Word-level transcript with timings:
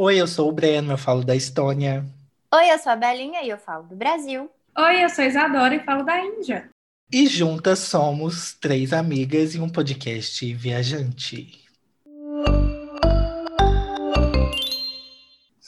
Oi, 0.00 0.16
eu 0.16 0.28
sou 0.28 0.48
o 0.48 0.52
Breno, 0.52 0.92
eu 0.92 0.96
falo 0.96 1.24
da 1.24 1.34
Estônia. 1.34 2.06
Oi, 2.54 2.70
eu 2.70 2.78
sou 2.78 2.92
a 2.92 2.94
Belinha 2.94 3.42
e 3.42 3.48
eu 3.48 3.58
falo 3.58 3.82
do 3.82 3.96
Brasil. 3.96 4.48
Oi, 4.78 5.02
eu 5.02 5.08
sou 5.10 5.24
a 5.24 5.26
Isadora 5.26 5.74
e 5.74 5.80
falo 5.80 6.04
da 6.04 6.24
Índia. 6.24 6.70
E 7.12 7.26
juntas 7.26 7.80
somos 7.80 8.52
três 8.60 8.92
amigas 8.92 9.56
e 9.56 9.60
um 9.60 9.68
podcast 9.68 10.54
viajante. 10.54 11.64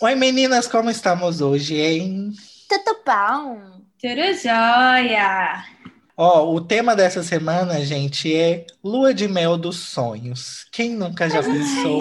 Oi, 0.01 0.15
meninas, 0.15 0.69
como 0.69 0.91
estamos 0.91 1.41
hoje, 1.41 1.75
hein? 1.75 2.33
Tudo 2.69 3.01
bom? 3.05 3.83
Tudo 4.01 4.33
jóia! 4.41 5.65
Ó, 6.17 6.55
o 6.55 6.61
tema 6.61 6.95
dessa 6.95 7.25
semana, 7.25 7.85
gente, 7.85 8.33
é 8.33 8.65
Lua 8.85 9.13
de 9.13 9.27
Mel 9.27 9.59
dos 9.59 9.81
Sonhos. 9.81 10.69
Quem 10.71 10.91
nunca 10.91 11.29
já 11.29 11.43
pensou? 11.43 12.01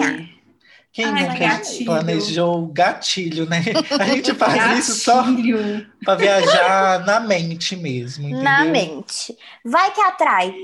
Quem 0.92 1.12
Ai, 1.12 1.12
nunca 1.14 1.34
gatilho. 1.38 1.84
planejou 1.84 2.66
gatilho, 2.68 3.46
né? 3.48 3.62
A 3.98 4.06
gente 4.06 4.34
faz 4.34 4.66
isso 4.66 4.94
só 4.96 5.22
Gatilho. 5.22 5.86
para 6.04 6.16
viajar 6.16 7.04
na 7.06 7.20
mente 7.20 7.76
mesmo, 7.76 8.28
entendeu? 8.28 8.42
Na 8.42 8.64
mente. 8.64 9.36
Vai 9.64 9.92
que 9.92 10.00
atrai. 10.00 10.54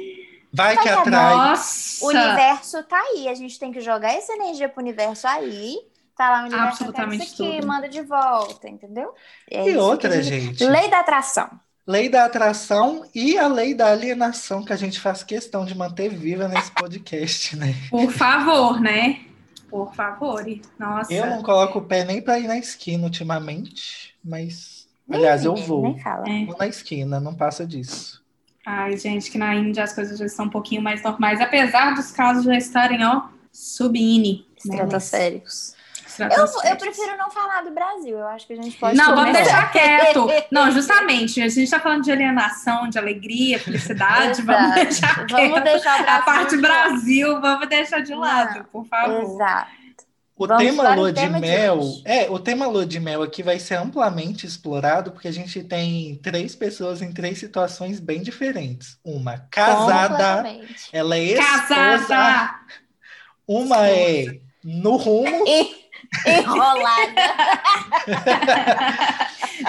Vai 0.53 0.79
que 0.79 0.89
Vai 0.89 0.89
que 0.89 0.89
atrai. 0.89 1.49
Nossa! 1.49 2.05
O 2.05 2.09
universo 2.09 2.83
tá 2.85 2.99
aí. 2.99 3.29
A 3.29 3.35
gente 3.35 3.59
tem 3.59 3.73
que 3.73 3.81
jogar 3.81 4.13
essa 4.13 4.33
energia 4.35 4.69
pro 4.69 4.83
universo 4.83 5.27
aí. 5.27 5.77
Tá 6.17 6.31
lá 6.31 6.43
o 6.45 6.47
universo 6.47 6.85
Absolutamente 6.85 7.25
isso 7.27 7.35
aqui, 7.35 7.61
tudo. 7.61 7.67
manda 7.67 7.89
de 7.89 8.03
volta, 8.03 8.69
entendeu? 8.69 9.15
É 9.51 9.69
E 9.69 9.77
outra, 9.77 10.11
que 10.11 10.17
a 10.17 10.23
gente. 10.23 10.65
Lei 10.65 10.89
da 10.89 11.01
atração. 11.01 11.61
Lei 11.87 12.09
da 12.09 12.25
atração 12.25 13.09
e 13.15 13.39
a 13.39 13.47
lei 13.47 13.73
da 13.75 13.91
alienação 13.93 14.65
que 14.65 14.73
a 14.73 14.77
gente 14.77 14.99
faz 15.01 15.23
questão 15.23 15.65
de 15.65 15.75
manter 15.77 16.09
viva 16.11 16.49
nesse 16.49 16.71
podcast, 16.73 17.57
né? 17.57 17.75
Por 17.89 18.11
favor, 18.11 18.81
né? 18.81 19.21
Por 19.69 19.95
favor. 19.95 20.45
Nossa. 20.79 21.13
Eu 21.13 21.27
não 21.27 21.43
coloco 21.43 21.79
o 21.79 21.83
pé 21.83 22.05
nem 22.05 22.21
para 22.23 22.39
ir 22.39 22.47
na 22.47 22.59
esquina 22.59 23.05
ultimamente, 23.05 24.15
mas 24.25 24.87
Nem 25.07 25.19
aliás 25.21 25.45
eu 25.45 25.55
vou. 25.55 25.83
Nem 25.83 25.99
fala. 25.99 26.29
É. 26.29 26.45
Vou 26.47 26.57
na 26.59 26.67
esquina, 26.67 27.21
não 27.21 27.35
passa 27.35 27.67
disso. 27.67 28.25
Ai, 28.65 28.97
gente, 28.97 29.31
que 29.31 29.39
na 29.39 29.55
Índia 29.55 29.85
as 29.85 29.93
coisas 29.93 30.19
já 30.19 30.27
estão 30.27 30.47
um 30.47 30.51
pouquinho 30.51 30.83
mais 30.83 31.03
normais, 31.03 31.41
apesar 31.41 31.95
dos 31.95 32.11
casos 32.11 32.45
já 32.45 32.57
estarem, 32.57 33.05
ó, 33.05 33.29
subindo. 33.53 34.45
Né? 34.65 34.79
Eu, 36.25 36.71
eu 36.71 36.77
prefiro 36.77 37.17
não 37.17 37.31
falar 37.31 37.63
do 37.63 37.71
Brasil. 37.71 38.19
Eu 38.19 38.27
acho 38.29 38.47
que 38.47 38.53
a 38.53 38.57
gente 38.57 38.77
pode. 38.77 38.97
Não, 38.97 39.15
vamos 39.15 39.33
deixar 39.33 39.71
quieto. 39.73 40.27
Não, 40.51 40.71
justamente, 40.71 41.41
a 41.43 41.49
gente 41.49 41.71
tá 41.71 41.79
falando 41.81 42.03
de 42.05 42.13
alienação, 42.13 42.89
de 42.89 42.99
alegria, 42.99 43.59
felicidade, 43.59 44.43
vamos 44.43 44.75
deixar 44.75 45.27
Vamos 45.29 45.53
quieto. 45.61 45.65
deixar 45.65 46.01
o 46.01 46.03
Brasil. 46.05 46.15
A 46.15 46.23
parte 46.23 46.57
de 46.57 46.63
Brasil, 46.63 47.41
vamos 47.41 47.69
deixar 47.69 48.01
de 48.01 48.13
Não, 48.13 48.21
lado, 48.21 48.65
por 48.73 48.87
favor. 48.87 49.23
Exato. 49.23 49.77
O 50.39 50.47
Vamos 50.47 50.63
tema 50.65 50.95
lua 50.95 51.11
de 51.13 51.19
tema 51.23 51.41
de 51.41 51.47
mel, 51.47 51.79
hoje. 51.79 52.03
é, 52.05 52.31
o 52.31 52.39
tema 52.39 52.67
lua 52.67 52.85
de 52.85 53.01
mel 53.01 53.23
aqui 53.23 53.43
vai 53.43 53.59
ser 53.59 53.77
amplamente 53.77 54.45
explorado 54.47 55.11
porque 55.11 55.29
a 55.29 55.33
gente 55.33 55.63
tem 55.65 56.15
três 56.23 56.55
pessoas 56.55 57.01
em 57.01 57.11
três 57.11 57.39
situações 57.39 57.99
bem 57.99 58.21
diferentes. 58.21 58.99
Uma 59.03 59.39
casada, 59.51 60.45
ela 60.93 61.17
é 61.17 61.23
esposa, 61.23 61.67
Casada! 61.75 62.55
uma 63.49 63.89
é 63.89 64.39
no 64.63 64.97
rumo 64.97 65.45
E- 65.47 65.86
Enrolada. 66.27 67.23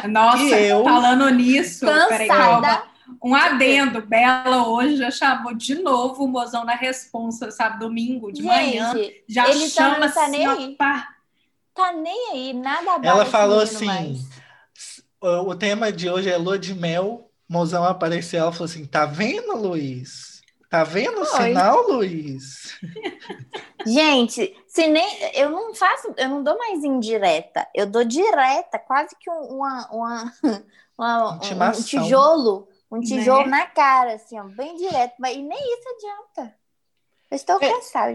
Nossa, 0.07 0.59
eu? 0.59 0.83
falando 0.83 1.29
nisso, 1.29 1.85
peraí, 1.85 2.27
calma. 2.27 2.61
Cansada. 2.61 2.97
Um 3.23 3.33
adendo, 3.33 4.01
Bela 4.01 4.67
hoje 4.67 4.97
já 4.97 5.09
chamou 5.09 5.53
de 5.53 5.75
novo 5.75 6.25
o 6.25 6.27
mozão 6.27 6.65
na 6.65 6.75
responsa, 6.75 7.49
sabe, 7.51 7.79
domingo 7.79 8.31
de 8.31 8.43
manhã. 8.43 8.93
Gente, 8.93 9.23
Já 9.27 9.49
ele 9.49 9.69
chama 9.69 10.09
tá 10.09 10.27
nem 10.27 10.45
assim, 10.45 10.65
aí. 10.65 10.75
tá 11.73 11.93
nem 11.93 12.31
aí, 12.31 12.53
nada 12.53 12.99
Ela 13.01 13.25
falou 13.25 13.61
assim, 13.61 13.85
mais. 13.85 14.27
O, 15.21 15.55
tema 15.55 15.91
de 15.91 16.09
hoje 16.09 16.29
é 16.29 16.37
lua 16.37 16.59
de 16.59 16.75
mel. 16.75 17.31
Mozão 17.49 17.83
apareceu, 17.83 18.41
ela 18.41 18.51
falou 18.51 18.65
assim: 18.65 18.85
tá 18.85 19.05
vendo, 19.05 19.55
Luiz? 19.55 20.41
Tá 20.69 20.83
vendo 20.83 21.21
o 21.21 21.25
sinal, 21.25 21.87
Luiz? 21.89 22.77
Gente, 23.85 24.53
se 24.77 24.87
nem 24.87 25.07
eu 25.33 25.49
não 25.49 25.73
faço, 25.73 26.13
eu 26.17 26.29
não 26.29 26.43
dou 26.43 26.55
mais 26.55 26.83
indireta, 26.83 27.67
eu 27.73 27.87
dou 27.87 28.03
direta, 28.03 28.77
quase 28.77 29.15
que 29.19 29.27
um, 29.27 29.57
uma, 29.57 29.87
uma, 29.91 30.33
uma- 30.95 31.33
um, 31.33 31.81
tijolo, 31.83 32.69
um 32.91 32.99
tijolo 32.99 33.45
Né? 33.45 33.57
na 33.57 33.65
cara, 33.65 34.13
assim, 34.13 34.39
ó, 34.39 34.43
bem 34.43 34.75
direto, 34.77 35.15
mas 35.17 35.35
e 35.35 35.41
nem 35.41 35.57
isso 35.57 35.89
adianta. 35.95 36.55
Eu 37.31 37.35
estou 37.35 37.57
É. 37.59 37.73
cansada? 37.73 38.11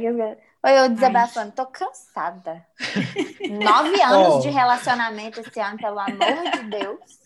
Olha, 0.65 0.77
eu 0.84 0.89
desabafando, 0.91 1.51
tô 1.51 1.67
cansada. 1.67 2.65
Nove 3.51 4.01
anos 4.01 4.34
Ó. 4.34 4.39
de 4.39 4.49
relacionamento 4.49 5.41
esse 5.41 5.59
ano, 5.59 5.77
pelo 5.77 5.99
amor 5.99 6.51
de 6.53 6.62
Deus. 6.71 7.22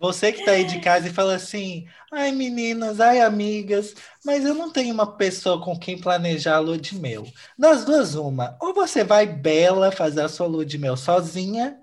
Você 0.00 0.32
que 0.32 0.42
tá 0.46 0.52
aí 0.52 0.64
de 0.64 0.80
casa 0.80 1.08
e 1.08 1.12
fala 1.12 1.34
assim: 1.34 1.86
ai 2.10 2.32
meninas, 2.32 3.00
ai 3.00 3.20
amigas, 3.20 3.94
mas 4.24 4.46
eu 4.46 4.54
não 4.54 4.72
tenho 4.72 4.94
uma 4.94 5.14
pessoa 5.14 5.62
com 5.62 5.78
quem 5.78 6.00
planejar 6.00 6.56
a 6.56 6.58
lua 6.58 6.78
de 6.78 6.98
mel. 6.98 7.26
Das 7.58 7.84
duas, 7.84 8.14
uma. 8.14 8.56
Ou 8.62 8.72
você 8.72 9.04
vai 9.04 9.26
bela 9.26 9.92
fazer 9.92 10.22
a 10.22 10.28
sua 10.28 10.46
lua 10.46 10.64
de 10.64 10.78
mel 10.78 10.96
sozinha, 10.96 11.78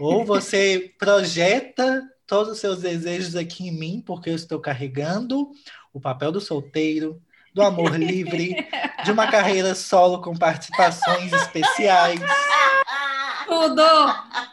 ou 0.00 0.24
você 0.24 0.92
projeta 0.98 2.02
todos 2.26 2.54
os 2.54 2.58
seus 2.58 2.80
desejos 2.80 3.36
aqui 3.36 3.68
em 3.68 3.72
mim, 3.72 4.02
porque 4.04 4.30
eu 4.30 4.34
estou 4.34 4.58
carregando 4.58 5.52
o 5.92 6.00
papel 6.00 6.32
do 6.32 6.40
solteiro, 6.40 7.22
do 7.54 7.62
amor 7.62 7.96
livre, 7.96 8.66
de 9.04 9.12
uma 9.12 9.30
carreira 9.30 9.76
solo 9.76 10.20
com 10.20 10.36
participações 10.36 11.32
especiais. 11.32 12.18
Tudo! 13.46 14.49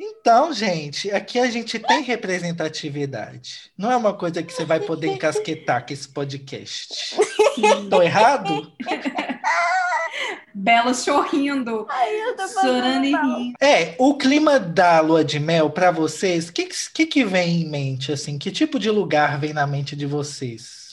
Então, 0.00 0.52
gente, 0.52 1.10
aqui 1.10 1.40
a 1.40 1.50
gente 1.50 1.76
tem 1.78 2.02
representatividade. 2.02 3.72
Não 3.76 3.90
é 3.90 3.96
uma 3.96 4.14
coisa 4.14 4.42
que 4.44 4.52
você 4.52 4.64
vai 4.64 4.78
poder 4.78 5.08
encasquetar 5.08 5.84
com 5.84 5.92
esse 5.92 6.08
podcast. 6.08 7.16
Tô 7.90 8.00
errado? 8.00 8.72
Bela 10.54 10.94
sorrindo, 10.94 11.86
Ai, 11.88 12.20
eu 12.20 12.36
tô 12.36 12.48
chorando 12.48 13.04
e 13.04 13.12
rindo. 13.12 13.56
É, 13.60 13.94
o 13.98 14.16
clima 14.16 14.58
da 14.58 15.00
lua 15.00 15.24
de 15.24 15.38
mel 15.38 15.70
para 15.70 15.90
vocês, 15.90 16.48
o 16.48 16.52
que, 16.52 16.68
que, 16.92 17.06
que 17.06 17.24
vem 17.24 17.62
em 17.62 17.68
mente, 17.68 18.12
assim? 18.12 18.38
Que 18.38 18.50
tipo 18.50 18.78
de 18.78 18.90
lugar 18.90 19.38
vem 19.38 19.52
na 19.52 19.66
mente 19.66 19.94
de 19.96 20.06
vocês? 20.06 20.90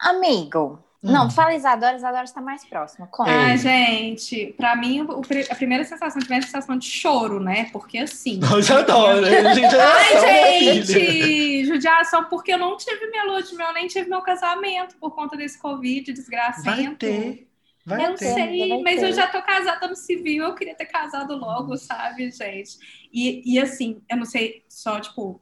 Amigo. 0.00 0.83
Não, 1.12 1.30
fala 1.30 1.54
Isadora, 1.54 1.96
Isadora 1.96 2.24
está 2.24 2.40
mais 2.40 2.64
próxima. 2.64 3.06
Conta. 3.06 3.30
Ai, 3.30 3.58
gente, 3.58 4.54
pra 4.56 4.74
mim, 4.74 5.02
o 5.02 5.20
a 5.50 5.54
primeira 5.54 5.84
sensação 5.84 6.20
que 6.20 6.28
vem 6.28 6.36
é 6.36 6.40
a 6.40 6.42
sensação 6.42 6.76
de 6.78 6.86
choro, 6.88 7.38
né? 7.38 7.68
Porque 7.72 7.98
assim. 7.98 8.38
Nós 8.38 8.70
adoro, 8.70 9.24
a 9.24 9.54
gente 9.54 9.74
é 9.74 9.80
Ai, 9.80 10.04
família. 10.14 10.82
gente! 10.84 11.64
Judiação, 11.66 12.24
porque 12.24 12.52
eu 12.52 12.58
não 12.58 12.76
tive 12.76 13.06
minha 13.08 13.24
lua 13.24 13.42
de 13.42 13.54
mel, 13.54 13.72
nem 13.74 13.86
tive 13.86 14.08
meu 14.08 14.22
casamento 14.22 14.96
por 14.96 15.10
conta 15.14 15.36
desse 15.36 15.58
Covid 15.58 16.12
desgracento. 16.12 16.64
Vai 16.70 16.94
ter, 16.96 17.48
vai 17.84 18.06
Eu 18.06 18.14
ter. 18.14 18.32
sei, 18.32 18.82
mas 18.82 19.00
ter. 19.00 19.06
eu 19.08 19.12
já 19.12 19.26
tô 19.26 19.42
casada 19.42 19.86
no 19.88 19.96
civil, 19.96 20.44
eu 20.44 20.54
queria 20.54 20.74
ter 20.74 20.86
casado 20.86 21.36
logo, 21.36 21.76
sabe, 21.76 22.30
gente? 22.30 22.78
E, 23.12 23.42
e 23.54 23.58
assim, 23.58 24.00
eu 24.10 24.16
não 24.16 24.24
sei, 24.24 24.64
só, 24.68 24.98
tipo, 25.00 25.40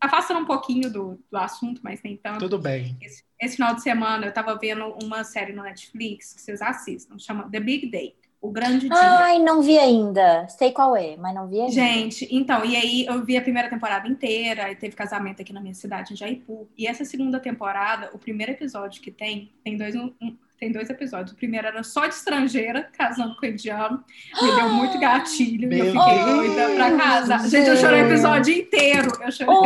afastando 0.00 0.40
um 0.40 0.44
pouquinho 0.46 0.90
do, 0.92 1.18
do 1.30 1.38
assunto, 1.38 1.80
mas 1.82 2.00
nem 2.02 2.16
tanto. 2.16 2.40
Tudo 2.40 2.58
bem. 2.58 2.96
Esse, 3.00 3.22
esse 3.44 3.56
final 3.56 3.74
de 3.74 3.82
semana 3.82 4.26
eu 4.26 4.32
tava 4.32 4.54
vendo 4.56 4.84
uma 5.02 5.22
série 5.24 5.52
no 5.52 5.62
Netflix 5.62 6.32
que 6.34 6.40
vocês 6.40 6.60
assistam, 6.62 7.18
chama 7.18 7.48
The 7.50 7.60
Big 7.60 7.90
Day, 7.90 8.14
O 8.40 8.50
Grande 8.50 8.88
Dia. 8.88 8.98
Ai, 8.98 9.38
não 9.38 9.62
vi 9.62 9.78
ainda. 9.78 10.46
Sei 10.48 10.70
qual 10.72 10.94
é, 10.96 11.16
mas 11.16 11.34
não 11.34 11.48
vi 11.48 11.60
ainda. 11.60 11.72
Gente, 11.72 12.28
então, 12.30 12.64
e 12.64 12.76
aí 12.76 13.06
eu 13.06 13.24
vi 13.24 13.36
a 13.36 13.42
primeira 13.42 13.68
temporada 13.70 14.06
inteira, 14.08 14.70
e 14.70 14.76
teve 14.76 14.94
casamento 14.94 15.40
aqui 15.40 15.52
na 15.52 15.60
minha 15.60 15.74
cidade, 15.74 16.12
em 16.12 16.16
Jaipu. 16.16 16.68
E 16.76 16.86
essa 16.86 17.04
segunda 17.04 17.40
temporada, 17.40 18.10
o 18.12 18.18
primeiro 18.18 18.52
episódio 18.52 19.00
que 19.00 19.10
tem, 19.10 19.50
tem 19.64 19.76
dois, 19.76 19.94
um- 19.96 20.12
tem 20.58 20.70
dois 20.72 20.88
episódios. 20.88 21.32
O 21.32 21.36
primeiro 21.36 21.66
era 21.66 21.82
só 21.82 22.06
de 22.06 22.14
estrangeira, 22.14 22.88
casando 22.96 23.36
com 23.36 23.46
indiano. 23.46 24.02
Me 24.40 24.54
deu 24.54 24.68
muito 24.70 24.98
gatilho 24.98 25.72
e 25.72 25.78
eu 25.78 25.84
Meu 25.92 25.92
fiquei 25.92 26.24
Deus! 26.24 26.36
doida 26.36 26.74
pra 26.74 26.96
casar. 26.96 27.48
Gente, 27.48 27.68
eu 27.68 27.76
chorei 27.76 28.02
o 28.02 28.06
episódio 28.06 28.54
inteiro. 28.54 29.08
Eu 29.20 29.32
chorei 29.32 29.54
o 29.54 29.64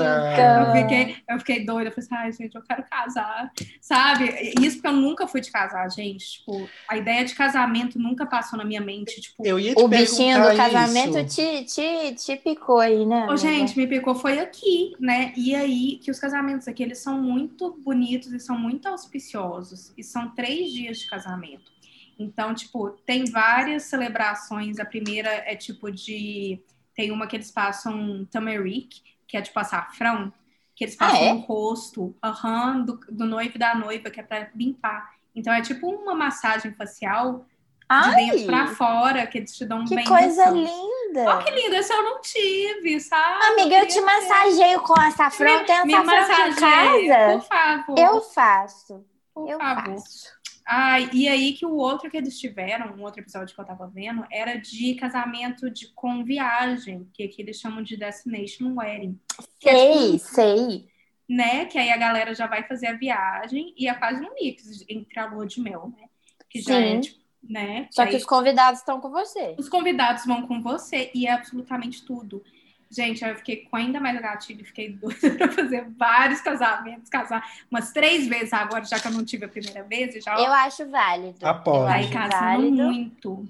eu 0.00 0.72
fiquei, 0.72 1.16
eu 1.28 1.38
fiquei 1.38 1.64
doida, 1.64 1.90
eu 1.90 1.92
falei 1.92 2.06
assim, 2.06 2.14
ai, 2.14 2.32
gente, 2.32 2.54
eu 2.54 2.62
quero 2.62 2.82
casar, 2.84 3.52
sabe? 3.80 4.52
Isso 4.60 4.76
porque 4.76 4.88
eu 4.88 4.92
nunca 4.92 5.26
fui 5.26 5.40
de 5.40 5.50
casar, 5.50 5.88
gente. 5.90 6.38
Tipo, 6.38 6.68
a 6.88 6.96
ideia 6.96 7.24
de 7.24 7.34
casamento 7.34 7.98
nunca 7.98 8.26
passou 8.26 8.58
na 8.58 8.64
minha 8.64 8.80
mente. 8.80 9.20
Tipo, 9.20 9.44
Eu 9.46 9.58
ia 9.58 9.74
te 9.74 9.82
O 9.82 9.88
bichinho 9.88 10.42
do 10.42 10.56
casamento 10.56 11.18
isso. 11.18 11.36
te, 11.36 11.64
te, 11.64 12.14
te 12.14 12.36
picou 12.36 12.78
aí, 12.80 13.04
né? 13.04 13.26
Ô, 13.30 13.36
gente, 13.36 13.76
me 13.76 13.86
picou 13.86 14.14
foi 14.14 14.38
aqui, 14.38 14.94
né? 14.98 15.32
E 15.36 15.54
aí 15.54 15.96
que 16.02 16.10
os 16.10 16.18
casamentos 16.18 16.66
aqui, 16.66 16.82
eles 16.82 16.98
são 16.98 17.20
muito 17.20 17.78
bonitos 17.84 18.32
e 18.32 18.40
são 18.40 18.58
muito 18.58 18.86
auspiciosos. 18.88 19.89
E 19.96 20.02
são 20.04 20.30
três 20.34 20.70
dias 20.72 20.98
de 20.98 21.08
casamento. 21.08 21.70
Então, 22.18 22.54
tipo, 22.54 22.90
tem 23.06 23.24
várias 23.30 23.84
celebrações. 23.84 24.78
A 24.78 24.84
primeira 24.84 25.30
é 25.30 25.56
tipo 25.56 25.90
de... 25.90 26.60
Tem 26.94 27.10
uma 27.10 27.26
que 27.26 27.36
eles 27.36 27.50
passam 27.50 28.26
turmeric, 28.30 29.00
que 29.26 29.36
é 29.36 29.42
tipo 29.42 29.58
açafrão. 29.58 30.32
Que 30.76 30.84
eles 30.84 30.96
Ah, 30.98 31.06
passam 31.06 31.22
é? 31.22 31.32
no 31.32 31.40
rosto, 31.40 32.14
aham, 32.22 32.80
do, 32.82 33.00
do 33.10 33.24
noivo 33.26 33.52
e 33.54 33.58
da 33.58 33.74
noiva, 33.74 34.10
que 34.10 34.20
é 34.20 34.22
pra 34.22 34.50
limpar. 34.54 35.14
Então, 35.34 35.52
é 35.52 35.62
tipo 35.62 35.88
uma 35.88 36.14
massagem 36.14 36.72
facial 36.74 37.46
Ai, 37.88 38.14
dentro 38.26 38.46
pra 38.46 38.66
fora, 38.68 39.26
que 39.26 39.38
eles 39.38 39.56
te 39.56 39.64
dão 39.64 39.84
que 39.84 39.94
benção. 39.96 40.16
coisa 40.16 40.50
linda. 40.50 41.24
Ó, 41.26 41.38
que 41.38 41.50
lindo, 41.50 41.74
esse 41.74 41.92
eu 41.92 42.02
não 42.02 42.20
tive, 42.20 43.00
sabe? 43.00 43.44
Amiga, 43.46 43.78
eu 43.80 43.86
te 43.88 43.94
ter. 43.94 44.00
massageio 44.00 44.80
com 44.82 45.00
açafrão. 45.00 45.64
Tem 45.64 45.86
Me 45.86 45.94
açafrão 45.94 46.22
aqui 46.22 46.50
em 46.50 46.54
casa? 46.54 47.38
por 47.38 47.48
favor. 47.48 47.98
Eu 47.98 48.20
faço. 48.20 49.04
Por 49.34 49.48
Eu 49.48 49.58
favor. 49.58 49.94
faço. 49.96 50.40
Ai, 50.66 51.10
e 51.12 51.28
aí 51.28 51.52
que 51.54 51.66
o 51.66 51.74
outro 51.74 52.08
que 52.10 52.16
eles 52.16 52.38
tiveram, 52.38 52.94
um 52.94 53.02
outro 53.02 53.20
episódio 53.20 53.52
que 53.54 53.60
eu 53.60 53.64
tava 53.64 53.88
vendo, 53.88 54.24
era 54.30 54.56
de 54.56 54.94
casamento 54.94 55.68
de, 55.70 55.88
com 55.94 56.22
viagem, 56.24 57.08
que 57.12 57.24
aqui 57.24 57.42
eles 57.42 57.58
chamam 57.58 57.82
de 57.82 57.96
Destination 57.96 58.74
Wedding. 58.76 59.18
É 59.64 59.70
Sei, 59.72 60.12
tipo, 60.12 60.24
sei. 60.26 60.88
né? 61.28 61.64
Que 61.64 61.76
aí 61.78 61.90
a 61.90 61.96
galera 61.96 62.34
já 62.34 62.46
vai 62.46 62.62
fazer 62.68 62.86
a 62.88 62.92
viagem 62.92 63.74
e 63.76 63.88
é 63.88 63.94
quase 63.94 64.24
um 64.24 64.32
mix 64.34 64.84
entre 64.88 65.18
a 65.18 65.26
lua 65.26 65.46
de 65.46 65.60
mel, 65.60 65.92
né? 65.96 66.06
Que 66.48 66.60
já 66.60 66.74
Sim. 66.76 66.82
é, 66.96 67.00
tipo, 67.00 67.20
né? 67.42 67.88
Só 67.90 68.02
Aí 68.02 68.10
que 68.10 68.16
os 68.16 68.24
convidados 68.24 68.80
estão 68.80 69.00
com 69.00 69.10
você. 69.10 69.56
os 69.58 69.68
convidados 69.68 70.24
vão 70.26 70.46
com 70.46 70.60
você 70.62 71.10
e 71.14 71.26
é 71.26 71.32
absolutamente 71.32 72.04
tudo. 72.04 72.44
Gente, 72.90 73.24
eu 73.24 73.36
fiquei 73.36 73.64
com 73.64 73.76
ainda 73.76 74.00
mais 74.00 74.20
gatilho, 74.20 74.64
fiquei 74.64 74.90
doida 74.90 75.30
pra 75.38 75.52
fazer 75.52 75.88
vários 75.96 76.40
casamentos, 76.40 77.08
casar 77.08 77.42
umas 77.70 77.92
três 77.92 78.26
vezes 78.26 78.52
agora, 78.52 78.84
já 78.84 78.98
que 78.98 79.06
eu 79.06 79.12
não 79.12 79.24
tive 79.24 79.44
a 79.44 79.48
primeira 79.48 79.84
vez, 79.84 80.14
já 80.24 80.34
Eu 80.36 80.52
acho 80.52 80.90
válido. 80.90 81.46
Apoio. 81.46 81.76
Eu 81.80 81.84
vai 81.84 82.08
casando 82.10 82.30
válido. 82.32 82.82
muito. 82.82 83.48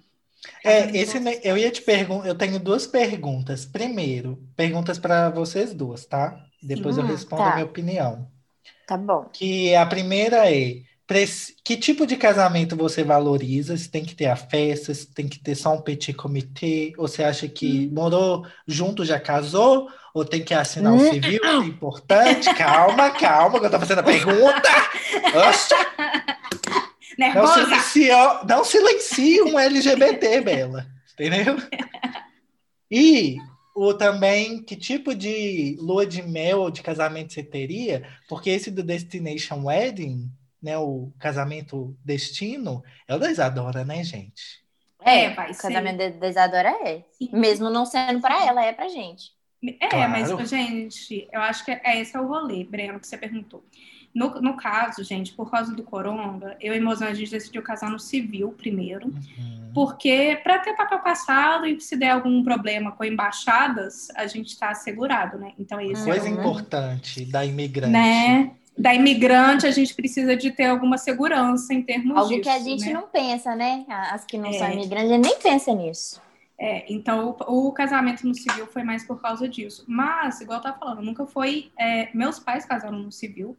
É, 0.65 0.97
esse 0.97 1.19
eu 1.43 1.57
ia 1.57 1.71
te 1.71 1.83
perguntar, 1.83 2.29
eu 2.29 2.35
tenho 2.35 2.59
duas 2.59 2.87
perguntas. 2.87 3.65
Primeiro, 3.67 4.39
perguntas 4.57 4.99
para 4.99 5.31
vocês 5.31 5.75
duas, 5.75 6.05
tá? 6.07 6.39
Depois 6.63 6.97
eu 6.97 7.05
Hum, 7.05 7.07
respondo 7.07 7.43
tá. 7.43 7.51
a 7.51 7.55
minha 7.55 7.65
opinião. 7.65 8.31
Tá 8.87 8.97
bom. 8.97 9.31
Que 9.33 9.75
a 9.75 9.87
primeira 9.87 10.51
é, 10.53 10.83
que 11.65 11.77
tipo 11.77 12.07
de 12.07 12.17
casamento 12.17 12.77
você 12.77 13.03
valoriza? 13.03 13.77
Se 13.77 13.89
tem 13.91 14.05
que 14.05 14.15
ter 14.15 14.27
a 14.27 14.37
festa, 14.37 14.95
se 14.95 15.07
tem 15.13 15.29
que 15.29 15.39
ter 15.39 15.55
só 15.55 15.75
um 15.75 15.81
petit 15.83 16.13
comité, 16.13 16.93
ou 16.97 17.09
você 17.09 17.25
acha 17.25 17.49
que 17.49 17.89
Hum. 17.91 17.95
morou 17.95 18.47
junto, 18.67 19.05
já 19.05 19.19
casou, 19.19 19.89
ou 20.15 20.25
tem 20.25 20.43
que 20.45 20.55
assinar 20.55 20.93
o 20.93 20.97
Hum. 20.97 21.11
civil? 21.13 21.41
É 21.45 21.57
importante, 21.57 22.53
calma, 22.55 23.11
calma, 23.11 23.59
que 23.59 23.67
eu 23.67 23.71
tô 23.71 23.79
fazendo 23.81 23.99
a 24.01 24.03
pergunta. 24.05 24.69
Oxa, 25.49 25.77
não, 27.19 27.27
Nervosa! 27.27 27.65
silencio, 27.65 28.17
não 28.49 28.65
silencie 28.65 29.43
um 29.43 29.59
LGBT, 29.59 30.41
Bela. 30.43 30.87
Entendeu? 31.15 31.57
E 32.91 33.37
o 33.75 33.95
também, 33.95 34.63
que 34.63 34.75
tipo 34.75 35.15
de 35.15 35.77
lua 35.81 36.05
de 36.05 36.23
mel 36.23 36.61
ou 36.61 36.71
de 36.71 36.83
casamento 36.83 37.33
você 37.33 37.43
teria? 37.43 38.03
Porque 38.29 38.51
esse 38.51 38.71
do 38.71 38.83
Destination 38.83 39.65
Wedding, 39.65 40.29
né, 40.63 40.77
o 40.79 41.13
casamento 41.19 41.97
destino, 42.05 42.83
é 43.09 43.15
o 43.15 43.19
da 43.19 43.31
Isadora, 43.31 43.85
né, 43.85 44.03
gente? 44.05 44.61
É, 45.03 45.25
É, 45.25 45.31
vai 45.35 45.51
o 45.51 45.55
ser. 45.55 45.63
casamento 45.63 45.99
de 45.99 46.11
desadora 46.11 46.71
é. 46.87 47.05
Sim. 47.13 47.31
Mesmo 47.33 47.71
não 47.71 47.87
sendo 47.87 48.21
pra 48.21 48.45
ela, 48.47 48.65
é 48.65 48.73
pra 48.73 48.89
gente. 48.89 49.33
É, 49.81 49.89
Claro. 49.89 50.11
mas, 50.11 50.49
gente, 50.49 51.29
eu 51.33 51.41
acho 51.41 51.65
que 51.65 51.71
é, 51.71 52.01
esse 52.01 52.17
é 52.17 52.21
o 52.21 52.27
rolê, 52.27 52.65
Breno, 52.65 52.99
que 53.01 53.07
você 53.07 53.17
perguntou. 53.17 53.65
No, 54.15 54.41
no 54.41 54.57
caso, 54.57 55.05
gente, 55.05 55.33
por 55.33 55.51
causa 55.51 55.73
do 55.75 55.85
coronga, 55.85 56.57
eu 56.61 56.75
e 56.75 56.81
Mozão, 56.81 57.07
a 57.09 57.15
gente 57.15 57.31
decidiu 57.31 57.63
casar 57.63 57.91
no 57.91 57.99
civil 57.99 58.53
primeiro. 58.53 59.07
Uhum. 59.07 59.71
Porque 59.73 60.41
para 60.43 60.59
ter 60.59 60.75
papel 60.75 60.99
passado 60.99 61.65
e 61.67 61.81
se 61.81 61.97
der 61.97 62.11
algum 62.11 62.43
problema 62.43 62.91
com 62.91 63.05
embaixadas, 63.05 64.09
a 64.17 64.27
gente 64.27 64.49
está 64.49 64.71
assegurado, 64.71 65.39
né? 65.39 65.53
Então 65.59 65.81
esse 65.81 66.05
Coisa 66.05 66.27
é 66.29 66.31
o, 66.33 66.35
importante 66.35 67.25
da 67.25 67.45
imigrante. 67.45 67.93
né? 67.93 68.51
Da 68.79 68.95
imigrante, 68.95 69.67
a 69.67 69.71
gente 69.71 69.95
precisa 69.95 70.35
de 70.37 70.51
ter 70.51 70.65
alguma 70.67 70.97
segurança 70.97 71.75
em 71.75 71.83
termos 71.83 72.17
Algo 72.17 72.29
disso, 72.31 72.43
que 72.43 72.49
a 72.49 72.59
gente 72.59 72.87
né? 72.87 72.93
não 72.93 73.07
pensa, 73.09 73.55
né? 73.55 73.85
As 73.89 74.25
que 74.25 74.39
não 74.39 74.49
É. 74.49 74.53
são 74.55 74.71
imigrantes, 74.73 75.11
a 75.11 75.15
gente 75.15 75.27
nem 75.27 75.39
pensa 75.39 75.75
nisso. 75.75 76.21
É, 76.59 76.85
então 76.93 77.37
o, 77.49 77.69
o 77.69 77.73
casamento 77.73 78.27
no 78.27 78.35
civil 78.35 78.67
foi 78.67 78.83
mais 78.83 79.05
por 79.05 79.21
causa 79.21 79.49
disso. 79.49 79.85
Mas, 79.89 80.41
igual 80.41 80.59
eu 80.59 80.63
tava 80.63 80.79
falando, 80.79 81.03
nunca 81.03 81.27
foi. 81.27 81.71
é, 81.79 82.09
meus 82.15 82.39
pais 82.39 82.65
casaram 82.65 82.99
no 82.99 83.13
civil. 83.13 83.57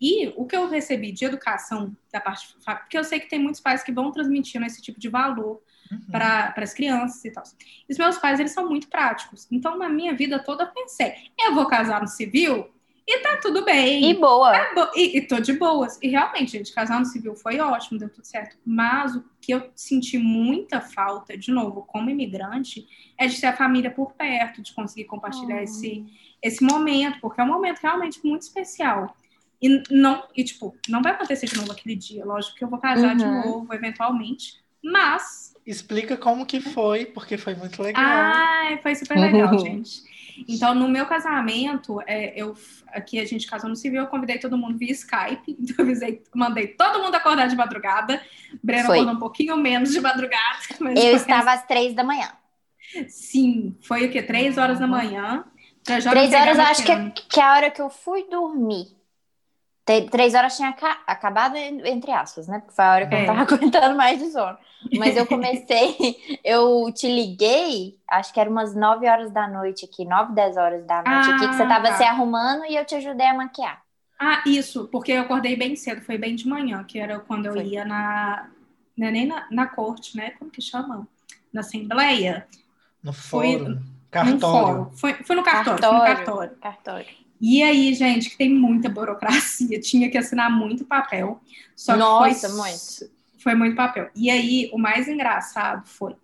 E 0.00 0.32
o 0.36 0.46
que 0.46 0.56
eu 0.56 0.68
recebi 0.68 1.12
de 1.12 1.24
educação 1.24 1.94
da 2.12 2.20
parte. 2.20 2.54
Porque 2.64 2.96
eu 2.96 3.04
sei 3.04 3.20
que 3.20 3.28
tem 3.28 3.38
muitos 3.38 3.60
pais 3.60 3.82
que 3.82 3.92
vão 3.92 4.10
transmitindo 4.10 4.64
esse 4.66 4.80
tipo 4.82 4.98
de 5.00 5.08
valor 5.08 5.60
Uhum. 5.92 5.98
para 6.12 6.54
as 6.56 6.72
crianças 6.72 7.24
e 7.24 7.32
tal. 7.32 7.42
E 7.88 7.92
os 7.92 7.98
meus 7.98 8.16
pais, 8.16 8.38
eles 8.38 8.52
são 8.52 8.68
muito 8.68 8.88
práticos. 8.88 9.48
Então, 9.50 9.76
na 9.76 9.88
minha 9.88 10.14
vida 10.14 10.38
toda, 10.38 10.62
eu 10.62 10.68
pensei, 10.68 11.12
eu 11.36 11.52
vou 11.52 11.66
casar 11.66 12.00
no 12.00 12.06
civil 12.06 12.68
e 13.12 13.18
tá 13.20 13.36
tudo 13.38 13.64
bem. 13.64 14.10
E 14.10 14.14
boa. 14.14 14.52
Tá 14.52 14.72
bo- 14.74 14.90
E, 14.96 15.18
e 15.18 15.20
tô 15.26 15.40
de 15.40 15.52
boas. 15.54 15.98
E 16.02 16.08
realmente, 16.08 16.52
gente, 16.52 16.72
casar 16.72 16.98
no 17.00 17.06
civil 17.06 17.34
foi 17.34 17.58
ótimo, 17.60 17.98
deu 17.98 18.08
tudo 18.08 18.24
certo. 18.24 18.56
Mas 18.64 19.14
o 19.16 19.24
que 19.40 19.52
eu 19.52 19.70
senti 19.74 20.18
muita 20.18 20.80
falta, 20.80 21.36
de 21.36 21.50
novo, 21.50 21.82
como 21.82 22.08
imigrante, 22.10 22.86
é 23.18 23.26
de 23.26 23.40
ter 23.40 23.48
a 23.48 23.56
família 23.56 23.90
por 23.90 24.12
perto, 24.12 24.62
de 24.62 24.72
conseguir 24.72 25.04
compartilhar 25.04 25.58
Oh. 25.58 25.62
esse, 25.64 26.04
esse 26.42 26.62
momento, 26.64 27.18
porque 27.20 27.40
é 27.40 27.44
um 27.44 27.48
momento 27.48 27.78
realmente 27.80 28.20
muito 28.24 28.42
especial. 28.42 29.14
E 29.62 29.82
não, 29.90 30.24
e 30.34 30.42
tipo, 30.42 30.74
não 30.88 31.02
vai 31.02 31.12
acontecer 31.12 31.46
de 31.46 31.56
novo 31.56 31.70
aquele 31.72 31.94
dia. 31.96 32.24
Lógico 32.24 32.56
que 32.56 32.64
eu 32.64 32.68
vou 32.68 32.78
casar 32.78 33.14
de 33.14 33.24
Uhum. 33.24 33.42
novo, 33.44 33.74
eventualmente. 33.74 34.54
Mas 34.82 35.50
Explica 35.66 36.16
como 36.16 36.46
que 36.46 36.58
foi, 36.60 37.04
porque 37.04 37.36
foi 37.36 37.54
muito 37.54 37.82
legal. 37.82 38.02
Ai, 38.02 38.78
foi 38.82 38.94
super 38.94 39.18
legal, 39.18 39.56
gente. 39.60 40.02
Então, 40.48 40.74
no 40.74 40.88
meu 40.88 41.06
casamento, 41.06 42.00
é, 42.06 42.32
eu 42.40 42.56
aqui 42.88 43.18
a 43.18 43.24
gente 43.24 43.46
casou 43.46 43.68
no 43.68 43.76
civil, 43.76 44.00
eu 44.00 44.06
convidei 44.06 44.38
todo 44.38 44.56
mundo 44.56 44.78
via 44.78 44.92
Skype. 44.92 45.56
Então, 45.60 45.76
eu 45.78 45.84
avisei, 45.84 46.22
mandei 46.34 46.68
todo 46.68 47.02
mundo 47.02 47.14
acordar 47.14 47.46
de 47.46 47.56
madrugada. 47.56 48.20
Breno 48.62 48.86
Foi. 48.86 48.96
acordou 48.96 49.14
um 49.14 49.18
pouquinho 49.18 49.56
menos 49.56 49.92
de 49.92 50.00
madrugada. 50.00 50.58
Mas 50.80 51.02
Eu 51.02 51.16
estava 51.16 51.52
às 51.52 51.66
três 51.66 51.94
da 51.94 52.02
manhã. 52.02 52.32
Sim, 53.08 53.76
foi 53.82 54.06
o 54.06 54.10
quê? 54.10 54.22
Três 54.22 54.58
horas 54.58 54.78
da 54.78 54.86
manhã. 54.86 55.44
Já 55.86 56.10
me 56.10 56.28
Três 56.28 56.34
horas, 56.34 56.58
eu 56.58 56.64
acho 56.64 56.84
que, 56.84 56.92
é 56.92 57.10
que 57.10 57.40
é 57.40 57.42
a 57.42 57.52
hora 57.52 57.70
que 57.70 57.80
eu 57.80 57.88
fui 57.88 58.28
dormir. 58.28 58.99
Três 60.10 60.34
horas 60.34 60.56
tinha 60.56 60.68
aca- 60.68 61.02
acabado, 61.06 61.56
en- 61.56 61.84
entre 61.86 62.12
aspas, 62.12 62.46
né? 62.46 62.60
Porque 62.60 62.74
foi 62.74 62.84
a 62.84 62.92
hora 62.94 63.06
que 63.08 63.14
eu 63.14 63.18
É. 63.18 63.26
não 63.26 63.26
tava 63.26 63.42
aguentando 63.56 63.96
mais 63.96 64.18
de 64.18 64.30
sono. 64.30 64.56
Mas 64.94 65.16
eu 65.16 65.26
comecei, 65.26 65.96
eu 66.44 66.92
te 66.92 67.08
liguei, 67.08 67.98
acho 68.08 68.32
que 68.32 68.40
era 68.40 68.48
umas 68.50 68.74
nove 68.74 69.08
horas 69.08 69.30
da 69.32 69.48
noite 69.48 69.84
aqui, 69.84 70.04
nove, 70.04 70.32
dez 70.34 70.56
horas 70.56 70.84
da 70.86 71.02
noite 71.02 71.30
aqui, 71.30 71.48
que 71.48 71.54
você 71.54 71.64
Ah, 71.64 71.68
tava 71.68 71.88
tá. 71.88 71.96
se 71.96 72.04
arrumando 72.04 72.64
e 72.66 72.76
eu 72.76 72.84
te 72.84 72.94
ajudei 72.94 73.26
a 73.26 73.34
maquiar. 73.34 73.82
Ah, 74.18 74.42
isso, 74.46 74.86
porque 74.88 75.12
eu 75.12 75.22
acordei 75.22 75.56
bem 75.56 75.74
cedo, 75.76 76.02
foi 76.02 76.18
bem 76.18 76.34
de 76.36 76.46
manhã, 76.46 76.84
que 76.84 76.98
era 76.98 77.18
quando 77.20 77.46
eu 77.46 77.52
Foi. 77.54 77.64
ia 77.66 77.84
na. 77.84 78.48
Não 78.96 79.06
é 79.08 79.10
nem 79.10 79.26
na, 79.26 79.46
na 79.50 79.66
corte, 79.66 80.16
né? 80.16 80.30
Como 80.32 80.50
que 80.50 80.60
chama? 80.60 81.08
Na 81.52 81.60
Assembleia. 81.60 82.46
No 83.02 83.12
Foi 83.12 83.58
fórum, 83.58 83.80
cartório. 84.10 84.40
fórum. 84.40 84.90
Foi, 84.92 85.14
foi 85.24 85.36
no 85.36 85.42
cartório, 85.42 85.82
foi 85.82 85.92
no 85.98 86.04
Cartório. 86.04 86.56
cartório. 86.56 87.06
E 87.40 87.62
aí, 87.62 87.94
gente, 87.94 88.30
que 88.30 88.36
tem 88.36 88.52
muita 88.52 88.88
burocracia, 88.88 89.80
tinha 89.80 90.10
que 90.10 90.18
assinar 90.18 90.50
muito 90.50 90.84
papel. 90.84 91.40
Só 91.74 91.98
que 91.98 91.98
Nossa, 91.98 92.48
foi, 92.48 92.56
muito. 92.56 93.10
Foi 93.42 93.54
muito 93.54 93.76
papel. 93.76 94.10
E 94.14 94.30
aí, 94.30 94.70
o 94.72 94.78
mais 94.78 95.08
engraçado 95.08 95.86
foi 95.86 96.14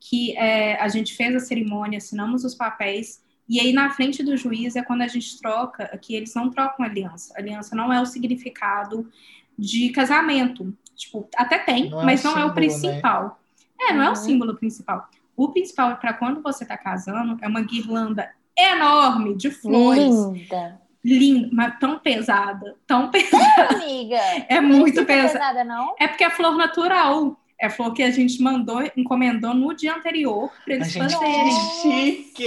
que 0.00 0.36
é, 0.36 0.80
a 0.80 0.88
gente 0.88 1.14
fez 1.14 1.34
a 1.34 1.40
cerimônia, 1.40 1.98
assinamos 1.98 2.44
os 2.44 2.54
papéis, 2.54 3.22
e 3.48 3.58
aí 3.60 3.72
na 3.72 3.90
frente 3.90 4.22
do 4.22 4.36
juiz 4.36 4.76
é 4.76 4.82
quando 4.82 5.02
a 5.02 5.08
gente 5.08 5.38
troca, 5.40 5.96
que 5.98 6.14
eles 6.14 6.34
não 6.34 6.50
trocam 6.50 6.84
aliança. 6.84 7.34
Aliança 7.36 7.74
não 7.74 7.92
é 7.92 8.00
o 8.00 8.06
significado 8.06 9.10
de 9.58 9.90
casamento. 9.90 10.76
Tipo, 10.94 11.28
até 11.36 11.58
tem, 11.58 11.90
Não 11.90 12.02
é 12.02 12.04
mas 12.04 12.24
o 12.24 12.24
não 12.24 12.38
é 12.38 12.44
o 12.44 12.54
símbolo, 12.54 12.54
principal. 12.54 13.40
É, 13.80 13.92
não 13.92 14.02
é 14.02 14.10
o 14.10 14.10
Uhum. 14.10 14.16
símbolo 14.16 14.56
principal. 14.56 15.08
O 15.36 15.50
principal 15.52 15.90
é 15.92 15.94
para 15.96 16.14
quando 16.14 16.42
você 16.42 16.64
tá 16.64 16.76
casando, 16.76 17.38
é 17.42 17.48
uma 17.48 17.62
guirlanda 17.62 18.30
enorme 18.58 19.36
de 19.36 19.50
flores. 19.50 20.14
Linda. 20.14 20.80
Linda, 21.04 21.48
mas 21.52 21.78
tão 21.78 21.98
pesada, 22.00 22.74
tão 22.86 23.10
pesada. 23.12 23.74
Amiga. 23.76 24.18
É 24.48 24.60
não 24.60 24.78
muito 24.78 25.04
pesada. 25.04 25.32
pesada, 25.38 25.64
não? 25.64 25.94
É 26.00 26.08
porque 26.08 26.24
é 26.24 26.30
flor 26.30 26.56
natural. 26.56 27.38
É 27.58 27.70
flor 27.70 27.92
que 27.94 28.02
a 28.02 28.10
gente 28.10 28.42
mandou, 28.42 28.82
encomendou 28.96 29.54
no 29.54 29.74
dia 29.74 29.94
anterior 29.94 30.50
para 30.64 30.74
A 30.74 30.76
eles 30.76 30.92
gente 30.92 31.10
fazerem. 31.14 31.50
chique! 31.80 32.44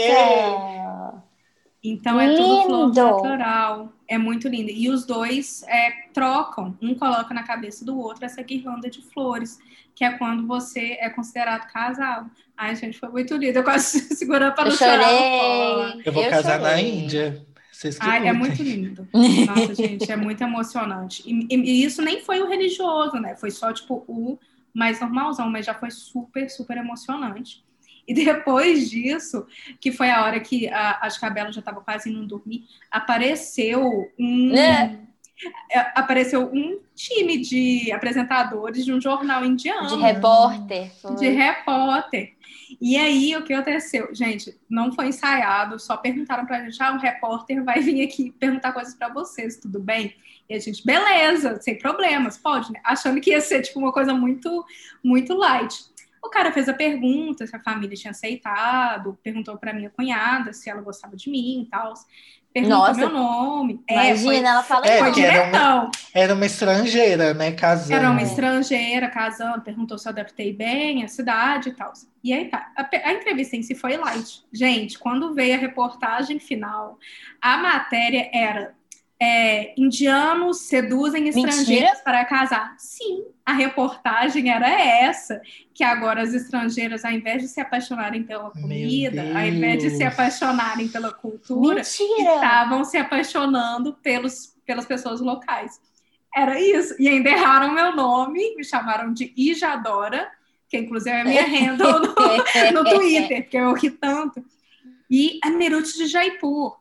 Então 1.84 2.20
é 2.20 2.36
tudo 2.36 2.64
flor 2.64 2.88
Lindo! 2.88 3.02
natural. 3.04 3.90
É 4.10 4.18
muito 4.18 4.48
lindo. 4.48 4.72
E 4.72 4.90
os 4.90 5.06
dois 5.06 5.64
é, 5.68 5.92
trocam. 6.14 6.76
Um 6.82 6.96
coloca 6.96 7.32
na 7.34 7.44
cabeça 7.44 7.86
do 7.86 7.98
outro 7.98 8.26
essa 8.26 8.42
guirlanda 8.42 8.90
de 8.90 9.02
flores, 9.04 9.60
que 9.94 10.04
é 10.04 10.18
quando 10.18 10.48
você 10.48 10.98
é 11.00 11.10
considerado 11.10 11.72
casado. 11.72 12.30
Ai, 12.58 12.76
gente, 12.76 12.98
foi 12.98 13.10
muito 13.10 13.36
lindo. 13.38 13.60
Eu 13.60 13.64
quase 13.64 14.00
segurando 14.18 14.54
para 14.56 14.64
Eu 14.66 14.72
não 14.72 14.78
chorar. 14.78 15.98
Eu 16.04 16.12
vou 16.12 16.28
casar 16.30 16.60
na 16.60 16.70
chorei. 16.72 17.04
Índia. 17.04 17.46
Vocês 17.72 17.98
que 17.98 18.06
Ai, 18.06 18.28
é 18.28 18.34
muito 18.34 18.62
lindo. 18.62 19.08
Nossa, 19.14 19.76
gente, 19.76 20.12
é 20.12 20.16
muito 20.18 20.42
emocionante. 20.42 21.24
E, 21.26 21.48
e- 21.56 21.62
e 21.82 21.84
isso 21.86 22.02
nem 22.02 22.20
foi 22.22 22.42
o 22.42 22.48
religioso, 22.50 23.14
né? 23.18 23.36
Foi 23.36 23.52
só, 23.52 23.72
tipo, 23.72 24.04
o 24.08 24.38
mais 24.74 25.00
normalzão, 25.00 25.50
mas 25.50 25.66
já 25.66 25.74
foi 25.74 25.92
super, 25.92 26.50
super 26.50 26.78
emocionante. 26.78 27.64
E 28.10 28.14
depois 28.14 28.90
disso, 28.90 29.46
que 29.80 29.92
foi 29.92 30.10
a 30.10 30.24
hora 30.24 30.40
que 30.40 30.68
a, 30.68 30.98
acho 31.04 31.20
que 31.20 31.26
a 31.28 31.30
Bela 31.30 31.52
já 31.52 31.60
estava 31.60 31.80
quase 31.80 32.10
indo 32.10 32.26
dormir, 32.26 32.66
apareceu 32.90 34.10
um. 34.18 34.56
É. 34.56 34.98
é, 35.72 35.80
apareceu 35.94 36.50
um 36.52 36.80
time 36.96 37.38
de 37.38 37.92
apresentadores 37.92 38.84
de 38.84 38.92
um 38.92 39.00
jornal 39.00 39.46
indiano. 39.46 39.88
De 39.90 40.02
repórter. 40.02 40.92
Foi. 41.00 41.16
De 41.18 41.30
repórter. 41.30 42.34
E 42.82 42.98
aí, 42.98 43.36
o 43.36 43.44
que 43.44 43.54
aconteceu? 43.54 44.10
Gente, 44.12 44.60
não 44.68 44.92
foi 44.92 45.10
ensaiado, 45.10 45.78
só 45.78 45.96
perguntaram 45.96 46.48
pra 46.48 46.64
gente: 46.64 46.82
ah, 46.82 46.92
um 46.92 46.98
repórter 46.98 47.64
vai 47.64 47.80
vir 47.80 48.04
aqui 48.04 48.32
perguntar 48.40 48.74
coisas 48.74 48.96
para 48.96 49.10
vocês, 49.10 49.58
tudo 49.58 49.80
bem? 49.80 50.16
E 50.50 50.56
a 50.56 50.60
gente, 50.60 50.84
beleza, 50.84 51.62
sem 51.62 51.78
problemas, 51.78 52.40
pode, 52.40 52.72
né? 52.72 52.80
Achando 52.84 53.22
que 53.22 53.30
ia 53.30 53.40
ser, 53.40 53.62
tipo, 53.62 53.78
uma 53.78 53.94
coisa 53.94 54.16
muito, 54.16 54.66
muito 55.04 55.36
light. 55.36 55.80
O 56.24 56.30
cara 56.30 56.52
fez 56.52 56.68
a 56.68 56.74
pergunta 56.74 57.48
se 57.48 57.56
a 57.56 57.60
família 57.60 57.96
tinha 57.96 58.12
aceitado, 58.12 59.18
perguntou 59.24 59.58
para 59.58 59.74
minha 59.74 59.90
cunhada 59.90 60.54
se 60.54 60.70
ela 60.70 60.82
gostava 60.82 61.16
de 61.16 61.30
mim 61.30 61.62
e 61.62 61.66
tal 61.66 61.94
perguntou 62.54 62.80
Nossa, 62.80 63.00
meu 63.00 63.10
nome. 63.10 63.84
É, 63.88 63.94
imagina, 63.94 64.14
é, 64.14 64.18
foi, 64.18 64.38
ela 64.38 64.64
fala 64.64 64.88
é, 64.88 64.98
foi 65.00 65.22
Era 65.22 65.44
uma, 65.44 65.92
era 66.14 66.34
uma 66.34 66.46
estrangeira, 66.46 67.34
né, 67.34 67.52
casando. 67.52 67.94
Era 67.94 68.10
uma 68.10 68.22
estrangeira 68.22 69.10
casando, 69.10 69.62
perguntou 69.62 69.98
se 69.98 70.08
eu 70.08 70.12
adaptei 70.12 70.54
bem 70.54 71.04
a 71.04 71.08
cidade 71.08 71.70
e 71.70 71.74
tal. 71.74 71.94
E 72.24 72.34
aí 72.34 72.46
tá, 72.46 72.72
a, 72.76 72.90
a, 73.10 73.14
entrevista 73.14 73.56
em 73.56 73.64
si 73.64 73.76
foi 73.76 73.98
light. 73.98 74.44
Gente, 74.52 74.98
quando 74.98 75.34
veio 75.34 75.56
a 75.56 75.60
reportagem 75.60 76.40
final, 76.40 76.98
a 77.42 77.58
matéria 77.58 78.30
era 78.34 78.74
é, 79.22 79.74
indianos 79.78 80.62
seduzem 80.62 81.28
estrangeiros 81.28 81.68
Mentira? 81.68 82.02
para 82.04 82.24
casar. 82.24 82.74
Sim, 82.78 83.26
a 83.46 83.52
reportagem 83.52 84.50
era 84.50 84.70
essa, 84.70 85.42
que 85.74 85.84
agora 85.84 86.22
as 86.22 86.34
estrangeiras, 86.34 87.04
ao 87.04 87.12
invés 87.12 87.42
de 87.42 87.50
se 87.50 87.60
apaixonarem 87.60 88.24
pela 88.24 88.50
comida, 88.50 89.22
ao 89.22 89.46
invés 89.46 89.84
de 89.84 89.90
se 89.90 90.04
apaixonarem 90.04 90.88
pela 90.88 91.12
cultura, 91.12 91.76
Mentira. 91.76 92.36
estavam 92.36 92.86
se 92.86 92.98
apaixonando 92.98 93.94
pelos, 94.02 94.56
pelas 94.66 94.86
pessoas 94.86 95.20
locais. 95.20 95.82
Era 96.34 96.62
isso. 96.62 96.96
E 96.98 97.10
ainda 97.10 97.30
erraram 97.30 97.74
meu 97.74 97.94
nome, 97.94 98.56
me 98.56 98.64
chamaram 98.64 99.12
de 99.12 99.34
Ijadora, 99.36 100.32
que 100.70 100.78
inclusive 100.78 101.16
é 101.16 101.22
a 101.22 101.26
minha 101.26 101.46
renda 101.46 102.00
no, 102.00 102.08
no 102.72 102.84
Twitter, 102.90 103.42
porque 103.42 103.58
eu 103.58 103.74
ri 103.74 103.90
tanto. 103.90 104.46
E 105.10 105.40
a 105.44 105.50
Merute 105.50 105.98
de 105.98 106.06
Jaipur 106.06 106.79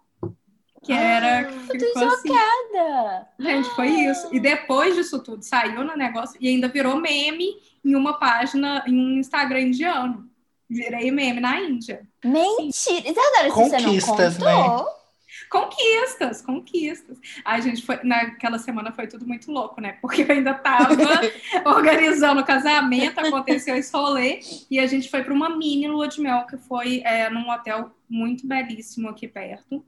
que 0.83 0.93
era. 0.93 1.49
Ah, 1.49 1.53
eu 1.75 1.93
tô 1.93 2.01
chocada! 2.01 3.29
Assim. 3.39 3.51
Gente, 3.51 3.71
foi 3.71 3.89
isso. 3.89 4.29
E 4.33 4.41
depois 4.41 4.95
disso 4.95 5.23
tudo, 5.23 5.43
saiu 5.43 5.85
no 5.85 5.97
negócio 5.97 6.37
e 6.41 6.49
ainda 6.49 6.69
virou 6.69 6.97
meme 6.97 7.57
em 7.85 7.95
uma 7.95 8.19
página, 8.19 8.85
em 8.87 8.95
um 8.95 9.19
Instagram 9.19 9.61
indiano. 9.61 10.29
Virei 10.69 11.11
meme 11.11 11.41
na 11.41 11.61
Índia. 11.61 12.07
Mentira! 12.25 13.09
Isadora, 13.09 13.51
Conquistas, 13.53 14.35
você 14.35 14.45
não 14.45 14.63
contou? 14.63 14.85
né? 14.85 14.99
Conquistas, 15.51 16.43
conquistas. 16.43 17.19
Ai, 17.43 17.63
gente, 17.63 17.83
foi, 17.83 17.99
naquela 18.03 18.59
semana 18.59 18.93
foi 18.93 19.07
tudo 19.07 19.27
muito 19.27 19.51
louco, 19.51 19.81
né? 19.81 19.97
Porque 20.03 20.23
eu 20.23 20.31
ainda 20.31 20.53
tava 20.53 20.95
organizando 21.65 22.43
o 22.43 22.45
casamento, 22.45 23.19
aconteceu 23.19 23.75
esse 23.77 23.91
rolê, 23.93 24.41
e 24.71 24.79
a 24.79 24.87
gente 24.87 25.09
foi 25.09 25.23
para 25.23 25.33
uma 25.33 25.57
mini 25.57 25.89
lua 25.89 26.07
de 26.07 26.21
mel, 26.21 26.47
que 26.47 26.59
foi 26.59 27.03
é, 27.05 27.31
num 27.31 27.49
hotel 27.49 27.91
muito 28.09 28.47
belíssimo 28.47 29.09
aqui 29.09 29.27
perto 29.27 29.83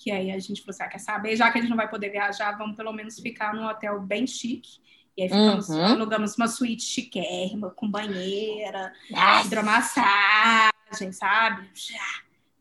que 0.00 0.10
aí 0.10 0.30
a 0.32 0.38
gente 0.38 0.62
falou 0.62 0.70
assim, 0.70 0.82
ah, 0.82 0.88
quer 0.88 0.98
saber, 0.98 1.36
já 1.36 1.50
que 1.50 1.58
a 1.58 1.60
gente 1.60 1.68
não 1.68 1.76
vai 1.76 1.88
poder 1.88 2.08
viajar, 2.08 2.56
vamos 2.56 2.74
pelo 2.74 2.90
menos 2.90 3.20
ficar 3.20 3.52
num 3.54 3.66
hotel 3.66 4.00
bem 4.00 4.26
chique. 4.26 4.80
E 5.14 5.22
aí 5.22 5.28
ficamos, 5.28 5.68
uhum. 5.68 5.84
alugamos 5.84 6.36
uma 6.36 6.48
suíte 6.48 6.84
chiquérrima, 6.84 7.68
com 7.68 7.86
banheira, 7.86 8.90
Nossa. 9.10 9.46
hidromassagem, 9.46 11.12
sabe? 11.12 11.68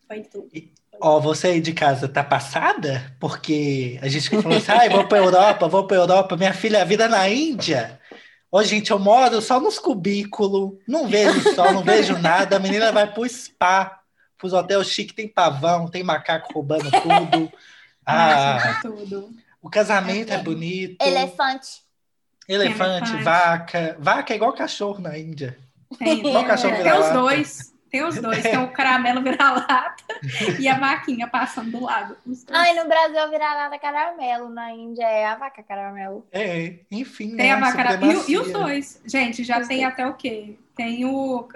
Foi 0.06 0.22
tudo. 0.24 0.50
Ó, 1.00 1.16
oh, 1.16 1.22
você 1.22 1.48
aí 1.48 1.62
de 1.62 1.72
casa 1.72 2.10
tá 2.10 2.26
passada? 2.26 3.16
Porque 3.22 3.98
a 4.02 4.10
gente 4.10 4.30
falou 4.30 4.58
assim, 4.58 4.72
ai, 4.74 4.90
vou 4.90 5.08
pra 5.08 5.20
Europa, 5.20 5.70
vou 5.70 5.88
pra 5.88 5.96
Europa, 5.96 6.36
minha 6.36 6.54
filha, 6.54 6.82
a 6.82 6.86
vida 6.86 7.08
na 7.08 7.30
Índia. 7.30 8.02
Ô, 8.52 8.62
gente, 8.64 8.92
eu 8.92 9.00
moro 9.00 9.42
só 9.42 9.62
nos 9.62 9.80
cubículos, 9.80 10.74
não 10.86 11.08
vejo 11.08 11.54
sol, 11.56 11.72
não 11.72 11.84
vejo 11.84 12.18
nada, 12.18 12.58
a 12.58 12.60
menina 12.60 12.92
vai 12.92 13.10
pro 13.10 13.30
spa 13.30 13.99
os 14.48 14.54
hotéis 14.54 14.88
chiques 14.88 15.16
tem 15.16 15.28
pavão, 15.28 15.88
tem 15.88 16.04
macaco 16.04 16.54
roubando 16.54 16.90
tudo. 16.90 17.52
ah, 18.06 18.80
tudo. 18.82 19.30
O 19.62 19.70
casamento 19.70 20.32
é, 20.32 20.36
é 20.36 20.38
bonito. 20.44 21.02
Elefante. 21.02 21.82
Elefante, 22.48 23.12
Elefante, 23.12 23.24
vaca. 23.24 23.98
Vaca 24.00 24.34
é 24.34 24.36
igual 24.36 24.54
cachorro 24.54 25.00
na 25.00 25.18
Índia. 25.18 25.58
Tem, 25.98 26.20
igual 26.20 26.46
cachorro 26.46 26.82
tem 26.82 26.94
os 26.94 27.10
dois. 27.10 27.74
Tem 27.90 28.04
os 28.04 28.22
dois, 28.22 28.44
tem 28.44 28.58
o 28.58 28.72
caramelo 28.72 29.22
vira-lata 29.24 30.04
e 30.60 30.68
a 30.68 30.78
vaquinha 30.78 31.28
passando 31.28 31.72
do 31.72 31.84
lado. 31.84 32.16
Ai, 32.52 32.74
no 32.76 32.88
Brasil 32.88 33.18
é 33.18 33.28
vira-lata 33.30 33.80
caramelo, 33.80 34.48
na 34.48 34.72
Índia 34.72 35.06
é 35.06 35.26
a 35.26 35.36
vaca 35.36 35.64
caramelo. 35.64 36.26
É, 36.32 36.76
enfim. 36.92 37.36
Tem 37.36 37.48
né, 37.48 37.54
a 37.54 37.60
vaca 37.60 38.00
e, 38.06 38.32
e, 38.32 38.38
os 38.38 38.52
dois. 38.52 39.02
Gente, 39.06 39.44
já 39.44 39.60
os 39.60 39.68
tem 39.68 39.80
dois. 39.80 39.92
até 39.92 40.06
o 40.06 40.14
quê? 40.14 40.60
Tem 40.76 41.04
o, 41.04 41.48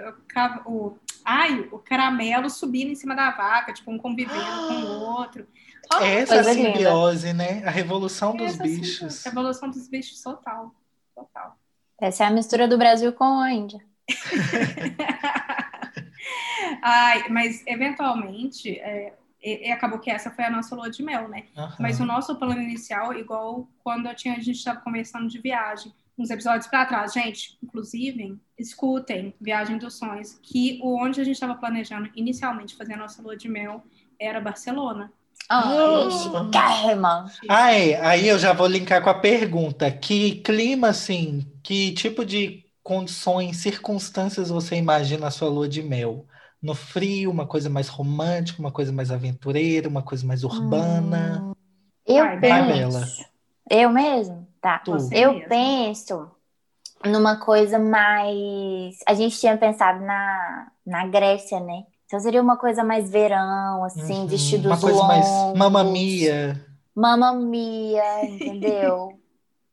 o, 0.66 0.72
o 0.72 0.98
ai, 1.24 1.68
o 1.72 1.78
caramelo 1.78 2.50
subindo 2.50 2.90
em 2.90 2.94
cima 2.94 3.14
da 3.14 3.30
vaca, 3.30 3.72
tipo, 3.72 3.90
um 3.90 3.98
convivendo 3.98 4.40
ah, 4.40 4.66
com 4.68 4.74
o 4.74 5.00
outro. 5.00 5.46
Oh, 5.92 6.02
essa 6.02 6.36
é 6.36 6.42
simbiose, 6.42 7.32
né? 7.32 7.62
A 7.64 7.70
revolução 7.70 8.36
dos 8.36 8.56
bichos. 8.56 9.26
A 9.26 9.30
revolução 9.30 9.70
dos 9.70 9.88
bichos 9.88 10.22
total. 10.22 10.74
Total. 11.14 11.56
Essa 12.00 12.24
é 12.24 12.26
a 12.26 12.30
mistura 12.30 12.68
do 12.68 12.76
Brasil 12.76 13.12
com 13.12 13.40
a 13.40 13.52
Índia. 13.52 13.80
ai, 16.82 17.28
mas 17.28 17.62
eventualmente, 17.66 18.78
é, 18.78 19.14
e, 19.42 19.68
e, 19.68 19.72
acabou 19.72 19.98
que 19.98 20.10
essa 20.10 20.30
foi 20.30 20.44
a 20.44 20.50
nossa 20.50 20.74
lua 20.74 20.90
de 20.90 21.02
mel, 21.02 21.28
né? 21.28 21.44
Uhum. 21.56 21.68
Mas 21.78 22.00
o 22.00 22.04
nosso 22.04 22.36
plano 22.36 22.60
inicial, 22.60 23.14
igual 23.14 23.68
quando 23.82 24.06
eu 24.06 24.14
tinha, 24.14 24.34
a 24.34 24.40
gente 24.40 24.56
estava 24.56 24.80
conversando 24.80 25.28
de 25.28 25.38
viagem, 25.38 25.92
uns 26.18 26.30
episódios 26.30 26.66
para 26.66 26.86
trás, 26.86 27.12
gente, 27.12 27.58
inclusive, 27.62 28.38
escutem 28.58 29.34
Viagem 29.40 29.78
dos 29.78 29.94
Sonhos, 29.94 30.38
que 30.42 30.78
o 30.82 31.02
onde 31.02 31.20
a 31.20 31.24
gente 31.24 31.34
estava 31.34 31.54
planejando 31.54 32.08
inicialmente 32.14 32.76
fazer 32.76 32.94
a 32.94 32.98
nossa 32.98 33.20
lua 33.20 33.36
de 33.36 33.48
mel 33.48 33.82
era 34.18 34.40
Barcelona. 34.40 35.12
Oh, 35.50 36.08
oh. 36.08 36.50
Aí, 37.48 37.94
aí 37.96 38.28
eu 38.28 38.38
já 38.38 38.52
vou 38.52 38.66
linkar 38.66 39.02
com 39.02 39.10
a 39.10 39.14
pergunta: 39.14 39.90
que 39.90 40.36
clima, 40.36 40.88
assim, 40.88 41.46
que 41.62 41.92
tipo 41.92 42.24
de 42.24 42.64
condições, 42.82 43.58
circunstâncias 43.58 44.48
você 44.48 44.76
imagina 44.76 45.26
a 45.26 45.30
sua 45.30 45.48
lua 45.48 45.68
de 45.68 45.82
mel? 45.82 46.26
No 46.62 46.74
frio, 46.74 47.30
uma 47.30 47.46
coisa 47.46 47.68
mais 47.68 47.88
romântica, 47.88 48.58
uma 48.58 48.72
coisa 48.72 48.90
mais 48.90 49.10
aventureira, 49.10 49.88
uma 49.88 50.02
coisa 50.02 50.26
mais 50.26 50.44
urbana? 50.44 51.42
Hum, 51.42 51.52
eu 52.06 52.40
penso. 52.40 53.26
Eu 53.70 53.90
mesmo? 53.90 54.43
Tá. 54.64 54.80
eu 55.12 55.34
mesmo. 55.34 55.46
penso 55.46 56.30
numa 57.04 57.36
coisa 57.36 57.78
mais. 57.78 58.96
A 59.06 59.12
gente 59.12 59.38
tinha 59.38 59.58
pensado 59.58 60.02
na, 60.02 60.72
na 60.86 61.06
Grécia, 61.06 61.60
né? 61.60 61.84
Então 62.06 62.18
seria 62.18 62.40
uma 62.40 62.56
coisa 62.56 62.82
mais 62.82 63.10
verão, 63.10 63.84
assim, 63.84 64.20
uhum. 64.20 64.26
vestidos 64.26 64.64
Uma 64.64 64.80
coisa 64.80 64.96
longos, 64.96 65.08
mais 65.08 65.58
mamamia. 65.58 66.66
Mamamia, 66.94 68.24
entendeu? 68.24 69.20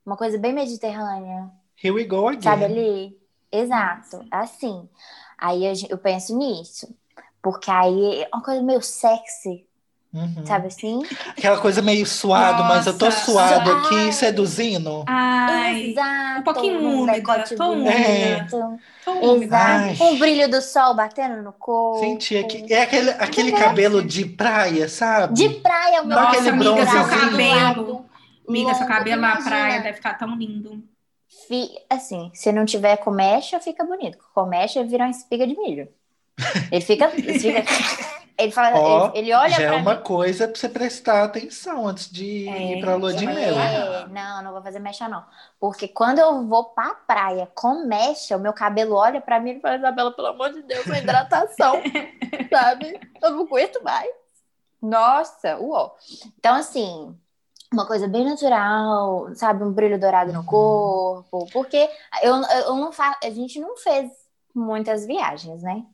uma 0.06 0.18
coisa 0.18 0.38
bem 0.38 0.52
mediterrânea. 0.52 1.50
Here 1.82 1.96
we 1.96 2.04
go 2.04 2.28
again. 2.28 2.42
Sabe 2.42 2.66
ali? 2.66 3.18
Exato, 3.50 4.26
assim. 4.30 4.90
Aí 5.38 5.66
eu, 5.66 5.74
eu 5.90 5.98
penso 5.98 6.38
nisso. 6.38 6.94
Porque 7.42 7.72
aí 7.72 8.24
é 8.24 8.30
uma 8.34 8.44
coisa 8.44 8.62
meio 8.62 8.82
sexy, 8.82 9.66
Uhum. 10.14 10.46
Sabe 10.46 10.68
assim? 10.68 11.02
Aquela 11.30 11.58
coisa 11.62 11.82
meio 11.82 12.06
suado, 12.06 12.64
Nossa, 12.64 12.76
mas 12.76 12.88
eu 12.88 12.98
tô 12.98 13.10
suado 13.10 13.72
aqui 13.72 14.12
seduzindo. 14.12 15.06
Ai, 15.08 15.92
Exato. 15.92 16.40
Um 16.40 16.44
pouquinho 16.44 17.02
úmida, 17.02 17.44
tô 17.58 17.72
úmida. 17.72 17.92
É. 17.92 18.46
Exato. 19.44 20.04
Um 20.04 20.20
brilho 20.20 20.50
do 20.50 20.62
sol 20.62 20.94
batendo 20.96 21.42
no 21.42 21.54
corpo. 21.54 22.00
Senti 22.00 22.38
aqui. 22.38 22.74
É 22.74 22.82
aquele, 22.82 23.10
aquele 23.12 23.52
cabelo 23.54 24.04
de 24.04 24.26
praia, 24.26 24.90
sabe? 24.90 25.34
De 25.34 25.50
praia, 25.62 26.02
o 26.02 26.08
meu 26.08 26.20
Nossa, 26.20 26.50
amiga, 26.50 26.86
seu 26.86 27.08
cabelo. 27.08 28.06
Amiga, 28.48 28.74
seu 28.74 28.88
cabelo 28.88 29.22
na 29.22 29.42
praia 29.42 29.82
deve 29.82 29.94
ficar 29.94 30.16
tão 30.16 30.36
lindo. 30.36 30.84
Assim, 31.90 32.32
se 32.34 32.52
não 32.52 32.66
tiver 32.66 32.98
com 32.98 33.12
mecha, 33.12 33.60
fica 33.60 33.84
bonito. 33.86 34.18
Com 34.34 34.46
mecha, 34.46 34.84
vira 34.84 35.06
uma 35.06 35.10
espiga 35.10 35.48
de 35.48 35.58
milho. 35.58 35.88
Ele 36.72 36.82
fica... 36.82 37.12
Ele 37.16 37.40
fica... 37.40 37.64
Ele 38.42 38.52
fala, 38.52 38.80
oh, 38.80 39.06
ele, 39.14 39.28
ele, 39.28 39.34
olha 39.34 39.52
já 39.52 39.64
é 39.64 39.72
uma 39.72 39.96
mim. 39.96 40.02
coisa 40.02 40.48
para 40.48 40.60
você 40.60 40.68
prestar 40.68 41.24
atenção 41.24 41.88
antes 41.88 42.10
de 42.10 42.50
é, 42.50 42.74
ir 42.78 42.82
para 42.82 42.96
lua 42.96 43.14
de 43.14 43.26
mel. 43.26 43.56
É, 43.56 44.08
não, 44.08 44.44
não 44.44 44.52
vou 44.52 44.64
fazer 44.64 44.80
mecha 44.80 45.08
não, 45.08 45.24
porque 45.60 45.88
quando 45.88 46.18
eu 46.18 46.48
vou 46.48 46.66
para 46.66 46.90
a 46.90 46.96
praia 46.96 47.48
com 47.54 47.86
mecha, 47.86 48.36
o 48.36 48.40
meu 48.40 48.52
cabelo 48.52 48.96
olha 48.96 49.22
para 49.22 49.40
mim 49.40 49.52
e 49.52 49.60
fala, 49.60 49.76
Isabela, 49.76 50.12
pelo 50.12 50.30
amor 50.30 50.52
de 50.52 50.64
Deus, 50.64 50.86
uma 50.88 50.98
hidratação, 50.98 51.76
sabe? 52.50 53.00
Eu 53.22 53.32
não 53.32 53.44
aguento 53.44 53.84
mais. 53.84 54.10
Nossa, 54.82 55.58
uó. 55.60 55.92
Então 56.40 56.56
assim, 56.56 57.16
uma 57.72 57.86
coisa 57.86 58.08
bem 58.08 58.26
natural, 58.26 59.36
sabe, 59.36 59.64
um 59.64 59.72
brilho 59.72 60.00
dourado 60.00 60.34
no 60.34 60.40
uhum. 60.40 60.46
corpo, 60.46 61.48
porque 61.54 61.88
eu, 62.24 62.36
eu 62.66 62.76
não 62.76 62.92
faço, 62.92 63.20
a 63.24 63.30
gente 63.30 63.60
não 63.60 63.78
fez 63.78 64.10
muitas 64.56 65.06
viagens, 65.06 65.62
né? 65.62 65.86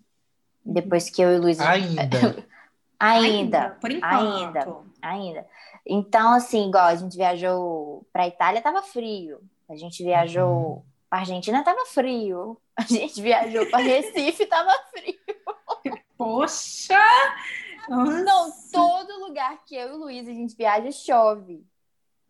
Depois 0.68 1.10
que 1.10 1.22
eu 1.22 1.34
e 1.34 1.38
o 1.38 1.42
Luiz. 1.42 1.60
Ainda. 1.60 2.46
Ainda, 3.00 3.78
Por 3.80 3.92
enquanto. 3.92 4.12
ainda. 4.16 4.68
ainda. 5.04 5.48
Então, 5.86 6.34
assim, 6.34 6.68
igual 6.68 6.86
a 6.88 6.96
gente 6.96 7.16
viajou 7.16 8.08
pra 8.12 8.28
Itália, 8.28 8.60
tava 8.60 8.82
frio. 8.82 9.40
A 9.70 9.76
gente 9.76 10.04
viajou 10.04 10.84
pra 11.08 11.20
Argentina, 11.20 11.64
tava 11.64 11.86
frio. 11.86 12.60
A 12.76 12.82
gente 12.82 13.22
viajou 13.22 13.68
pra 13.68 13.78
Recife, 13.78 14.46
tava 14.50 14.72
frio. 14.90 15.16
Poxa! 16.18 16.98
Nossa. 17.88 18.24
Não, 18.24 18.52
todo 18.72 19.20
lugar 19.28 19.64
que 19.66 19.76
eu 19.76 19.90
e 19.90 19.92
o 19.92 19.98
Luiz 19.98 20.28
a 20.28 20.34
gente 20.34 20.56
viaja 20.56 20.92
chove. 20.92 21.64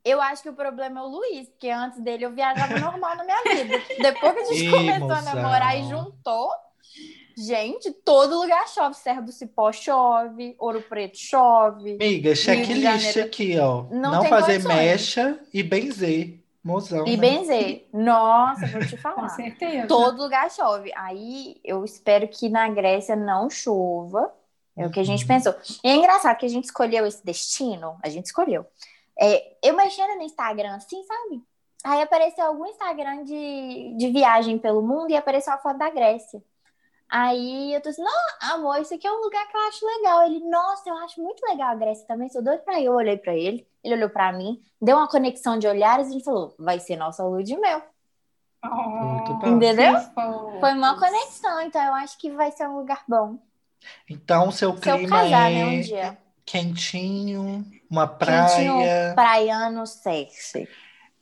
Eu 0.04 0.22
acho 0.22 0.44
que 0.44 0.50
o 0.50 0.54
problema 0.54 1.00
é 1.00 1.04
o 1.04 1.08
Luiz, 1.08 1.48
porque 1.50 1.70
antes 1.70 2.00
dele 2.02 2.26
eu 2.26 2.32
viajava 2.34 2.78
normal 2.78 3.16
na 3.16 3.24
minha 3.24 3.42
vida. 3.44 3.78
Depois 4.02 4.34
que 4.34 4.40
a 4.40 4.46
gente 4.46 4.66
Ih, 4.66 4.72
começou 4.72 5.12
a 5.12 5.22
namorar 5.22 5.78
e 5.80 5.84
juntou, 5.84 6.50
gente, 7.38 7.92
todo 7.92 8.40
lugar 8.40 8.68
chove. 8.68 8.96
Serra 8.96 9.22
do 9.22 9.32
Cipó 9.32 9.72
chove, 9.72 10.56
Ouro 10.60 10.82
Preto 10.82 11.18
chove. 11.18 11.94
Amiga, 11.96 12.36
checklist 12.36 13.18
aqui, 13.18 13.58
ó. 13.60 13.84
Não 13.92 14.12
Não, 14.14 14.20
tem 14.22 14.30
fazer 14.30 14.54
condições. 14.64 14.76
mecha 14.76 15.40
e 15.54 15.62
benzer. 15.64 16.40
Mozão. 16.64 17.06
E 17.08 17.16
né? 17.16 17.18
benzer. 17.18 17.88
Nossa, 17.94 18.68
vou 18.68 18.82
te 18.82 18.96
Com 18.98 19.02
falar. 19.02 19.30
certeza. 19.30 19.88
Todo 19.88 20.22
lugar 20.22 20.52
chove. 20.52 20.92
Aí 20.96 21.62
eu 21.64 21.86
espero 21.86 22.28
que 22.28 22.50
na 22.50 22.68
Grécia 22.70 23.16
não 23.16 23.50
chova. 23.50 24.34
É 24.76 24.86
o 24.86 24.92
que 24.92 25.00
a 25.00 25.04
gente 25.04 25.22
Uhum. 25.22 25.28
pensou. 25.28 25.56
E 25.84 25.90
é 25.90 25.96
engraçado 25.96 26.38
que 26.38 26.46
a 26.46 26.50
gente 26.50 26.66
escolheu 26.66 27.06
esse 27.06 27.24
destino. 27.26 27.98
A 28.04 28.10
gente 28.10 28.26
escolheu. 28.26 28.66
É, 29.20 29.56
eu 29.64 29.76
mexendo 29.76 30.16
no 30.18 30.22
Instagram, 30.24 30.76
assim, 30.76 31.02
sabe? 31.04 31.42
Aí 31.84 32.02
apareceu 32.02 32.46
algum 32.46 32.66
Instagram 32.66 33.24
de, 33.24 33.94
de 33.98 34.10
viagem 34.12 34.58
pelo 34.58 34.82
mundo 34.82 35.10
e 35.12 35.16
apareceu 35.16 35.54
a 35.54 35.58
foto 35.58 35.78
da 35.78 35.90
Grécia. 35.90 36.44
Aí 37.10 37.74
eu 37.74 37.82
tô 37.82 37.90
assim, 37.90 38.04
não, 38.04 38.12
amor, 38.54 38.82
isso 38.82 38.94
aqui 38.94 39.08
é 39.08 39.12
um 39.12 39.22
lugar 39.24 39.48
que 39.48 39.56
eu 39.56 39.62
acho 39.68 39.86
legal. 39.86 40.24
Ele, 40.26 40.40
nossa, 40.50 40.90
eu 40.90 40.96
acho 40.98 41.22
muito 41.22 41.42
legal 41.48 41.70
a 41.72 41.76
Grécia 41.76 42.06
também, 42.06 42.28
sou 42.30 42.44
doido 42.44 42.62
pra 42.64 42.80
ir. 42.80 42.86
Eu 42.86 42.94
olhei 42.94 43.18
pra 43.18 43.34
ele, 43.36 43.66
ele 43.84 43.96
olhou 43.96 44.10
pra 44.10 44.32
mim, 44.34 44.62
deu 44.82 44.98
uma 44.98 45.08
conexão 45.08 45.58
de 45.58 45.68
olhares 45.68 46.10
e 46.10 46.14
ele 46.16 46.24
falou, 46.24 46.54
vai 46.60 46.80
ser 46.80 46.98
nossa 46.98 47.24
lua 47.24 47.44
de 47.44 47.56
mel. 47.58 47.82
Muito 48.64 49.34
bom. 49.36 49.48
Entendeu? 49.56 49.94
Foi 50.60 50.74
uma 50.74 51.00
conexão, 51.00 51.62
então 51.62 51.82
eu 51.82 51.94
acho 51.94 52.18
que 52.18 52.30
vai 52.32 52.52
ser 52.52 52.68
um 52.68 52.78
lugar 52.78 53.04
bom. 53.08 53.38
Então, 54.10 54.52
seu 54.52 54.76
Se 54.78 54.90
eu 54.90 54.98
clima 54.98 55.18
casar, 55.22 55.52
é 55.52 55.56
né, 55.56 55.66
um 55.66 55.82
dia. 55.82 56.18
quentinho, 56.46 57.66
uma 57.90 58.08
Quentinho, 58.08 58.74
praia. 58.74 59.14
praiano, 59.16 59.86
sexy. 59.88 60.68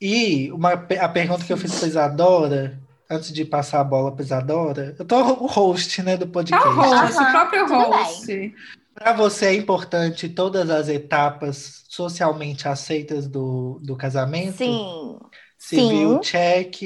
E 0.02 0.52
uma, 0.52 0.74
a 0.74 1.10
pergunta 1.10 1.46
que 1.46 1.54
eu 1.54 1.58
fiz 1.58 1.78
pra 1.78 1.88
Isadora, 1.88 2.80
antes 3.10 3.32
de 3.34 3.46
passar 3.46 3.82
a 3.82 3.84
bola 3.84 4.14
pra 4.16 4.24
Isadora, 4.24 4.96
eu 5.00 5.06
tô 5.06 5.18
o 5.22 5.48
host, 5.48 6.02
né, 6.04 6.18
do 6.18 6.28
É 6.52 6.58
podcast. 6.58 6.68
o 6.68 6.72
host, 6.72 7.04
Aham, 7.04 7.22
o 7.24 7.32
próprio 7.32 7.68
host. 7.68 8.56
Para 8.94 9.14
você 9.14 9.48
é 9.48 9.54
importante 9.56 10.30
todas 10.30 10.70
as 10.70 10.88
etapas 10.90 11.84
socialmente 11.90 12.68
aceitas 12.68 13.28
do, 13.28 13.80
do 13.84 13.96
casamento? 13.98 14.58
Sim. 14.60 15.20
Civil 15.58 16.20
Sim. 16.20 16.22
check. 16.22 16.82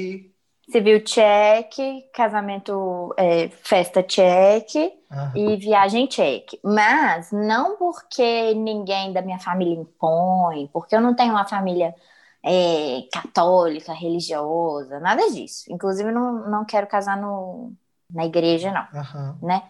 Civil 0.70 1.00
check, 1.04 1.74
casamento, 2.14 3.12
é, 3.18 3.48
festa 3.48 4.02
check 4.04 4.68
Ah, 5.08 5.32
e 5.34 5.56
viagem 5.56 6.06
check. 6.06 6.48
Mas 6.64 7.32
não 7.32 7.76
porque 7.76 8.54
ninguém 8.54 9.12
da 9.12 9.20
minha 9.20 9.38
família 9.40 9.74
impõe, 9.74 10.68
porque 10.72 10.94
eu 10.94 11.00
não 11.00 11.14
tenho 11.14 11.32
uma 11.32 11.44
família 11.46 11.92
é, 12.44 13.02
católica, 13.12 13.92
religiosa, 13.92 14.98
nada 15.00 15.30
disso. 15.30 15.64
Inclusive, 15.72 16.10
não, 16.10 16.48
não 16.48 16.64
quero 16.64 16.86
casar 16.86 17.16
no, 17.20 17.72
na 18.10 18.24
igreja, 18.26 18.72
não. 18.72 19.00
aham. 19.00 19.38
né? 19.42 19.62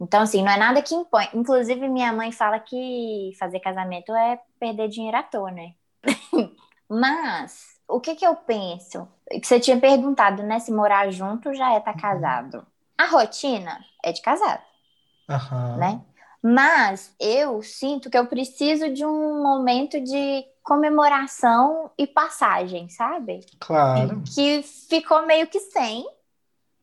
Então, 0.00 0.22
assim, 0.22 0.42
não 0.42 0.52
é 0.52 0.56
nada 0.56 0.80
que 0.82 0.94
impõe. 0.94 1.28
Inclusive, 1.34 1.88
minha 1.88 2.12
mãe 2.12 2.30
fala 2.30 2.60
que 2.60 3.32
fazer 3.38 3.60
casamento 3.60 4.14
é 4.14 4.40
perder 4.58 4.88
dinheiro 4.88 5.16
à 5.16 5.22
toa, 5.22 5.50
né? 5.50 5.74
Mas, 6.88 7.78
o 7.86 8.00
que 8.00 8.14
que 8.14 8.26
eu 8.26 8.34
penso? 8.36 9.08
Que 9.30 9.44
você 9.46 9.60
tinha 9.60 9.78
perguntado, 9.78 10.42
né? 10.42 10.58
Se 10.60 10.72
morar 10.72 11.10
junto 11.10 11.52
já 11.52 11.74
é 11.74 11.78
estar 11.78 11.94
casado. 11.94 12.64
A 12.96 13.06
rotina 13.06 13.78
é 14.04 14.12
de 14.12 14.22
casado, 14.22 14.62
Aham. 15.28 15.76
né? 15.78 16.00
Mas 16.42 17.14
eu 17.18 17.62
sinto 17.62 18.08
que 18.08 18.16
eu 18.16 18.26
preciso 18.26 18.92
de 18.92 19.04
um 19.04 19.42
momento 19.42 20.00
de 20.00 20.44
comemoração 20.62 21.90
e 21.96 22.06
passagem, 22.06 22.88
sabe? 22.88 23.44
Claro. 23.58 24.22
que 24.34 24.62
ficou 24.62 25.26
meio 25.26 25.46
que 25.46 25.58
sem. 25.58 26.06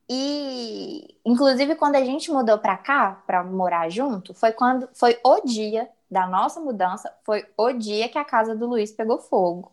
E, 0.09 1.17
inclusive, 1.25 1.75
quando 1.75 1.95
a 1.95 2.03
gente 2.03 2.31
mudou 2.31 2.57
pra 2.57 2.77
cá, 2.77 3.23
pra 3.25 3.43
morar 3.43 3.89
junto, 3.89 4.33
foi 4.33 4.51
quando 4.51 4.89
foi 4.93 5.19
o 5.23 5.41
dia 5.41 5.89
da 6.09 6.27
nossa 6.27 6.59
mudança, 6.59 7.11
foi 7.23 7.45
o 7.57 7.71
dia 7.71 8.07
que 8.09 8.17
a 8.17 8.25
casa 8.25 8.55
do 8.55 8.67
Luiz 8.67 8.91
pegou 8.91 9.17
fogo. 9.17 9.71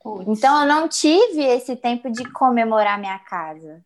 Putz. 0.00 0.28
Então, 0.28 0.60
eu 0.60 0.66
não 0.66 0.86
tive 0.86 1.42
esse 1.42 1.74
tempo 1.74 2.10
de 2.10 2.30
comemorar 2.30 2.98
minha 2.98 3.18
casa, 3.18 3.82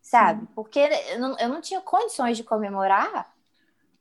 sabe? 0.00 0.46
Porque 0.54 0.80
eu 1.10 1.20
não, 1.20 1.38
eu 1.38 1.48
não 1.48 1.60
tinha 1.60 1.80
condições 1.80 2.36
de 2.36 2.42
comemorar 2.42 3.35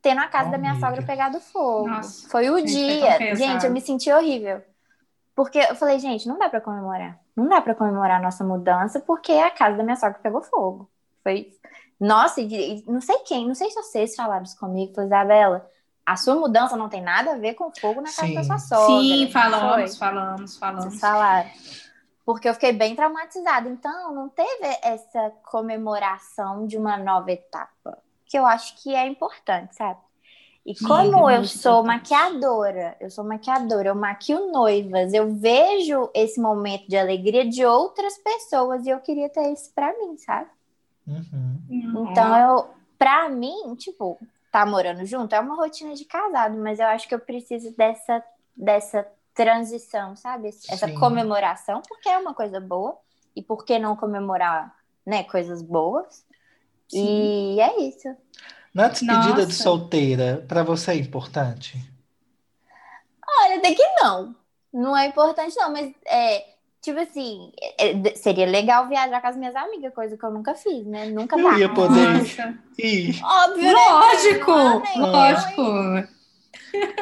tendo 0.06 0.20
a 0.22 0.28
casa 0.28 0.50
Oh, 0.50 0.52
da 0.52 0.58
minha 0.60 0.74
amiga. 0.74 0.88
sogra 0.88 1.04
pegado 1.04 1.40
fogo. 1.40 1.88
Nossa, 1.88 2.30
foi 2.30 2.48
o 2.48 2.60
gente, 2.60 2.72
foi 2.72 2.78
dia. 3.00 3.18
pesado. 3.18 3.36
Gente, 3.38 3.66
eu 3.66 3.72
me 3.72 3.82
senti 3.82 4.12
horrível. 4.12 4.62
Porque 5.34 5.58
eu 5.58 5.76
falei, 5.76 5.98
gente, 5.98 6.28
não 6.28 6.38
dá 6.38 6.48
pra 6.48 6.62
comemorar. 6.62 7.20
Não 7.36 7.48
dá 7.50 7.60
pra 7.60 7.74
comemorar 7.74 8.20
a 8.20 8.24
nossa 8.24 8.44
mudança 8.44 9.00
porque 9.00 9.32
a 9.32 9.50
casa 9.50 9.76
da 9.78 9.84
minha 9.84 9.96
sogra 9.96 10.20
pegou 10.22 10.44
fogo. 10.44 10.88
Foi. 11.24 11.50
Nossa, 12.00 12.40
e, 12.40 12.84
não 12.88 13.02
sei 13.02 13.18
quem, 13.26 13.48
não 13.48 13.56
sei 13.56 13.70
se 13.72 13.76
vocês 13.76 14.16
falaram 14.16 14.44
isso 14.44 14.60
comigo, 14.60 14.94
falei, 14.94 15.08
Isabela, 15.08 15.70
a 16.06 16.16
sua 16.16 16.36
mudança 16.36 16.78
não 16.78 16.88
tem 16.88 17.02
nada 17.02 17.32
a 17.34 17.38
ver 17.38 17.56
com 17.56 17.72
fogo 17.72 18.00
na 18.02 18.08
casa 18.10 18.28
Sim. 18.28 18.36
da 18.36 18.44
sua 18.44 18.60
sogra. 18.60 18.86
Sim, 19.02 19.32
falamos, 19.32 19.98
foi? 19.98 20.08
falamos, 20.08 20.58
falamos. 20.58 20.86
Vocês 20.86 21.00
falaram. 21.02 21.50
Porque 22.24 22.48
eu 22.48 22.54
fiquei 22.54 22.74
bem 22.74 22.96
traumatizada. 22.96 23.68
Então, 23.70 24.14
não 24.14 24.30
teve 24.30 24.78
essa 24.84 25.32
comemoração 25.44 26.68
de 26.68 26.78
uma 26.78 26.96
nova 26.98 27.32
etapa. 27.32 27.98
Que 28.36 28.40
eu 28.40 28.46
acho 28.46 28.84
que 28.84 28.94
é 28.94 29.08
importante, 29.08 29.74
sabe? 29.78 29.98
E 30.66 30.76
Sim, 30.76 30.84
como 30.86 31.30
é 31.30 31.38
eu 31.38 31.46
sou 31.46 31.86
importante. 31.86 31.88
maquiadora, 31.88 32.98
eu 33.00 33.10
sou 33.10 33.24
maquiadora, 33.24 33.88
eu 33.88 33.96
maquio 33.96 34.52
noivas, 34.52 35.14
eu 35.14 35.34
vejo 35.34 36.10
esse 36.14 36.42
momento 36.42 36.86
de 36.90 36.98
alegria 36.98 37.48
de 37.48 37.64
outras 37.64 38.18
pessoas 38.18 38.86
e 38.86 38.90
eu 38.90 39.00
queria 39.00 39.30
ter 39.30 39.54
isso 39.54 39.72
pra 39.74 39.98
mim, 39.98 40.18
sabe? 40.18 40.50
Uhum. 41.08 41.62
Uhum. 41.70 42.12
Então, 42.12 42.38
eu, 42.38 42.70
pra 42.98 43.30
mim, 43.30 43.74
tipo, 43.76 44.20
tá 44.52 44.66
morando 44.66 45.06
junto 45.06 45.34
é 45.34 45.40
uma 45.40 45.56
rotina 45.56 45.94
de 45.96 46.04
casado, 46.04 46.58
mas 46.58 46.78
eu 46.80 46.88
acho 46.88 47.08
que 47.08 47.16
eu 47.16 47.20
preciso 47.22 47.74
dessa, 47.78 48.22
dessa 48.54 49.08
transição, 49.34 50.14
sabe? 50.18 50.50
Essa 50.50 50.88
Sim. 50.88 50.96
comemoração, 50.96 51.82
porque 51.88 52.10
é 52.10 52.18
uma 52.18 52.34
coisa 52.34 52.60
boa, 52.60 52.98
e 53.34 53.42
por 53.42 53.64
que 53.64 53.80
não 53.80 53.96
comemorar, 53.96 54.76
né, 55.06 55.24
coisas 55.24 55.62
boas? 55.62 56.26
E 56.94 57.60
é 57.60 57.82
isso. 57.82 58.16
Na 58.74 58.88
despedida 58.90 59.42
de 59.46 59.54
Nossa. 59.54 59.64
solteira, 59.64 60.46
para 60.48 60.64
você 60.64 60.92
é 60.92 60.96
importante? 60.96 61.78
Olha, 63.42 63.58
até 63.58 63.74
que 63.74 63.84
não. 64.02 64.36
Não 64.74 64.96
é 64.98 65.08
importante, 65.08 65.56
não, 65.56 65.72
mas 65.72 65.92
é. 66.06 66.44
Tipo 66.82 67.00
assim, 67.00 67.52
é- 67.80 67.92
é- 67.94 68.16
seria 68.16 68.46
legal 68.46 68.88
viajar 68.88 69.20
com 69.20 69.28
as 69.28 69.36
minhas 69.36 69.56
amigas, 69.56 69.92
coisa 69.94 70.16
que 70.16 70.24
eu 70.24 70.30
nunca 70.30 70.54
fiz, 70.54 70.86
né? 70.86 71.08
Nunca 71.08 71.36
Eu 71.40 71.52
dá. 71.52 71.58
ia 71.58 71.74
poder- 71.74 72.20
Nossa. 72.20 72.54
Ih, 72.78 73.20
Óbvio, 73.24 73.64
né? 73.64 73.74
Lógico, 73.74 74.52
eu, 74.52 75.02
lógico. 75.02 75.62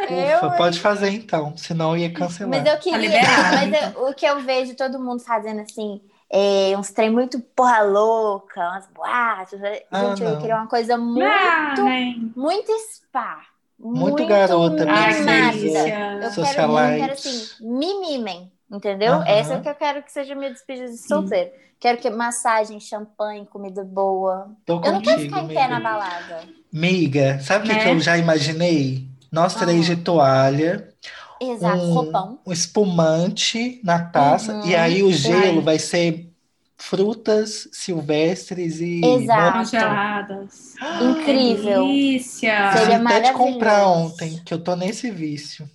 Eu, 0.09 0.37
ufa, 0.37 0.51
pode 0.51 0.79
fazer 0.79 1.09
então, 1.09 1.57
senão 1.57 1.91
eu 1.91 1.97
ia 2.03 2.13
cancelar. 2.13 2.49
Mas 2.63 2.65
eu 2.73 2.79
queria. 2.79 2.97
liberado, 2.99 3.71
mas 3.71 3.95
eu- 3.95 4.07
o 4.07 4.13
que 4.13 4.25
eu 4.25 4.39
vejo 4.41 4.75
todo 4.75 4.99
mundo 4.99 5.19
fazendo 5.21 5.61
assim, 5.61 5.99
é, 6.35 6.75
uns 6.77 6.89
trem 6.91 7.11
muito 7.11 7.39
porra 7.55 7.81
louca, 7.83 8.59
umas 8.59 8.87
boates. 8.87 9.59
Ah, 9.91 10.05
Gente, 10.09 10.23
eu 10.23 10.31
não. 10.31 10.39
queria 10.39 10.55
uma 10.55 10.67
coisa 10.67 10.97
muito, 10.97 11.27
Ah, 11.27 11.75
né? 11.83 12.15
muito 12.35 12.71
spa. 12.91 13.41
Muito 13.79 14.25
garota, 14.25 14.85
Ai, 14.89 15.19
mimada. 15.19 15.57
Eu 15.57 15.73
quero, 15.73 16.71
eu 16.77 16.97
quero 16.99 17.13
assim, 17.13 17.47
me 17.61 17.99
mimem, 17.99 18.51
entendeu? 18.71 19.21
Essa 19.23 19.55
é 19.55 19.57
o 19.57 19.61
que 19.61 19.69
eu 19.69 19.75
quero 19.75 20.01
que 20.03 20.11
seja 20.11 20.33
minha 20.35 20.51
despedida 20.51 20.87
de 20.87 20.97
solteiro. 20.97 21.51
Quero 21.79 21.97
que 21.97 22.09
massagem, 22.09 22.79
champanhe, 22.79 23.45
comida 23.45 23.83
boa. 23.83 24.51
Tô 24.65 24.75
Eu 24.75 24.93
não 24.93 25.01
quero 25.01 25.17
contigo, 25.17 25.35
ficar 25.35 25.43
em 25.43 25.47
pé 25.53 25.67
na 25.67 25.79
balada. 25.81 26.43
Miga, 26.71 27.39
sabe 27.41 27.65
o 27.65 27.69
que, 27.69 27.75
Né? 27.75 27.83
que 27.83 27.89
eu 27.89 27.99
já 27.99 28.17
imaginei? 28.17 29.05
Nós 29.31 29.53
três 29.55 29.89
Ah. 29.89 29.95
de 29.95 30.01
toalha, 30.01 30.92
Exato, 31.41 31.83
um, 31.83 31.93
roupão. 31.93 32.39
um 32.45 32.51
espumante 32.53 33.79
na 33.83 34.03
taça, 34.03 34.53
Uhum. 34.53 34.65
e 34.67 34.75
aí 34.75 35.03
o 35.03 35.11
gelo 35.11 35.57
Ai. 35.59 35.61
vai 35.61 35.79
ser 35.79 36.29
frutas 36.77 37.69
silvestres 37.71 38.79
e 38.81 39.01
Exato. 39.03 39.57
Congeladas. 39.59 40.73
Incrível. 41.01 41.85
Delícia. 41.85 42.73
Seria 42.77 42.97
até 42.97 43.19
de 43.21 43.33
comprar 43.33 43.87
ontem, 43.87 44.41
que 44.45 44.53
eu 44.53 44.61
tô 44.61 44.75
nesse 44.75 45.09
vício. 45.11 45.69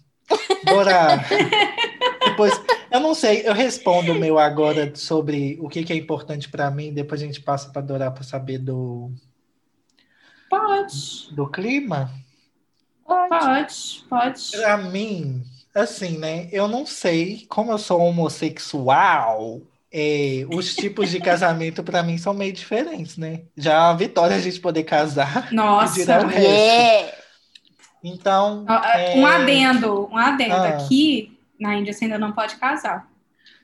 Bora. 0.65 1.17
depois, 2.25 2.53
eu 2.91 3.01
não 3.01 3.15
sei, 3.15 3.43
eu 3.47 3.55
respondo 3.55 4.13
o 4.13 4.15
meu 4.15 4.39
agora 4.39 4.95
sobre 4.95 5.57
o 5.61 5.69
que, 5.69 5.83
que 5.83 5.93
é 5.93 5.97
importante 5.97 6.49
pra 6.51 6.71
mim, 6.71 6.93
depois 6.93 7.23
a 7.23 7.25
gente 7.25 7.41
passa 7.41 7.71
pra 7.71 7.81
Dorar 7.81 8.11
pra 8.11 8.23
saber 8.23 8.59
do, 8.59 9.11
Pode. 10.51 11.35
do 11.35 11.47
clima. 11.49 12.11
Pode, 13.09 14.05
pode. 14.09 14.51
Pra 14.53 14.77
mim, 14.77 15.43
assim, 15.75 16.19
né? 16.19 16.49
Eu 16.53 16.69
não 16.69 16.85
sei, 16.85 17.47
como 17.49 17.73
eu 17.73 17.79
sou 17.79 18.01
homossexual, 18.01 19.63
é, 19.91 20.45
os 20.53 20.77
tipos 20.77 21.11
de 21.11 21.19
casamento 21.21 21.83
pra 21.83 22.03
mim 22.03 22.19
são 22.19 22.35
meio 22.35 22.53
diferentes, 22.53 23.17
né? 23.17 23.43
Já 23.57 23.73
é 23.73 23.79
uma 23.79 23.97
vitória 23.97 24.37
a 24.37 24.41
gente 24.41 24.61
poder 24.61 24.85
casar 24.85 25.49
Nossa. 25.53 26.01
Yeah. 26.01 27.13
Então, 28.05 28.65
é, 28.69 29.17
Um 29.17 29.27
adendo, 29.27 30.09
um 30.13 30.17
adendo. 30.17 30.55
Ah. 30.55 30.69
Aqui 30.69 31.37
na 31.59 31.75
Índia 31.75 31.93
você 31.93 32.05
ainda 32.05 32.19
não 32.19 32.33
pode 32.33 32.57
casar. 32.57 33.09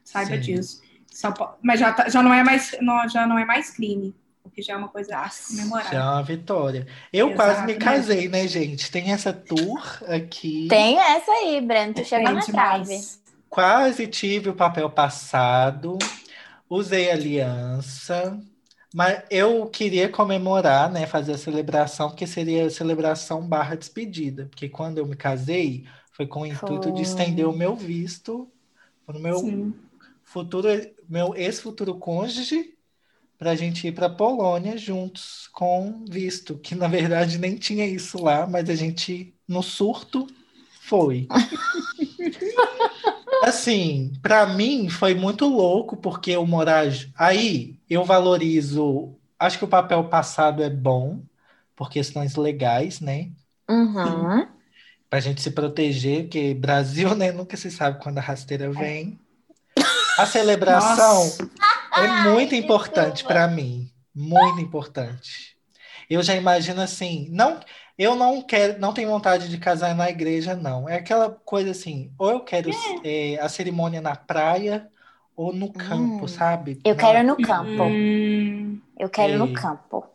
Saiba 0.02 0.36
Sim. 0.36 0.40
disso. 0.40 0.82
Só 1.12 1.32
Mas 1.62 1.78
já, 1.78 1.92
tá- 1.92 2.08
já, 2.08 2.22
não 2.22 2.34
é 2.34 2.42
mais, 2.42 2.74
não, 2.80 3.08
já 3.08 3.26
não 3.26 3.38
é 3.38 3.44
mais 3.44 3.70
crime, 3.70 4.12
o 4.44 4.50
que 4.50 4.62
já 4.62 4.74
é 4.74 4.76
uma 4.76 4.88
coisa 4.88 5.18
a 5.18 5.28
já 5.28 5.30
comemorar. 5.48 5.94
é 5.94 6.00
uma 6.00 6.22
vitória. 6.22 6.86
Eu 7.12 7.34
quase 7.34 7.62
me 7.64 7.72
Exatamente. 7.72 7.78
casei, 7.78 8.28
né, 8.28 8.46
gente? 8.46 8.90
Tem 8.90 9.12
essa 9.12 9.32
tour 9.32 9.82
aqui. 10.06 10.68
Tem 10.68 10.98
essa 11.00 11.32
aí, 11.32 11.60
Breno. 11.60 11.94
Tu 11.94 12.04
chegou 12.04 12.32
na 12.32 12.46
trave. 12.46 13.08
Quase 13.48 14.06
tive 14.08 14.50
o 14.50 14.54
papel 14.56 14.90
passado, 14.90 15.98
usei 16.68 17.10
aliança, 17.10 18.40
mas 18.92 19.24
eu 19.30 19.66
queria 19.70 20.08
comemorar, 20.08 20.90
né, 20.90 21.06
fazer 21.06 21.32
a 21.34 21.38
celebração, 21.38 22.08
porque 22.10 22.26
seria 22.26 22.66
a 22.66 22.70
celebração 22.70 23.46
barra 23.46 23.76
despedida, 23.76 24.46
porque 24.46 24.68
quando 24.68 24.98
eu 24.98 25.06
me 25.06 25.16
casei, 25.16 25.86
foi 26.12 26.26
com 26.26 26.42
o 26.42 26.46
intuito 26.46 26.92
de 26.92 27.02
Foi. 27.02 27.02
estender 27.04 27.46
o 27.48 27.52
meu 27.56 27.76
visto 27.76 28.50
para 29.06 29.16
o 29.18 29.20
meu 29.20 29.38
Sim. 29.38 29.74
futuro, 30.22 30.68
meu 31.08 31.34
ex-futuro 31.36 31.98
cônjuge, 31.98 32.73
para 33.44 33.50
a 33.50 33.56
gente 33.56 33.86
ir 33.86 33.92
para 33.92 34.08
Polônia 34.08 34.78
juntos 34.78 35.50
com 35.52 36.02
visto, 36.08 36.56
que 36.56 36.74
na 36.74 36.88
verdade 36.88 37.36
nem 37.36 37.56
tinha 37.56 37.86
isso 37.86 38.18
lá, 38.18 38.46
mas 38.46 38.70
a 38.70 38.74
gente, 38.74 39.34
no 39.46 39.62
surto, 39.62 40.26
foi. 40.80 41.28
Assim, 43.44 44.14
para 44.22 44.46
mim 44.46 44.88
foi 44.88 45.14
muito 45.14 45.46
louco, 45.46 45.94
porque 45.94 46.30
eu 46.30 46.46
morar. 46.46 46.86
Aí 47.18 47.78
eu 47.88 48.02
valorizo. 48.02 49.14
Acho 49.38 49.58
que 49.58 49.64
o 49.66 49.68
papel 49.68 50.04
passado 50.04 50.62
é 50.62 50.70
bom, 50.70 51.20
por 51.76 51.90
questões 51.90 52.36
legais, 52.36 52.98
né? 52.98 53.28
Uhum. 53.68 54.48
Pra 55.10 55.20
gente 55.20 55.42
se 55.42 55.50
proteger, 55.50 56.22
porque 56.22 56.54
Brasil, 56.54 57.14
né, 57.14 57.30
nunca 57.30 57.58
se 57.58 57.70
sabe 57.70 58.02
quando 58.02 58.16
a 58.16 58.22
rasteira 58.22 58.70
vem. 58.70 59.18
A 60.16 60.24
celebração 60.24 61.24
Nossa. 61.24 61.50
É 61.96 62.08
muito 62.08 62.54
importante 62.54 63.24
para 63.24 63.46
mim, 63.48 63.90
muito 64.14 64.60
importante. 64.60 65.56
Eu 66.08 66.22
já 66.22 66.34
imagino 66.34 66.80
assim, 66.80 67.28
não, 67.30 67.58
eu 67.98 68.14
não 68.14 68.42
quero, 68.42 68.78
não 68.78 68.92
tenho 68.92 69.08
vontade 69.08 69.48
de 69.48 69.58
casar 69.58 69.94
na 69.94 70.10
igreja, 70.10 70.54
não. 70.54 70.88
É 70.88 70.96
aquela 70.96 71.30
coisa 71.30 71.70
assim, 71.70 72.12
ou 72.18 72.30
eu 72.30 72.40
quero 72.40 72.70
é, 73.02 73.38
a 73.40 73.48
cerimônia 73.48 74.00
na 74.00 74.14
praia 74.14 74.88
ou 75.36 75.52
no 75.52 75.72
campo, 75.72 76.24
Hum. 76.24 76.28
sabe? 76.28 76.78
Eu 76.84 76.94
Na- 76.94 77.00
quero 77.00 77.26
no 77.26 77.36
campo. 77.36 77.84
Hum, 77.84 78.80
Eu 78.98 79.08
quero 79.08 79.32
É. 79.32 79.36
no 79.36 79.52
campo. 79.52 80.06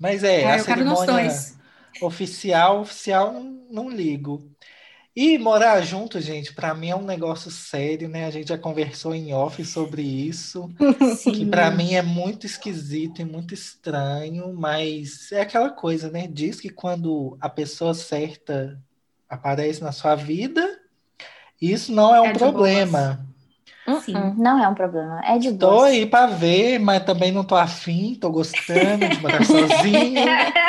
Mas 0.00 0.24
é, 0.24 0.44
ah, 0.44 0.54
a 0.54 0.58
cerimônia 0.58 1.28
oficial, 2.02 2.80
oficial, 2.80 3.32
não, 3.32 3.42
não 3.70 3.90
ligo. 3.90 4.50
E 5.14 5.36
morar 5.38 5.80
junto, 5.82 6.20
gente, 6.20 6.54
para 6.54 6.72
mim 6.74 6.88
é 6.90 6.96
um 6.96 7.04
negócio 7.04 7.50
sério, 7.50 8.08
né? 8.08 8.26
A 8.26 8.30
gente 8.30 8.48
já 8.48 8.58
conversou 8.58 9.14
em 9.14 9.32
off 9.34 9.64
sobre 9.64 10.02
isso. 10.02 10.70
que 11.32 11.44
Sim. 11.44 11.50
para 11.50 11.70
mim 11.70 11.94
é 11.94 12.02
muito 12.02 12.46
esquisito 12.46 13.20
e 13.20 13.24
muito 13.24 13.52
estranho, 13.54 14.52
mas 14.54 15.30
é 15.32 15.40
aquela 15.40 15.70
coisa, 15.70 16.10
né? 16.10 16.26
Diz 16.28 16.60
que 16.60 16.70
quando 16.70 17.36
a 17.40 17.48
pessoa 17.48 17.92
certa 17.94 18.80
aparece 19.28 19.82
na 19.82 19.92
sua 19.92 20.14
vida, 20.14 20.80
isso 21.60 21.92
não 21.92 22.14
é 22.14 22.20
um 22.20 22.26
É 22.26 22.32
problema. 22.32 23.26
Sim. 24.04 24.14
Hum, 24.16 24.34
Não 24.38 24.62
é 24.62 24.68
um 24.68 24.74
problema. 24.74 25.20
É 25.24 25.38
de 25.38 25.52
Tô 25.52 25.68
boa. 25.70 25.86
aí 25.86 26.06
para 26.06 26.26
ver, 26.28 26.78
mas 26.78 27.04
também 27.04 27.32
não 27.32 27.44
tô 27.44 27.56
afim, 27.56 28.14
tô 28.14 28.30
gostando 28.30 29.08
de 29.08 29.20
morar 29.20 29.44
sozinho. 29.44 30.24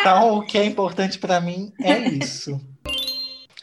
Então, 0.00 0.38
o 0.38 0.42
que 0.46 0.56
é 0.58 0.64
importante 0.64 1.18
para 1.18 1.40
mim 1.40 1.72
é 1.82 1.98
isso. 1.98 2.60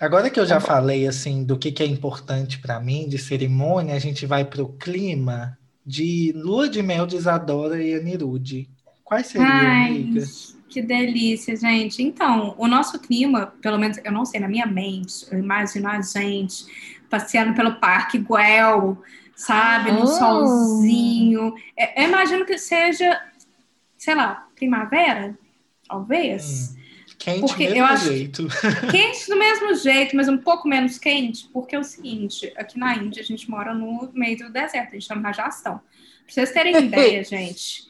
Agora 0.03 0.29
que 0.29 0.39
eu 0.39 0.45
já 0.45 0.59
falei 0.59 1.07
assim 1.07 1.43
do 1.43 1.57
que, 1.57 1.71
que 1.71 1.81
é 1.83 1.85
importante 1.85 2.59
para 2.59 2.79
mim 2.79 3.07
de 3.07 3.17
cerimônia, 3.17 3.95
a 3.95 3.99
gente 3.99 4.25
vai 4.25 4.43
para 4.43 4.61
o 4.61 4.73
clima 4.73 5.57
de 5.85 6.31
lua 6.35 6.67
de 6.69 6.81
mel 6.81 7.05
de 7.05 7.15
Isadora 7.15 7.81
e 7.81 7.93
Anirude. 7.93 8.69
Quais 9.03 9.27
seriam, 9.27 9.47
Ai, 9.49 9.87
amiga? 9.87 10.33
que 10.69 10.81
delícia, 10.81 11.55
gente. 11.55 12.01
Então, 12.01 12.55
o 12.57 12.67
nosso 12.67 12.99
clima, 12.99 13.53
pelo 13.61 13.77
menos, 13.77 13.97
eu 14.03 14.11
não 14.11 14.25
sei, 14.25 14.39
na 14.39 14.47
minha 14.47 14.65
mente, 14.65 15.25
eu 15.31 15.37
imagino 15.39 15.87
a 15.87 16.01
gente 16.01 16.65
passeando 17.09 17.53
pelo 17.53 17.75
Parque 17.79 18.17
Guel, 18.17 18.97
sabe, 19.35 19.91
no 19.91 20.03
Hum. 20.03 20.07
solzinho. 20.07 21.53
É, 21.77 22.03
Eu 22.03 22.09
imagino 22.09 22.45
que 22.45 22.57
seja, 22.57 23.21
sei 23.97 24.15
lá, 24.15 24.47
primavera, 24.55 25.37
talvez. 25.87 26.75
Quente 27.23 27.39
Porque 27.39 27.63
mesmo 27.63 27.79
eu 27.79 27.85
acho- 27.85 28.05
jeito. 28.05 28.47
Quente 28.91 29.27
do 29.29 29.37
mesmo 29.37 29.75
jeito, 29.75 30.15
mas 30.15 30.27
um 30.27 30.37
pouco 30.37 30.67
menos 30.67 30.97
quente, 30.97 31.47
porque 31.53 31.75
é 31.75 31.79
o 31.79 31.83
seguinte, 31.83 32.51
aqui 32.57 32.77
na 32.77 32.95
Índia 32.95 33.21
a 33.21 33.25
gente 33.25 33.49
mora 33.49 33.73
no 33.73 34.09
meio 34.13 34.37
do 34.37 34.51
deserto, 34.51 34.89
a 34.89 34.93
gente 34.93 35.05
chama 35.07 35.21
Rajastão. 35.21 35.75
Pra 35.77 36.33
vocês 36.33 36.51
terem 36.51 36.75
ideia, 36.83 37.23
gente, 37.23 37.83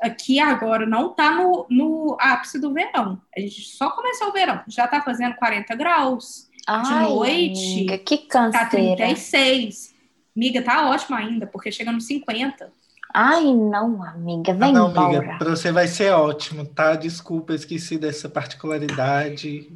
aqui 0.00 0.38
agora 0.38 0.86
não 0.86 1.12
tá 1.14 1.32
no, 1.32 1.66
no 1.68 2.16
ápice 2.20 2.60
do 2.60 2.72
verão. 2.72 3.20
A 3.36 3.40
gente 3.40 3.60
só 3.62 3.90
começou 3.90 4.28
o 4.28 4.32
verão, 4.32 4.62
já 4.68 4.86
tá 4.86 5.02
fazendo 5.02 5.34
40 5.34 5.74
graus, 5.74 6.48
Ai, 6.66 7.04
noite, 7.08 7.72
amiga, 7.74 7.98
que 7.98 8.18
tá 8.18 8.50
canseira. 8.66 8.96
36. 8.96 9.94
Miga, 10.34 10.62
tá 10.62 10.88
ótimo 10.90 11.16
ainda, 11.16 11.46
porque 11.46 11.72
chega 11.72 11.90
nos 11.90 12.06
50. 12.06 12.70
Ai, 13.14 13.44
não, 13.54 14.02
amiga, 14.02 14.52
vem 14.54 14.70
Ah, 14.70 14.72
não, 14.72 14.90
embora. 14.90 15.18
amiga, 15.18 15.38
para 15.38 15.50
você 15.50 15.72
vai 15.72 15.88
ser 15.88 16.12
ótimo, 16.12 16.66
tá? 16.66 16.94
Desculpa, 16.94 17.52
eu 17.52 17.56
esqueci 17.56 17.98
dessa 17.98 18.28
particularidade. 18.28 19.70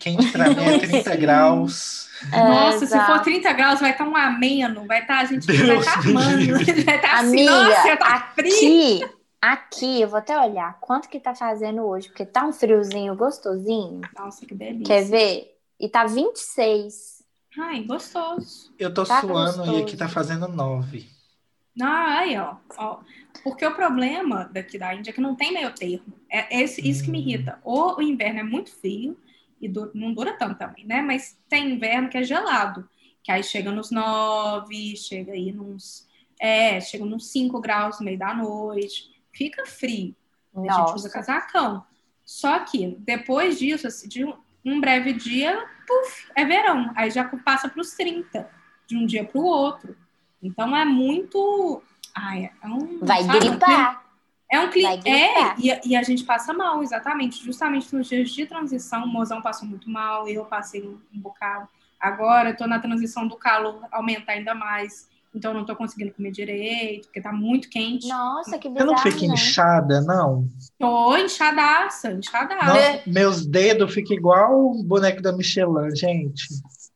Quente 0.00 0.30
para 0.32 0.48
mim 0.50 0.62
é 0.64 0.78
30 0.78 1.16
graus. 1.16 2.08
É, 2.32 2.40
Nossa, 2.40 2.78
se 2.86 2.86
for 2.92 2.96
exato. 2.96 3.24
30 3.24 3.52
graus, 3.52 3.80
vai 3.80 3.90
estar 3.90 4.04
um 4.08 4.16
ameno, 4.16 4.86
vai 4.86 5.02
estar, 5.02 5.18
a 5.20 5.24
gente 5.24 5.46
vai 5.46 5.56
Deus 5.56 5.86
estar 5.86 6.02
me 6.04 6.10
amando, 6.10 6.52
vai 6.84 6.96
estar 6.96 7.20
assim, 7.20 7.44
nossa, 7.44 7.96
tá 7.96 8.32
frio. 8.34 8.52
Aqui, 8.54 9.04
aqui, 9.40 10.00
eu 10.00 10.08
vou 10.08 10.18
até 10.18 10.38
olhar 10.40 10.78
quanto 10.80 11.08
que 11.08 11.20
tá 11.20 11.34
fazendo 11.34 11.82
hoje, 11.82 12.08
porque 12.08 12.24
tá 12.24 12.46
um 12.46 12.52
friozinho 12.52 13.14
gostosinho. 13.14 14.00
Nossa, 14.16 14.46
que 14.46 14.54
delícia. 14.54 14.84
Quer 14.86 15.04
ver? 15.04 15.56
E 15.78 15.88
tá 15.88 16.06
26. 16.06 17.22
Ai, 17.58 17.82
gostoso. 17.84 18.72
Eu 18.78 18.92
tô 18.92 19.04
Tá 19.04 19.20
suando 19.20 19.58
e 19.66 19.68
aqui 19.68 19.80
gostoso. 19.82 19.96
tá 19.98 20.08
fazendo 20.08 20.48
9. 20.48 21.06
Ah, 21.80 22.18
aí, 22.20 22.36
ó, 22.38 22.56
ó. 22.76 23.00
Porque 23.42 23.66
o 23.66 23.74
problema 23.74 24.48
daqui 24.52 24.78
da 24.78 24.94
Índia 24.94 25.10
é 25.10 25.12
que 25.12 25.20
não 25.20 25.34
tem 25.34 25.52
meio 25.52 25.72
termo. 25.74 26.14
É 26.30 26.62
esse, 26.62 26.86
isso 26.88 27.04
que 27.04 27.10
me 27.10 27.18
Hum. 27.18 27.22
irrita. 27.22 27.58
Ou 27.64 27.96
o 27.98 28.02
inverno 28.02 28.40
é 28.40 28.42
muito 28.42 28.70
frio 28.70 29.18
e 29.60 29.68
não 29.94 30.12
dura 30.14 30.32
tanto 30.34 30.56
também, 30.58 30.84
né? 30.86 31.02
Mas 31.02 31.36
tem 31.48 31.72
inverno 31.72 32.08
que 32.08 32.16
é 32.18 32.22
gelado. 32.22 32.88
Que 33.22 33.32
aí 33.32 33.42
chega 33.42 33.72
nos 33.72 33.90
9, 33.90 34.96
chega 34.96 35.32
aí 35.32 35.50
nos. 35.52 36.06
É, 36.38 36.80
chega 36.80 37.04
nos 37.04 37.28
5 37.30 37.60
graus 37.60 37.98
no 37.98 38.04
meio 38.04 38.18
da 38.18 38.34
noite. 38.34 39.10
Fica 39.32 39.66
frio. 39.66 40.14
A 40.54 40.60
gente 40.60 40.72
usa 40.94 41.08
Nossa. 41.08 41.10
casacão. 41.10 41.84
Só 42.24 42.60
que 42.60 42.96
depois 43.00 43.58
disso, 43.58 43.86
assim, 43.86 44.08
de 44.08 44.24
um, 44.24 44.34
um 44.64 44.80
breve 44.80 45.12
dia, 45.12 45.58
puf, 45.86 46.28
é 46.36 46.44
verão. 46.44 46.92
Aí 46.94 47.10
já 47.10 47.24
passa 47.24 47.68
para 47.68 47.80
os 47.80 47.92
30, 47.94 48.48
de 48.86 48.96
um 48.96 49.04
dia 49.06 49.24
para 49.24 49.40
o 49.40 49.44
outro. 49.44 49.96
Então 50.44 50.76
é 50.76 50.84
muito. 50.84 51.82
Ai, 52.14 52.50
é 52.62 52.66
um. 52.66 52.98
Vai 53.00 53.24
sabe, 53.24 53.40
gripar. 53.40 54.04
É 54.52 54.60
um 54.60 54.70
clima. 54.70 54.96
Gripar. 54.96 55.12
É, 55.12 55.54
e, 55.58 55.72
a- 55.72 55.80
e 55.84 55.96
a 55.96 56.02
gente 56.02 56.22
passa 56.24 56.52
mal, 56.52 56.82
exatamente. 56.82 57.42
Justamente 57.44 57.94
nos 57.94 58.06
dias 58.06 58.30
de 58.30 58.46
transição, 58.46 59.04
o 59.04 59.08
mozão 59.08 59.42
passou 59.42 59.66
muito 59.68 59.90
mal, 59.90 60.28
eu 60.28 60.44
passei 60.44 60.82
um, 60.82 60.98
um 61.12 61.20
bocado. 61.20 61.66
Agora 61.98 62.50
eu 62.50 62.56
tô 62.56 62.66
na 62.66 62.78
transição 62.78 63.26
do 63.26 63.36
calor 63.36 63.80
aumentar 63.90 64.32
ainda 64.32 64.54
mais. 64.54 65.08
Então 65.34 65.50
eu 65.50 65.58
não 65.58 65.64
tô 65.66 65.74
conseguindo 65.74 66.12
comer 66.14 66.30
direito, 66.30 67.06
porque 67.06 67.20
tá 67.20 67.32
muito 67.32 67.68
quente. 67.68 68.06
Nossa, 68.06 68.56
que 68.56 68.68
Você 68.68 68.74
bizarro, 68.74 68.90
não 68.92 68.98
fica 68.98 69.26
né? 69.26 69.34
inchada, 69.34 70.00
não? 70.02 70.46
Tô 70.78 71.16
inchadaça, 71.16 72.12
inchadaça. 72.12 72.66
Nossa, 72.66 73.02
meus 73.06 73.44
dedos 73.44 73.92
ficam 73.92 74.16
igual 74.16 74.52
o 74.70 74.84
boneco 74.84 75.20
da 75.20 75.32
Michelin, 75.32 75.90
gente. 75.96 76.46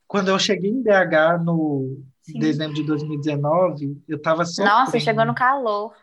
Quando 0.07 0.29
eu 0.29 0.39
cheguei 0.39 0.69
em 0.71 0.81
BH 0.81 1.43
no 1.43 2.01
Sim. 2.31 2.39
dezembro 2.39 2.73
de 2.75 2.83
2019, 2.83 4.01
eu 4.07 4.21
tava 4.21 4.45
sofrendo. 4.45 4.69
Nossa, 4.69 4.99
chegou 4.99 5.25
no 5.25 5.33
calor. 5.35 5.93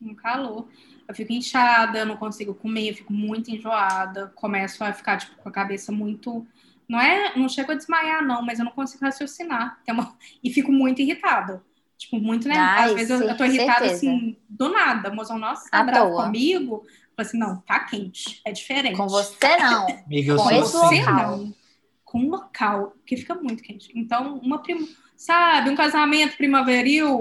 no 0.00 0.14
calor. 0.16 0.66
Eu 1.06 1.14
fico 1.14 1.32
inchada, 1.32 1.98
eu 1.98 2.06
não 2.06 2.16
consigo 2.16 2.54
comer, 2.54 2.90
eu 2.90 2.94
fico 2.94 3.12
muito 3.12 3.50
enjoada, 3.50 4.28
começo 4.34 4.82
a 4.84 4.92
ficar 4.92 5.18
tipo, 5.18 5.36
com 5.36 5.48
a 5.48 5.52
cabeça 5.52 5.90
muito. 5.92 6.46
Não 6.88 7.00
é, 7.00 7.36
não 7.36 7.48
chego 7.48 7.72
a 7.72 7.74
desmaiar, 7.74 8.24
não, 8.24 8.42
mas 8.42 8.58
eu 8.58 8.64
não 8.64 8.72
consigo 8.72 9.04
raciocinar. 9.04 9.78
Tem 9.84 9.94
uma- 9.94 10.16
E 10.42 10.50
fico 10.52 10.72
muito 10.72 11.02
irritada. 11.02 11.62
Tipo, 11.98 12.18
muito, 12.18 12.48
né? 12.48 12.56
Ai, 12.56 12.88
Às 12.90 12.94
vezes 12.94 13.10
eu, 13.10 13.18
sim, 13.18 13.24
eu 13.28 13.36
tô 13.36 13.44
irritada 13.44 13.80
certeza. 13.80 13.94
assim, 13.96 14.36
do 14.48 14.70
nada. 14.70 15.10
Mozão, 15.12 15.38
nossa, 15.38 15.68
tá 15.70 15.84
bravo 15.84 16.16
comigo. 16.16 16.82
Falei 17.14 17.28
assim, 17.28 17.38
não, 17.38 17.56
tá 17.60 17.80
quente, 17.80 18.40
é 18.46 18.52
diferente. 18.52 18.96
Com 18.96 19.06
você 19.06 19.56
não. 19.58 19.86
Amiga, 20.06 20.32
eu 20.32 20.36
Com 20.36 20.42
sou 20.44 20.52
esse 20.52 20.76
assim. 20.76 20.96
Você 20.96 21.00
local. 21.10 21.36
não. 21.36 21.54
Com 22.04 22.18
um 22.20 22.30
local, 22.30 22.90
porque 22.92 23.16
fica 23.18 23.34
muito 23.34 23.62
quente. 23.62 23.92
Então, 23.94 24.38
uma 24.38 24.62
prim... 24.62 24.88
sabe, 25.20 25.70
um 25.70 25.76
casamento 25.76 26.36
primaveril 26.36 27.18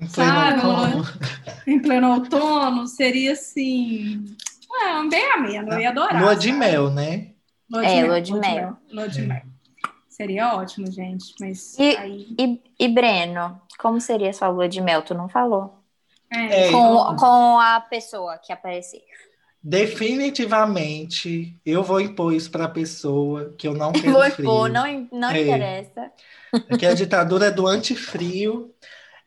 Em 0.00 0.06
pleno 0.06 0.10
Sabe, 0.10 0.66
outono. 0.66 1.04
em 1.66 1.78
pleno 1.80 2.12
outono 2.12 2.86
seria 2.86 3.32
assim. 3.32 4.24
É, 4.84 4.94
um 4.98 5.08
bem 5.08 5.24
ameno, 5.32 5.72
eu 5.72 5.80
ia 5.80 5.88
adorar. 5.90 6.22
Lua 6.22 6.36
de 6.36 6.48
sabe? 6.48 6.58
mel, 6.58 6.90
né? 6.90 7.28
Lua 7.70 7.84
É, 7.84 7.94
mel, 7.96 8.06
lua 8.08 8.20
de 8.20 8.34
mel. 8.34 8.76
Lua 8.92 9.08
de 9.08 9.20
É. 9.20 9.22
mel. 9.22 9.42
Seria 10.08 10.54
ótimo, 10.54 10.90
gente. 10.90 11.34
Mas 11.40 11.78
E- 11.78 11.96
aí. 11.96 12.26
E, 12.38 12.60
e 12.78 12.88
Breno, 12.88 13.60
como 13.78 14.00
seria 14.00 14.32
sua 14.32 14.48
lua 14.48 14.68
de 14.68 14.80
mel? 14.80 15.02
Tu 15.02 15.14
não 15.14 15.28
falou. 15.28 15.78
É, 16.32 16.68
É, 16.68 16.72
Com, 16.72 17.16
com 17.16 17.58
a 17.60 17.80
pessoa 17.80 18.38
que 18.38 18.52
aparecer. 18.52 19.02
Definitivamente, 19.62 21.56
eu 21.64 21.82
vou 21.82 22.00
impor 22.00 22.32
isso 22.32 22.50
pra 22.50 22.68
pessoa 22.68 23.54
que 23.58 23.66
eu 23.66 23.74
não 23.74 23.92
quero 23.92 24.12
Vou 24.12 24.22
frio. 24.30 24.44
impor, 24.44 24.68
não, 24.70 25.08
não 25.12 25.30
É. 25.30 25.42
interessa. 25.42 26.10
Que 26.78 26.86
a 26.86 26.94
ditadura 26.94 27.46
é 27.46 27.50
do 27.50 27.66
antifrio. 27.66 28.74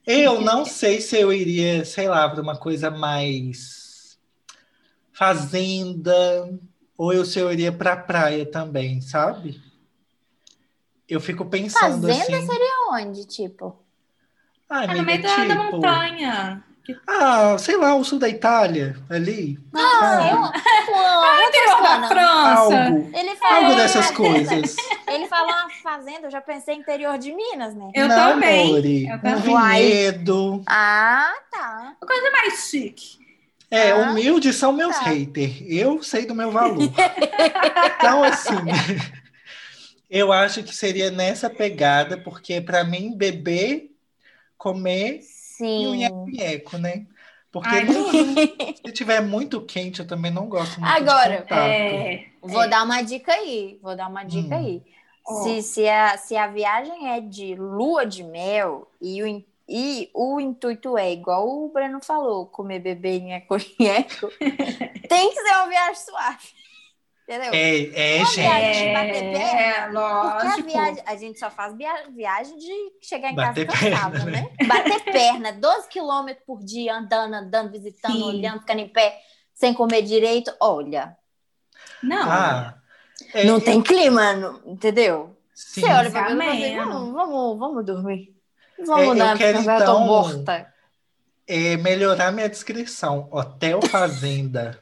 Eu 0.05 0.39
não 0.41 0.65
sei 0.65 1.01
se 1.01 1.19
eu 1.19 1.31
iria, 1.31 1.85
sei 1.85 2.07
lá, 2.07 2.27
para 2.29 2.41
uma 2.41 2.57
coisa 2.57 2.89
mais 2.89 4.17
fazenda, 5.11 6.49
ou 6.97 7.13
eu, 7.13 7.25
se 7.25 7.39
eu 7.39 7.51
iria 7.51 7.71
pra 7.71 7.97
praia 7.97 8.45
também, 8.45 9.01
sabe? 9.01 9.61
Eu 11.07 11.19
fico 11.19 11.45
pensando 11.45 12.07
Fazenda 12.07 12.37
assim. 12.37 12.47
seria 12.47 12.91
onde, 12.91 13.25
tipo? 13.25 13.83
Ai, 14.69 14.85
É 14.85 14.93
no 14.93 15.03
meio 15.03 15.21
da, 15.21 15.35
da 15.35 15.45
tipo, 15.45 15.55
montanha. 15.71 16.63
Ah, 17.07 17.57
sei 17.57 17.77
lá, 17.77 17.95
o 17.95 18.03
sul 18.03 18.19
da 18.19 18.29
Itália, 18.29 18.95
ali. 19.09 19.57
sabe? 19.73 20.29
Eu, 20.29 20.85
Fulano, 20.85 21.43
Interior 21.47 21.81
da. 21.81 22.07
França. 22.07 22.83
Algo, 22.83 23.11
Ele 23.17 23.35
falou, 23.35 23.63
algo 23.65 23.75
dessas 23.75 24.11
coisas. 24.11 24.75
ele 25.07 25.27
falou 25.27 25.51
uma 25.51 25.69
fazenda, 25.83 26.27
eu 26.27 26.31
já 26.31 26.41
pensei 26.41 26.75
interior 26.75 27.17
de 27.17 27.33
Minas, 27.33 27.73
né? 27.75 27.91
Eu 27.93 28.07
não, 28.07 28.15
também. 28.33 28.71
Lori, 28.71 29.07
Eu 29.07 29.15
um 29.15 29.19
também. 29.19 29.53
Uai. 29.53 29.81
vinhedo. 29.81 30.63
Ah, 30.67 31.31
tá. 31.51 31.95
Coisa 32.05 32.31
mais 32.31 32.69
chique. 32.69 33.19
É, 33.71 33.91
Ah, 33.91 33.97
humildes 33.97 34.55
são 34.55 34.73
meus 34.73 34.95
tá. 34.97 35.05
haters. 35.05 35.61
Eu 35.67 36.01
sei 36.01 36.25
do 36.25 36.33
meu 36.33 36.49
valor. 36.51 36.77
então, 36.81 38.23
assim, 38.23 38.55
eu 40.09 40.31
acho 40.31 40.63
que 40.63 40.75
seria 40.75 41.11
nessa 41.11 41.49
pegada, 41.49 42.17
porque 42.17 42.59
para 42.61 42.83
mim, 42.83 43.15
beber, 43.15 43.91
comer 44.57 45.21
e 45.75 45.87
o 45.87 45.93
Sim. 45.93 46.09
nheco, 46.25 46.77
né? 46.77 47.07
Porque 47.51 47.67
Ai, 47.71 47.85
não- 47.85 48.03
se 48.85 48.91
tiver 48.93 49.21
muito 49.21 49.65
quente, 49.65 49.99
eu 50.01 50.07
também 50.07 50.31
não 50.31 50.47
gosto 50.49 50.81
muito 50.81 51.05
Agora. 51.05 51.45
É, 51.49 52.25
Vou 52.41 52.67
é. 52.67 52.69
dar 52.69 52.83
uma 52.83 53.01
dica 53.01 53.31
aí. 53.33 53.79
Vou 53.81 53.95
dar 53.95 54.07
uma 54.09 54.23
dica 54.23 54.55
Hum. 54.55 54.57
aí. 54.57 54.83
Se, 55.25 55.61
se, 55.61 55.87
a, 55.87 56.17
se 56.17 56.35
a 56.35 56.47
viagem 56.47 57.09
é 57.09 57.21
de 57.21 57.55
lua 57.55 58.05
de 58.05 58.23
mel 58.23 58.89
e 59.01 59.21
o, 59.23 59.45
e 59.67 60.09
o 60.13 60.39
intuito 60.39 60.97
é, 60.97 61.11
igual 61.11 61.47
o 61.47 61.69
Breno 61.71 61.99
falou, 62.03 62.47
comer 62.47 62.79
bebê 62.79 63.19
nheco, 63.19 63.55
nheco, 63.79 64.33
tem 65.07 65.29
que 65.31 65.35
ser 65.41 65.51
uma 65.55 65.67
viagem 65.69 65.95
suave. 65.95 66.58
Entendeu? 67.29 67.53
É, 67.53 68.17
é, 68.21 68.25
gente. 68.25 68.41
viagem 68.41 68.87
de 68.87 68.93
bater 68.93 69.31
perna. 69.33 69.51
É, 69.51 69.81
Porque 69.83 69.97
a 69.97 70.49
lógico. 70.49 70.67
viagem, 70.67 71.03
a 71.05 71.15
gente 71.15 71.37
só 71.39 71.51
faz 71.51 71.75
via- 71.77 72.09
viagem 72.09 72.57
de 72.57 72.73
chegar 73.07 73.31
em 73.31 73.35
Bater 73.35 73.67
casa 73.67 73.79
cansado, 73.91 74.11
perna, 74.13 74.31
né? 74.31 74.49
Bater 74.67 74.99
perna, 75.03 75.53
12 75.53 75.87
quilômetros 75.89 76.43
por 76.43 76.63
dia, 76.63 76.95
andando, 76.95 77.35
andando, 77.35 77.71
visitando, 77.71 78.15
Sim. 78.15 78.23
olhando, 78.23 78.61
ficando 78.61 78.79
em 78.79 78.87
pé, 78.89 79.19
sem 79.53 79.75
comer 79.75 80.01
direito. 80.01 80.51
Olha, 80.59 81.15
Não. 82.01 82.31
Ah, 82.31 82.73
é, 83.31 83.43
não 83.43 83.59
tem 83.59 83.79
clima, 83.79 84.33
não- 84.33 84.59
entendeu? 84.65 85.37
sim. 85.53 85.81
Você 85.81 85.87
olha 85.93 86.09
pra 86.09 86.29
mim 86.33 86.43
e 86.43 86.65
assim, 86.65 86.77
vamos, 86.77 87.13
vamos, 87.13 87.59
vamos 87.59 87.85
dormir. 87.85 88.35
É, 88.79 88.83
Vamos 88.85 89.07
eu 89.09 89.15
dar, 89.15 89.37
quero, 89.37 89.57
porque 89.59 89.69
eu 89.69 89.75
tô 89.77 89.83
então, 89.83 89.99
morta. 90.05 90.73
É, 91.49 91.77
melhorar 91.77 92.31
minha 92.31 92.47
descrição. 92.49 93.27
Hotel 93.31 93.81
Fazenda. 93.81 94.79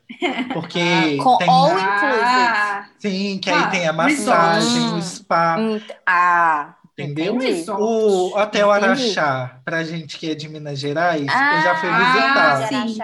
Porque 0.54 0.80
Ah, 1.20 1.24
com 1.24 1.38
tem. 1.38 1.48
all- 1.50 1.78
Ah, 2.24 2.90
Sim, 3.00 3.40
que 3.40 3.50
Ah, 3.50 3.66
aí 3.66 3.72
tem 3.72 3.88
a 3.88 3.94
massagem, 3.94 4.82
o 4.90 4.96
resort. 4.96 5.06
spa, 5.06 5.58
Hum, 5.60 5.82
Ah, 6.06 6.76
entendeu? 6.94 7.36
entendi. 7.36 7.70
O 7.72 8.38
Hotel. 8.38 8.72
Araxá, 8.72 9.62
pra 9.64 9.84
gente 9.84 10.18
que 10.18 10.32
é 10.32 10.36
de 10.36 10.50
Minas 10.50 10.80
Gerais, 10.80 11.22
eu 11.26 11.30
Ah, 11.30 11.62
já 11.62 11.76
fui 11.76 11.90
ah, 11.90 11.98
visitar. 11.98 12.68
sim. 12.68 12.98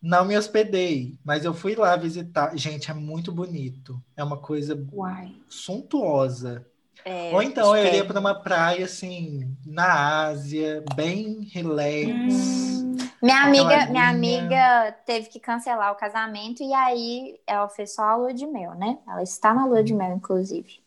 Não 0.00 0.24
me 0.24 0.36
hospedei, 0.36 1.18
mas 1.24 1.44
eu 1.44 1.54
fui 1.54 1.74
lá 1.74 1.96
visitar. 1.96 2.56
Gente, 2.56 2.90
é 2.90 2.94
muito 2.94 3.32
bonito. 3.32 4.02
É 4.16 4.22
uma 4.22 4.36
coisa 4.36 4.74
uai. 4.92 5.34
suntuosa. 5.48 6.66
É, 7.04 7.30
Ou 7.34 7.42
então 7.42 7.76
eu 7.76 7.84
iria 7.86 8.00
é. 8.00 8.04
para 8.04 8.18
uma 8.18 8.34
praia 8.34 8.84
assim, 8.86 9.54
na 9.66 10.24
Ásia, 10.26 10.82
bem 10.94 11.42
relax. 11.52 12.08
Hum, 12.08 12.96
Minha 13.22 13.42
amiga, 13.42 13.86
minha 13.86 14.08
amiga 14.08 14.92
teve 15.04 15.28
que 15.28 15.38
cancelar 15.38 15.92
o 15.92 15.96
casamento 15.96 16.62
e 16.62 16.72
aí 16.72 17.38
ela 17.46 17.68
fez 17.68 17.94
só 17.94 18.02
a 18.04 18.16
lua 18.16 18.32
de 18.32 18.46
mel, 18.46 18.74
né? 18.74 18.98
Ela 19.06 19.22
está 19.22 19.52
na 19.52 19.66
lua 19.66 19.82
de 19.82 19.92
mel, 19.94 20.16
inclusive. 20.16 20.82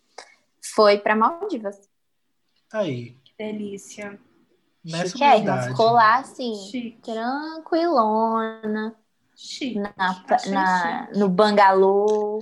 Foi 0.73 0.97
para 0.97 1.15
Maldivas. 1.15 1.80
Aí, 2.73 3.15
que 3.23 3.34
delícia. 3.38 4.19
nessa 4.84 5.10
Chiquérrima. 5.10 5.39
humildade. 5.51 5.67
Ficou 5.69 5.91
lá 5.91 6.15
assim, 6.17 6.56
Chique. 6.71 6.99
tranquilona, 7.01 8.95
Chique. 9.36 9.80
na, 9.80 9.93
na- 10.49 11.10
no 11.15 11.30
bangalô. 11.30 12.41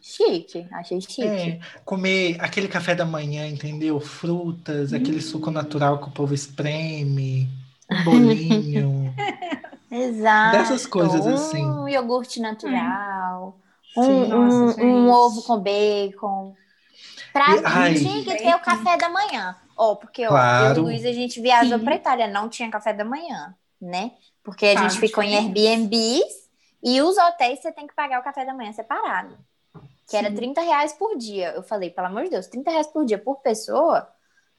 Chique, 0.00 0.66
achei 0.72 1.00
chique. 1.00 1.22
É, 1.22 1.60
comer 1.84 2.36
aquele 2.40 2.68
café 2.68 2.94
da 2.94 3.04
manhã, 3.04 3.46
entendeu? 3.46 4.00
Frutas, 4.00 4.92
aquele 4.92 5.20
suco 5.20 5.50
natural 5.50 5.98
que 5.98 6.08
o 6.08 6.12
povo 6.12 6.32
espreme, 6.34 7.48
um 7.90 8.04
bolinho. 8.04 9.14
Exato. 9.90 10.56
Dessas 10.56 10.86
coisas 10.86 11.26
um 11.26 11.34
assim. 11.34 11.88
iogurte 11.88 12.40
natural. 12.40 13.58
Sim. 13.92 14.00
Um, 14.00 14.28
Nossa, 14.28 14.56
um- 14.56 14.68
gente. 14.70 14.82
um 14.84 15.10
ovo 15.10 15.42
com 15.42 15.58
bacon. 15.58 16.54
Pra 17.32 17.56
E- 17.56 17.62
ai. 17.64 17.90
mim 17.94 17.98
tinha 17.98 18.24
que 18.24 18.36
ter 18.42 18.54
o 18.54 18.60
café 18.60 18.96
da 18.96 19.08
manhã. 19.08 19.54
Ó, 19.76 19.94
porque 19.96 20.24
ó, 20.26 20.28
Claro. 20.28 20.66
eu 20.74 20.76
e 20.76 20.78
o 20.78 20.82
Luiz 20.84 21.04
a 21.04 21.12
gente 21.12 21.40
viajou 21.40 21.78
Sim. 21.78 21.84
pra 21.84 21.96
Itália, 21.96 22.28
não 22.28 22.48
tinha 22.48 22.70
café 22.70 22.92
da 22.92 23.04
manhã, 23.04 23.54
né? 23.80 24.12
Porque 24.42 24.66
a 24.66 24.78
Faz 24.78 24.92
gente 24.94 25.00
ficou 25.00 25.22
em. 25.24 25.34
Airbnbs 25.36 26.22
e 26.82 27.00
os 27.02 27.16
hotéis 27.18 27.60
você 27.60 27.72
tem 27.72 27.86
que 27.86 27.94
pagar 27.94 28.20
o 28.20 28.24
café 28.24 28.44
da 28.44 28.54
manhã 28.54 28.72
separado. 28.72 29.36
Que 30.10 30.16
era 30.16 30.28
Sim. 30.28 30.34
30 30.34 30.60
reais 30.60 30.92
por 30.92 31.16
dia. 31.16 31.52
Eu 31.54 31.62
falei, 31.62 31.88
pelo 31.90 32.08
amor 32.08 32.24
de 32.24 32.30
Deus, 32.30 32.48
30 32.48 32.70
reais 32.70 32.88
por 32.88 33.04
dia 33.04 33.16
por 33.18 33.36
pessoa, 33.36 34.08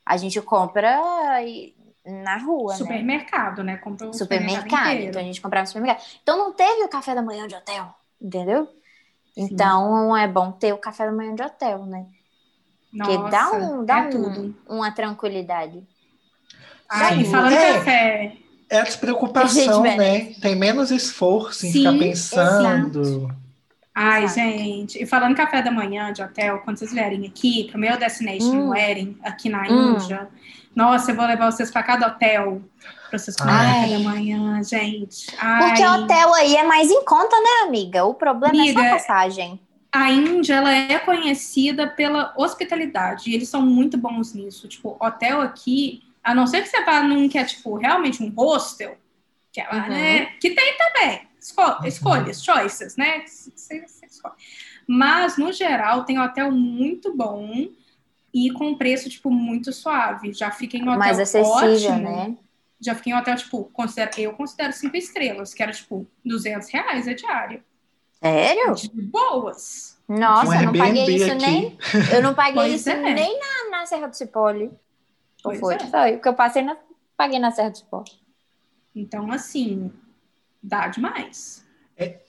a 0.05 0.15
gente 0.15 0.39
compra 0.41 1.43
e- 1.43 1.75
na 2.05 2.37
rua, 2.37 2.71
né? 2.71 2.77
Supermercado, 2.77 3.63
né? 3.63 3.77
Comprou 3.77 4.09
o 4.11 4.13
supermercado. 4.13 4.87
inteiro. 4.91 5.09
Então 5.09 5.21
a 5.21 5.25
gente 5.25 5.41
comprava 5.41 5.63
no 5.63 5.67
supermercado. 5.67 6.05
Então 6.23 6.37
não 6.37 6.53
teve 6.53 6.83
o 6.83 6.89
café 6.89 7.13
da 7.13 7.21
manhã 7.21 7.47
de 7.47 7.55
hotel, 7.55 7.93
entendeu? 8.21 8.67
Então 9.35 10.15
é 10.17 10.27
bom 10.27 10.51
ter 10.51 10.73
o 10.73 10.77
café 10.77 11.05
da 11.05 11.11
manhã 11.11 11.35
de 11.35 11.43
hotel, 11.43 11.85
né? 11.85 12.05
Porque 12.91 13.17
Nossa, 13.17 13.29
dá, 13.29 13.51
um, 13.53 13.85
dá 13.85 13.97
é 13.99 14.01
um- 14.03 14.09
tudo. 14.09 14.55
uma 14.67 14.91
tranquilidade. 14.91 15.83
Ai, 16.89 17.23
Sim. 17.23 17.31
falando 17.31 17.53
É. 17.53 17.69
em 17.69 17.73
café, 17.73 18.37
É 18.69 18.79
a 18.79 18.83
despreocupação, 18.83 19.83
né? 19.83 20.33
Tem 20.41 20.55
menos 20.55 20.91
esforço 20.91 21.65
em 21.65 21.71
Sim, 21.71 21.79
ficar 21.79 21.97
pensando. 21.99 23.40
Ai, 23.93 24.23
Exato. 24.23 24.39
gente, 24.39 25.03
e 25.03 25.05
falando 25.05 25.35
café 25.35 25.61
da 25.61 25.69
manhã 25.71 26.13
de 26.13 26.21
hotel, 26.23 26.59
quando 26.59 26.77
vocês 26.77 26.93
vierem 26.93 27.25
aqui 27.27 27.65
pro 27.69 27.77
meu 27.79 27.97
Destination 27.97 28.55
Hum. 28.55 28.69
Wedding, 28.69 29.17
aqui 29.23 29.49
na 29.49 29.63
Hum. 29.69 29.93
Índia, 29.95 30.29
nossa, 30.73 31.11
eu 31.11 31.15
vou 31.15 31.25
levar 31.25 31.51
vocês 31.51 31.69
pra 31.69 31.83
cada 31.83 32.07
hotel 32.07 32.61
pra 33.09 33.19
vocês 33.19 33.35
comerem 33.35 33.59
Ai. 33.59 33.73
café 33.81 33.97
da 33.97 33.99
manhã, 33.99 34.63
gente. 34.63 35.27
Ai, 35.37 35.67
Porque 35.67 35.85
hotel 35.85 36.33
aí 36.35 36.55
é 36.55 36.63
mais 36.63 36.89
em 36.89 37.03
conta, 37.03 37.35
né, 37.35 37.67
amiga? 37.67 38.05
O 38.05 38.13
problema 38.13 38.53
é 38.55 38.71
só 38.71 38.79
Amiga, 38.79 38.81
a 38.87 38.91
passagem. 38.97 39.59
A 39.93 40.09
Índia, 40.09 40.53
ela 40.55 40.73
é 40.73 40.97
conhecida 40.99 41.85
pela 41.85 42.33
hospitalidade, 42.37 43.29
e 43.29 43.35
eles 43.35 43.49
são 43.49 43.61
muito 43.61 43.97
bons 43.97 44.33
nisso. 44.33 44.69
Tipo, 44.69 44.95
hotel 45.01 45.41
aqui, 45.41 46.01
a 46.23 46.33
não 46.33 46.47
ser 46.47 46.61
que 46.61 46.69
você 46.69 46.81
vá 46.85 47.03
num 47.03 47.27
que 47.27 47.37
é, 47.37 47.43
tipo, 47.43 47.75
realmente 47.75 48.23
um 48.23 48.29
hostel, 48.29 48.95
que 49.51 49.59
é 49.59 49.67
lá, 49.67 49.83
Uhum. 49.83 49.89
né? 49.89 50.25
Que 50.39 50.51
tem 50.51 50.77
também. 50.77 51.27
Esco- 51.41 51.85
escolhas, 51.85 52.43
choices, 52.43 52.95
né? 52.95 53.25
Você, 53.25 53.85
você 53.87 54.05
escolhe. 54.05 54.35
Mas, 54.87 55.37
no 55.37 55.51
geral, 55.51 56.05
tem 56.05 56.19
hotel 56.19 56.51
muito 56.51 57.15
bom 57.15 57.67
e 58.33 58.51
com 58.51 58.75
preço, 58.75 59.09
tipo, 59.09 59.31
muito 59.31 59.73
suave. 59.73 60.33
Já 60.33 60.51
fiquei 60.51 60.79
em 60.79 60.83
hotel 60.83 60.99
mais 60.99 61.19
acessível, 61.19 61.51
ótimo. 61.91 61.97
né? 61.99 62.37
Já 62.79 62.95
fiquei 62.95 63.13
em 63.13 63.15
hotel, 63.15 63.35
tipo, 63.35 63.63
considero, 63.73 64.11
eu 64.19 64.33
considero 64.33 64.71
cinco 64.73 64.95
estrelas, 64.97 65.53
que 65.53 65.61
era, 65.63 65.71
tipo, 65.71 66.07
200 66.25 66.69
reais 66.69 67.07
a 67.07 67.13
diária. 67.13 67.63
Sério? 68.19 68.73
De 68.75 68.89
boas. 69.01 69.99
Nossa, 70.07 70.49
um 70.49 70.53
eu 70.53 70.61
não 70.65 70.73
paguei 70.73 71.15
isso 71.15 71.31
aqui. 71.31 71.45
nem. 71.45 71.77
Eu 72.13 72.21
não 72.21 72.33
paguei 72.35 72.53
Pois 72.53 72.73
isso 72.81 72.89
é. 72.89 73.13
nem 73.13 73.39
na, 73.39 73.77
na 73.77 73.85
Serra 73.85 74.07
do 74.07 74.15
Cipolli. 74.15 74.65
Ou 74.65 74.71
Pois 75.43 75.59
foi? 75.59 75.75
é. 75.75 75.79
Foi. 75.79 76.11
Porque 76.13 76.27
eu 76.29 76.33
passei 76.33 76.61
na. 76.63 76.75
Paguei 77.15 77.39
na 77.39 77.49
Serra 77.51 77.69
do 77.71 77.77
Cipolli. 77.77 78.11
Então, 78.95 79.31
assim, 79.31 79.89
dá 80.61 80.87
demais. 80.87 81.65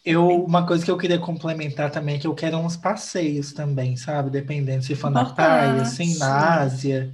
Eu, 0.05 0.45
uma 0.45 0.67
coisa 0.67 0.85
que 0.85 0.91
eu 0.91 0.99
queria 0.99 1.19
complementar 1.19 1.91
também 1.91 2.17
é 2.17 2.19
que 2.19 2.27
eu 2.27 2.35
quero 2.35 2.59
uns 2.59 2.77
passeios 2.77 3.53
também, 3.53 3.97
sabe? 3.97 4.29
Dependendo 4.29 4.83
se 4.85 4.95
for 4.95 5.11
na 5.11 5.23
Importante. 5.23 5.37
praia, 5.37 5.83
assim, 5.83 6.19
na 6.19 6.61
Ásia. 6.61 7.13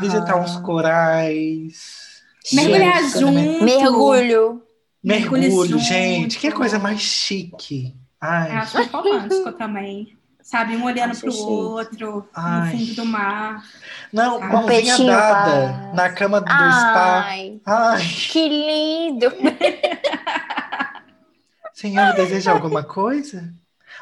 Visitar 0.00 0.36
uns 0.36 0.56
corais. 0.56 2.22
Mergulhar 2.52 3.02
Gente, 3.02 3.20
junto. 3.20 3.64
Mergulho. 3.64 4.62
Mergulho, 5.02 5.42
Mergulho 5.42 5.78
gente. 5.78 6.38
Que 6.38 6.52
coisa 6.52 6.78
mais 6.78 7.00
chique. 7.00 7.96
Ai, 8.20 8.50
Acho 8.52 8.82
romântico 8.84 9.52
também. 9.52 10.16
Sabe, 10.42 10.76
um 10.76 10.84
olhando 10.84 11.16
pro 11.18 11.30
chique. 11.30 11.44
outro, 11.44 12.28
Ai. 12.34 12.72
no 12.72 12.78
fundo 12.78 12.94
do 12.96 13.04
mar. 13.06 13.64
não, 14.12 14.38
Um 14.38 14.40
mãozinha 14.40 14.66
peitinho, 14.66 15.06
dada 15.06 15.72
paz. 15.72 15.94
na 15.94 16.12
cama 16.12 16.40
do 16.40 16.46
spa. 16.48 17.22
Ai, 17.26 17.60
Ai, 17.64 18.02
que 18.30 18.48
lindo. 18.48 19.26
senhor, 21.72 22.12
deseja 22.14 22.52
alguma 22.52 22.82
coisa? 22.82 23.52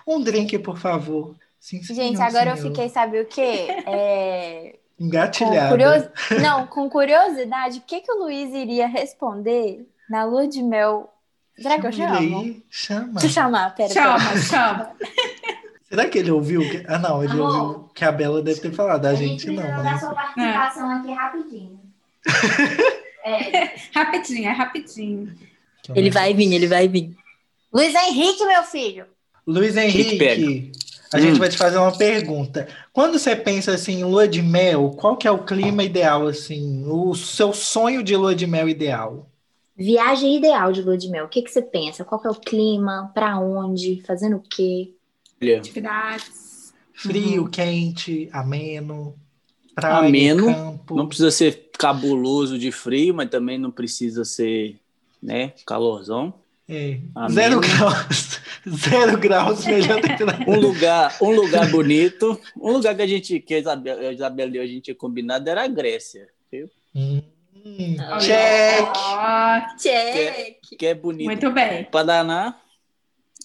Um 0.07 0.23
drink, 0.23 0.59
por 0.61 0.79
favor. 0.79 1.35
Sim, 1.59 1.83
Gente, 1.83 2.17
senhor, 2.17 2.23
agora 2.29 2.51
eu 2.51 2.57
senhor. 2.57 2.71
fiquei, 2.71 2.89
sabe 2.89 3.21
o 3.21 3.27
quê? 3.27 3.67
É, 3.87 4.77
com 4.99 5.05
Engatilhada. 5.05 5.69
curios... 5.69 6.09
Não, 6.43 6.67
com 6.67 6.89
curiosidade, 6.89 7.79
o 7.79 7.83
que, 7.83 8.01
que 8.01 8.11
o 8.13 8.23
Luiz 8.25 8.53
iria 8.55 8.87
responder 8.89 9.87
na 10.09 10.25
lua 10.25 10.49
de 10.49 10.63
mel? 10.63 11.13
Será 11.61 11.79
que 11.79 11.87
eu 11.87 11.93
chamo? 11.93 12.15
aí, 12.17 12.63
Chama. 12.71 13.21
Tu 13.21 13.29
chamar, 13.29 13.75
pera. 13.75 13.93
pera. 13.93 14.19
Chama, 14.19 14.37
chama. 14.41 14.91
Será 15.91 16.09
que 16.09 16.19
ele 16.19 16.31
ouviu? 16.31 16.61
que- 16.63 16.85
Ah, 16.87 16.99
não, 16.99 17.23
ele 17.23 17.33
Amor. 17.33 17.47
ouviu 17.67 17.89
que 17.95 18.05
a 18.05 18.13
Bela 18.13 18.41
deve 18.41 18.61
ter 18.61 18.73
falado. 18.73 19.05
A, 19.07 19.15
gente, 19.15 19.51
não, 19.51 19.63
mas... 19.83 20.01
sua 20.01 20.15
participação 20.15 20.89
aqui 20.91 21.13
rapidinho. 21.13 21.81
Rapidinho, 23.95 24.49
é 24.49 24.53
rapidinho. 24.53 25.35
Ele 25.95 26.11
vai 26.11 26.33
vir, 26.33 26.53
ele 26.55 26.67
vai 26.67 26.89
vir. 26.89 27.15
Luiz 27.73 27.95
Henrique, 27.95 28.45
meu 28.47 28.63
filho. 28.63 29.07
Luiz? 29.47 29.77
Henrique, 29.77 30.73
a 31.13 31.17
Hum. 31.17 31.21
gente 31.21 31.39
vai 31.39 31.49
te 31.49 31.57
fazer 31.59 31.77
uma 31.79 31.97
pergunta. 31.97 32.69
Quando 32.93 33.19
você 33.19 33.35
pensa 33.35 33.73
assim 33.75 34.01
em 34.01 34.05
lua 34.05 34.29
de 34.29 34.41
mel, 34.43 34.91
qual 34.97 35.17
que 35.17 35.27
é 35.27 35.31
o 35.31 35.43
clima 35.45 35.83
ideal, 35.83 36.27
assim? 36.27 36.85
O 36.87 37.15
seu 37.15 37.53
sonho 37.53 38.03
de 38.03 38.17
lua 38.17 38.35
de 38.35 38.47
mel 38.47 38.69
ideal? 38.69 39.27
Viagem 39.77 40.37
ideal 40.37 40.73
de 40.73 40.83
lua 40.83 40.97
de 40.97 41.09
mel. 41.09 41.25
O 41.25 41.29
que, 41.29 41.43
que 41.43 41.51
você 41.51 41.63
pensa? 41.63 42.05
Qual 42.05 42.21
que 42.21 42.27
é 42.29 42.31
o 42.31 42.35
clima? 42.35 43.11
Pra 43.15 43.39
onde? 43.39 44.03
Fazendo 44.07 44.37
o 44.37 44.41
quê? 44.43 44.93
Olha, 45.43 45.59
Atividades. 45.59 46.75
Frio, 46.93 47.43
Uhum. 47.45 47.51
quente, 47.51 48.29
ameno, 48.33 49.15
praia, 49.75 50.09
Ameno, 50.09 50.47
campo. 50.47 50.95
não 50.95 51.07
precisa 51.07 51.31
ser 51.31 51.71
cabuloso 51.79 52.59
de 52.59 52.71
frio, 52.71 53.15
mas 53.15 53.31
também 53.31 53.57
não 53.59 53.71
precisa 53.71 54.23
ser, 54.25 54.79
né, 55.23 55.55
calorzão. 55.67 56.35
É, 56.69 56.99
Ameno. 57.15 57.33
Zero 57.35 57.61
graus. 57.61 58.41
Zero 58.69 59.19
graus, 59.19 59.65
melhor. 59.65 59.99
Um 60.47 60.61
lugar, 60.61 61.17
um 61.23 61.31
lugar 61.31 61.71
bonito, 61.71 62.39
um 62.55 62.73
lugar 62.73 62.95
que 62.95 63.01
a 63.03 63.07
gente, 63.07 63.41
que 63.41 63.55
a 63.55 63.59
Isabel, 63.59 63.99
a 64.09 64.13
Isabela 64.13 64.53
e 64.53 64.57
eu, 64.59 64.63
a 64.63 64.67
gente 64.67 64.83
tinha 64.83 64.95
combinado 64.95 65.49
era 65.49 65.65
a 65.65 65.69
Grécia, 65.69 66.29
viu? 66.53 66.69
Hum, 66.95 67.23
check. 68.21 68.87
Ó, 68.95 69.77
Check. 69.79 70.59
que 70.79 70.87
é 70.87 70.95
bonito 70.95 71.27
muito 71.27 71.51
bem. 71.51 71.85
pra 71.85 72.03
danar. 72.03 72.61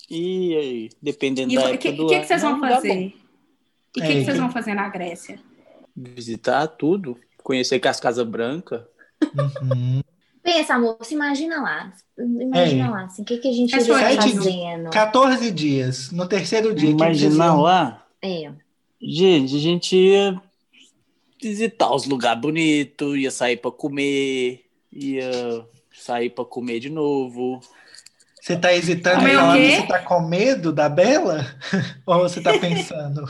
E 0.10 0.56
aí, 0.56 0.89
dependendo 1.02 1.52
E 1.52 1.56
da 1.56 1.62
o 1.62 1.68
época 1.70 1.78
que, 1.80 1.91
do 1.91 2.08
que, 2.08 2.10
que 2.10 2.15
ano, 2.15 2.26
vocês 2.28 2.44
é 2.44 2.48
um 2.48 2.52
vão 2.60 2.70
fazer? 2.70 2.94
E 2.94 4.00
o 4.00 4.04
É, 4.04 4.08
que, 4.08 4.13
que 4.13 4.13
vocês 4.13 4.26
que- 4.26 4.34
vão 4.41 4.52
fazer 4.52 4.74
na 4.74 4.89
Grécia? 4.89 5.39
Visitar 5.96 6.68
tudo, 6.68 7.18
conhecer 7.44 7.80
as 7.88 8.00
Casas 8.00 8.28
Brancas. 8.28 8.82
Uhum. 9.24 10.02
Pensa, 10.44 10.76
amor, 10.76 10.98
se 11.02 11.15
imagina 11.15 11.60
lá. 11.62 11.91
Imagina 12.20 12.86
É. 12.86 12.89
lá, 12.89 13.04
assim, 13.06 13.24
o 13.24 13.26
que, 13.26 13.38
que 13.38 13.48
a 13.48 13.52
gente 13.54 13.74
É 13.74 13.78
estar 13.80 13.96
fazendo? 14.22 14.89
14 14.91 15.52
dias. 15.52 16.12
No 16.12 16.28
terceiro 16.28 16.76
dia. 16.76 16.96
que 16.96 17.02
iam- 17.24 17.62
lá, 17.62 18.06
É. 18.22 18.52
gente, 19.02 19.56
a 19.56 19.60
gente 19.60 19.96
ia 19.96 20.39
visitar 21.41 21.94
os 21.94 22.06
lugares 22.06 22.39
bonitos, 22.41 23.18
ia 23.18 23.32
sair 23.32 23.58
pra 23.58 23.72
comer, 23.72 24.65
ia 24.91 25.65
sair 25.94 26.30
pra 26.30 26.46
comer 26.46 26.80
de 26.80 26.89
novo. 26.89 27.60
Você 28.45 28.55
tá 28.55 28.71
hesitando 28.71 29.27
em 29.27 29.34
falar 29.34 29.58
que 29.58 29.71
você 29.71 29.88
tá 29.88 29.99
com 30.03 30.21
medo 30.21 30.71
da 30.71 30.88
Bela? 30.88 31.43
Ou 32.05 32.19
você 32.19 32.39
tá 32.39 32.55
pensando? 32.60 33.25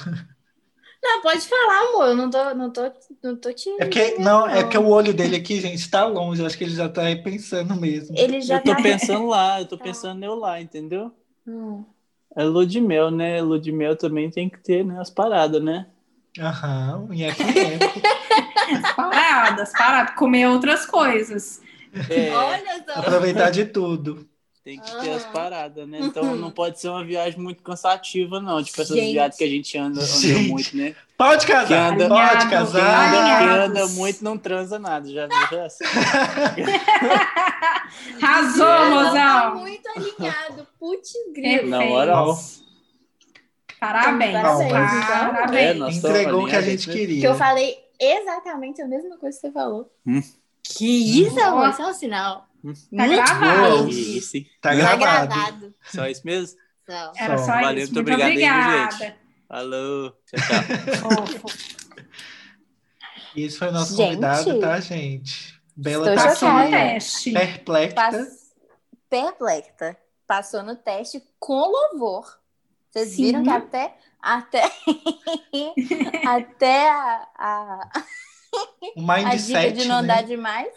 Não, 1.01 1.21
pode 1.21 1.39
falar, 1.47 1.87
amor. 1.87 2.07
Eu 2.07 2.15
não 2.17 2.29
tô, 2.29 2.53
não 2.53 2.69
tô, 2.69 2.91
não 3.23 3.37
tô 3.37 3.53
te. 3.53 3.69
É 3.79 3.85
porque, 3.85 4.15
não, 4.19 4.45
é 4.45 4.63
porque 4.63 4.77
o 4.77 4.89
olho 4.89 5.13
dele 5.13 5.37
aqui, 5.37 5.61
gente, 5.61 5.89
tá 5.89 6.05
longe. 6.05 6.41
Eu 6.41 6.45
acho 6.45 6.57
que 6.57 6.65
ele 6.65 6.75
já 6.75 6.89
tá 6.89 7.03
aí 7.03 7.15
pensando 7.15 7.77
mesmo. 7.77 8.13
Ele 8.17 8.41
já 8.41 8.57
eu 8.57 8.63
tô 8.63 8.75
tá. 8.75 8.81
pensando 8.81 9.27
lá, 9.27 9.61
eu 9.61 9.65
tô 9.65 9.77
pensando 9.79 10.21
eu 10.21 10.35
lá, 10.35 10.59
entendeu? 10.59 11.09
Hum. 11.47 11.85
É 12.35 12.43
lua 12.43 12.65
de 12.65 12.81
mel, 12.81 13.09
né? 13.09 13.41
Lua 13.41 13.57
de 13.57 13.71
mel 13.71 13.95
também 13.95 14.29
tem 14.29 14.49
que 14.49 14.57
ter 14.57 14.83
né, 14.83 14.99
as 14.99 15.09
paradas, 15.09 15.63
né? 15.63 15.87
Aham, 16.37 17.07
e 17.13 17.25
aqui 17.25 17.41
é. 17.41 17.79
Paradas, 18.93 19.71
paradas. 19.71 20.15
Comer 20.15 20.47
outras 20.47 20.85
coisas. 20.85 21.61
É, 22.09 22.35
Olha 22.35 22.83
só. 22.85 22.99
Aproveitar 22.99 23.49
de 23.49 23.63
tudo. 23.63 24.34
Tem 24.65 24.79
que 24.79 24.91
ter 24.99 25.11
as 25.11 25.23
paradas, 25.25 25.87
né? 25.87 25.99
Então 26.01 26.23
não 26.35 26.49
pode 26.49 26.79
ser 26.79 26.89
uma 26.89 27.03
viagem 27.05 27.39
muito 27.39 27.61
cansativa, 27.61 28.41
não. 28.41 28.61
Tipo 28.63 28.81
essas 28.81 28.97
Gente. 28.97 29.11
viagens 29.13 29.37
que 29.37 29.43
a 29.43 29.47
gente 29.47 29.77
anda, 29.77 30.01
anda 30.01 30.39
muito, 30.49 30.75
né? 30.75 30.95
Pode 31.15 31.45
casar, 31.47 31.95
Que 31.95 32.03
anda- 32.03 32.07
pode 32.09 32.21
Alinhado, 32.21 32.39
Quem 32.39 32.49
casar. 32.49 33.07
anda, 33.07 33.37
quem 33.37 33.47
anda 33.81 33.87
muito 33.93 34.23
não 34.23 34.37
transa 34.37 34.79
nada, 34.79 35.07
já 35.07 35.27
viu 35.49 35.59
essa? 35.61 35.85
Arrasou, 38.21 38.65
Tá 38.65 38.89
mozão. 38.89 39.55
muito 39.61 39.87
alinhado. 39.95 40.67
Putz, 40.79 41.11
grilo. 41.33 41.69
Na 41.69 41.81
moral. 41.85 42.37
Parabéns. 43.79 44.33
Parabéns. 44.33 44.71
Parabéns. 45.07 45.81
É, 46.03 46.09
Entregou 46.09 46.43
o 46.43 46.47
que 46.47 46.55
a 46.55 46.61
gente 46.61 46.87
né? 46.87 46.93
queria. 46.93 47.21
Que 47.21 47.27
eu 47.27 47.35
falei 47.35 47.77
exatamente 47.99 48.81
a 48.81 48.87
mesma 48.87 49.15
coisa 49.17 49.35
que 49.37 49.41
você 49.47 49.51
falou. 49.51 49.91
Hum. 50.07 50.21
Que 50.63 51.21
isso, 51.23 51.39
amor? 51.39 51.69
Isso 51.69 51.81
é 51.81 51.87
um 51.87 51.93
sinal. 51.93 52.47
Tá 52.73 53.07
Muito 53.07 53.15
gravado. 53.15 53.83
bom. 53.83 53.89
Hein? 53.89 54.21
Tá 54.61 54.69
Tá 54.69 54.75
gravado. 54.75 54.99
gravado. 55.35 55.73
Só 55.93 56.07
isso 56.07 56.21
mesmo? 56.25 56.57
Só. 56.89 57.11
Era 57.17 57.37
Só. 57.37 57.45
só 57.45 57.51
Valeu, 57.53 57.83
isso. 57.83 57.93
muito 57.93 58.07
Muito 58.07 58.23
obrigado 58.23 58.29
aí, 58.29 58.35
obrigada. 58.35 58.91
gente? 58.97 59.15
Alô, 59.49 60.11
tchau, 60.25 60.39
tchau. 61.35 61.45
Esse 63.35 63.57
foi 63.57 63.67
o 63.67 63.71
nosso 63.71 63.95
Gente. 63.95 64.07
convidado, 64.07 64.59
tá, 64.59 64.79
gente? 64.79 65.61
Bela 65.75 66.15
tá 66.15 66.31
aqui, 66.31 66.71
teste. 66.71 67.31
perplexa. 67.31 67.95
Pass... 67.95 68.53
Perplexa. 69.09 69.97
Passou 70.25 70.63
no 70.63 70.75
teste 70.75 71.21
com 71.37 71.53
louvor. 71.59 72.39
Vocês 72.89 73.09
Sim. 73.09 73.25
viram 73.25 73.43
que 73.43 73.49
até. 73.49 73.97
Até, 74.21 74.63
até 76.27 76.89
a, 76.89 77.27
a, 77.37 77.89
O 78.95 79.11
a 79.11 79.17
dica 79.19 79.29
mindset, 79.29 79.73
de 79.73 79.85
não 79.87 80.01
né? 80.01 80.13
andar 80.13 80.23
demais. 80.23 80.73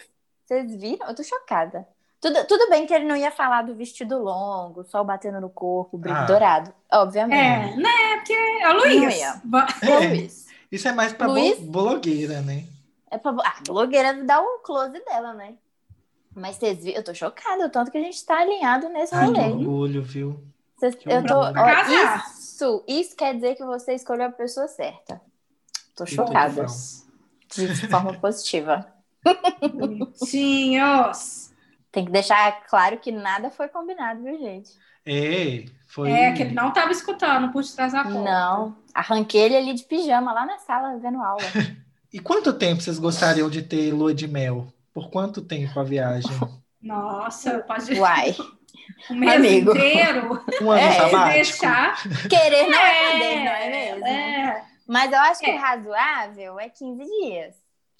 Vocês 0.49 0.75
viram? 0.81 1.07
Eu 1.07 1.15
tô 1.15 1.23
chocada. 1.23 1.87
Tudo, 2.21 2.43
tudo 2.47 2.71
bem 2.71 2.87
que 2.87 2.95
ele 2.95 3.05
não 3.05 3.15
ia 3.15 3.31
falar 3.31 3.63
do 3.63 3.75
vestido 3.75 4.19
longo, 4.19 4.83
sol 4.83 5.05
batendo 5.05 5.41
no 5.43 5.51
corpo, 5.51 5.99
brilho 5.99 6.17
Ah. 6.17 6.25
dourado. 6.25 6.73
Obviamente. 6.91 7.39
É, 7.39 7.77
né? 7.77 8.17
Porque 8.17 8.33
é 8.33 8.69
o 8.71 8.77
Luiz. 8.79 9.21
É. 9.21 10.09
Luiz. 10.09 10.47
Isso 10.73 10.89
é 10.89 10.93
mais 10.93 11.13
pra 11.13 11.27
Luiz? 11.27 11.59
blogueira, 11.61 12.41
né? 12.41 12.65
É 13.11 13.19
pra... 13.19 13.31
Ah, 13.45 13.59
a 13.59 13.63
blogueira 13.67 14.25
dá 14.25 14.41
o 14.41 14.61
close 14.61 14.99
dela, 15.05 15.35
né? 15.35 15.55
Mas 16.35 16.57
vocês 16.57 16.83
viram? 16.83 16.97
Eu 16.99 17.05
tô 17.05 17.13
chocada, 17.15 17.67
o 17.67 17.71
tanto 17.71 17.91
que 17.91 17.99
a 17.99 18.03
gente 18.03 18.25
tá 18.25 18.39
alinhado 18.41 18.89
nesse 18.89 19.15
Ai, 19.15 19.31
que 19.31 19.39
rolê. 19.41 19.53
orgulho, 19.53 20.03
viu? 20.03 20.43
Vocês- 20.79 20.95
Que 20.95 21.11
eu 21.11 21.25
tô. 21.27 21.35
ó, 21.41 21.53
isso, 22.33 22.85
isso 22.89 23.15
quer 23.17 23.35
dizer 23.35 23.55
que 23.55 23.65
você 23.65 23.93
escolheu 23.95 24.27
a 24.27 24.33
pessoa 24.33 24.67
certa. 24.67 25.21
Tô 25.95 26.05
Que 26.05 26.15
chocada. 26.15 26.65
De 27.55 27.87
forma 27.89 28.15
positiva. 28.15 28.87
Bonitinhos. 29.75 31.53
Tem 31.91 32.05
que 32.05 32.11
deixar 32.13 32.65
claro 32.69 32.99
que 32.99 33.11
nada 33.11 33.51
foi 33.51 33.69
combinado, 33.69 34.23
viu, 34.23 34.39
gente? 34.39 34.71
É, 35.07 35.65
foi. 35.87 36.11
É, 36.11 36.33
que 36.33 36.43
ele 36.43 36.55
não 36.55 36.73
tava 36.73 36.93
escutando 36.93 37.51
por 37.51 37.65
trás 37.65 37.93
da 37.93 38.03
porta. 38.05 38.19
Não. 38.21 38.77
Arranquei 38.95 39.41
ele 39.43 39.57
ali 39.57 39.75
de 39.75 39.85
pijama 39.85 40.33
lá 40.33 40.45
na 40.45 40.59
sala 40.59 40.99
vendo 40.99 41.21
aula. 41.23 41.43
E 42.11 42.19
quanto 42.19 42.55
tempo 42.55 42.81
vocês 42.81 42.99
gostariam 42.99 43.51
de 43.51 43.61
ter 43.61 43.93
lua 43.93 44.15
de 44.15 44.27
mel? 44.27 44.73
Por 44.95 45.11
quanto 45.11 45.43
tempo 45.43 45.79
a 45.79 45.85
viagem? 45.85 46.31
Nossa, 46.81 47.59
pode 47.59 47.93
Uai. 48.01 48.35
um 49.11 49.15
mês 49.15 49.35
Amigo. 49.35 49.73
inteiro. 49.73 50.43
Um 50.63 50.71
ano 50.71 50.81
É, 50.81 50.93
sabático? 50.93 51.35
deixar. 51.35 52.03
Querer 52.31 52.67
não 52.69 52.79
é, 52.79 53.05
É, 53.05 53.13
poder, 53.13 53.45
não 53.45 53.53
é 53.53 53.71
mesmo? 53.71 54.07
É, 54.07 54.65
Mas 54.87 55.13
eu 55.13 55.19
acho 55.19 55.43
que 55.43 55.51
É. 55.51 55.55
o 55.55 55.59
razoável 55.59 56.59
é 56.59 56.71
15 56.71 57.05
dias. 57.05 57.55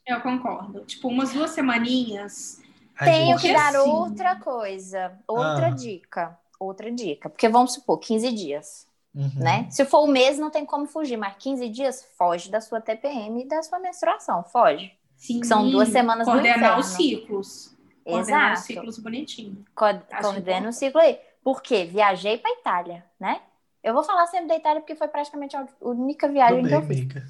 Eu 0.09 0.21
concordo. 0.21 0.81
Tipo, 0.85 1.09
umas 1.09 1.33
duas 1.33 1.51
semaninhas. 1.51 2.61
Ai, 2.99 3.11
Tenho 3.11 3.39
gente, 3.39 3.49
que 3.49 3.53
dar 3.55 3.69
assim- 3.77 3.91
outra 3.91 4.37
coisa, 4.37 5.13
outra 5.27 5.67
Ah. 5.69 5.71
dica, 5.71 6.39
outra 6.59 6.91
dica. 6.91 7.29
Porque 7.31 7.49
vamos 7.49 7.75
supor, 7.75 7.99
15 7.99 8.33
dias, 8.33 8.87
uhum. 9.15 9.31
né? 9.37 9.67
Se 9.71 9.85
for 9.85 10.03
um 10.05 10.09
mês, 10.11 10.39
não 10.39 10.51
tem 10.51 10.65
como 10.67 10.87
fugir, 10.87 11.17
mas 11.17 11.37
15 11.39 11.69
dias, 11.69 12.05
foge 12.17 12.51
da 12.51 12.61
sua 12.61 12.81
TPM 12.81 13.43
e 13.45 13.47
da 13.49 13.63
sua 13.63 13.79
menstruação, 13.79 14.43
foge. 14.45 14.93
Sim, 15.17 15.41
Que 15.41 15.47
são 15.47 15.69
duas 15.71 15.89
semanas 15.89 16.27
do 16.27 16.33
Coordenar 16.33 16.59
inferno. 16.59 16.79
os 16.81 16.87
ciclos. 16.87 17.77
Coordenar 18.05 18.53
os 18.53 18.59
Exato. 18.61 18.67
ciclos 18.67 18.99
bonitinho. 18.99 19.65
Co- 19.75 19.87
Coordena 20.23 20.69
o 20.69 20.73
ciclo 20.73 21.01
aí. 21.01 21.19
Por 21.43 21.61
quê? 21.63 21.85
Viajei 21.85 22.39
pra 22.39 22.51
Itália, 22.53 23.05
né? 23.19 23.41
Eu 23.83 23.95
vou 23.95 24.03
falar 24.03 24.27
sempre 24.27 24.49
da 24.49 24.57
Itália 24.57 24.81
porque 24.81 24.95
foi 24.97 25.09
praticamente 25.09 25.57
a 25.57 25.67
única 25.81 26.29
viagem 26.29 26.59
Tudo 26.63 26.69
que 26.69 26.75
eu 26.75 26.83
fiz. 26.83 26.99
amiga. 26.99 27.27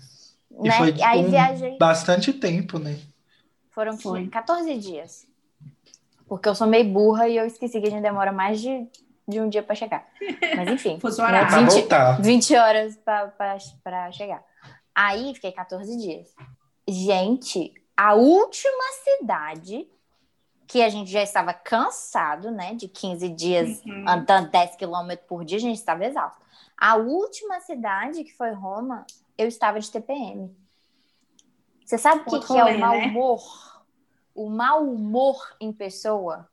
E 0.51 0.69
Né? 0.69 0.77
foi 0.77 0.91
E 0.95 1.03
aí 1.03 1.25
um 1.25 1.31
viajei. 1.31 1.79
bastante 1.79 2.33
tempo, 2.33 2.79
né? 2.79 2.99
Foram 3.71 3.97
Foi. 3.97 4.27
14 4.29 4.77
dias. 4.79 5.27
Porque 6.27 6.49
eu 6.49 6.55
sou 6.55 6.67
meio 6.67 6.85
burra 6.85 7.29
e 7.29 7.37
eu 7.37 7.47
esqueci 7.47 7.81
que 7.81 7.87
a 7.87 7.91
gente 7.91 8.03
demora 8.03 8.33
mais 8.33 8.61
de, 8.61 8.87
de 9.27 9.41
um 9.41 9.49
dia 9.49 9.63
pra 9.63 9.75
chegar. 9.75 10.05
Mas 10.57 10.69
enfim. 10.73 10.99
Fuso 11.01 11.23
né, 11.23 11.29
horário. 11.29 11.49
Pra 11.49 11.59
20, 11.61 11.71
voltar. 11.71 12.21
20 12.21 12.57
horas 12.57 12.97
pra 13.05 14.11
chegar. 14.13 14.43
Aí 14.95 15.33
fiquei 15.35 15.53
14 15.53 15.97
dias. 15.97 16.35
Gente, 16.89 17.73
a 17.97 18.15
última 18.15 18.85
cidade 19.05 19.87
que 20.67 20.83
a 20.83 20.89
gente 20.89 21.11
já 21.11 21.23
estava 21.23 21.53
cansado, 21.55 22.51
né? 22.51 22.75
De 22.75 22.89
15 22.89 23.29
dias 23.31 23.81
Uhum. 23.87 24.05
andando 24.09 24.51
10 24.51 24.77
quilômetros 24.77 25.27
por 25.27 25.45
dia, 25.45 25.57
a 25.57 25.61
gente 25.61 25.77
estava 25.77 26.05
exausto. 26.05 26.39
A 26.77 26.97
última 26.97 27.61
cidade, 27.61 28.23
que 28.25 28.35
foi 28.35 28.51
Roma, 28.53 29.07
eu 29.39 29.47
estava 29.49 29.79
de 29.81 29.91
TPM. 29.91 30.55
Você 31.85 31.97
sabe 31.97 32.23
o 32.23 32.25
que, 32.25 32.41
que 32.47 32.59
é 32.59 32.65
o 32.65 32.79
mau 32.79 32.93
né? 32.97 33.07
humor? 33.07 33.43
O 34.35 34.51
mau 34.51 34.85
humor 34.85 35.37
em 35.61 35.73
pessoa? 35.73 36.49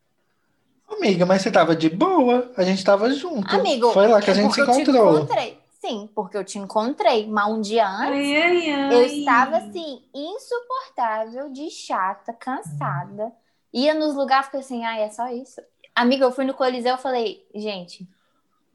Amiga, 0.88 1.25
mas 1.25 1.41
você 1.41 1.51
tava 1.51 1.75
de 1.75 1.89
boa, 1.89 2.51
a 2.55 2.63
gente 2.63 2.83
tava 2.83 3.11
junto. 3.11 3.53
Amigo, 3.53 3.91
Foi 3.91 4.07
lá 4.07 4.21
que 4.21 4.29
a 4.29 4.33
é 4.33 4.36
gente 4.36 4.53
se 4.53 4.63
porque 4.63 4.71
eu 4.71 4.75
te 4.75 4.81
encontrou. 4.91 5.17
encontrei. 5.17 5.59
Sim, 5.81 6.09
porque 6.15 6.38
eu 6.38 6.43
te 6.43 6.57
encontrei. 6.57 7.27
Mas 7.27 7.47
um 7.51 7.59
dia 7.61 7.88
antes, 7.88 8.11
Ai, 8.11 8.41
ai, 8.41 8.71
ai. 8.71 8.95
eu 8.95 9.05
estava 9.05 9.57
assim, 9.57 10.03
insuportável, 10.13 11.51
de 11.51 11.69
chata, 11.69 12.33
cansada. 12.33 13.31
Ia 13.73 13.93
nos 13.93 14.15
lugares, 14.15 14.45
fiquei 14.45 14.61
assim, 14.61 14.86
ai, 14.86 15.03
é 15.03 15.09
só 15.09 15.27
isso. 15.27 15.59
Amiga, 15.93 16.25
eu 16.25 16.31
fui 16.31 16.45
no 16.45 16.53
Coliseu, 16.53 16.91
eu 16.93 16.97
falei, 16.97 17.45
gente, 17.53 18.07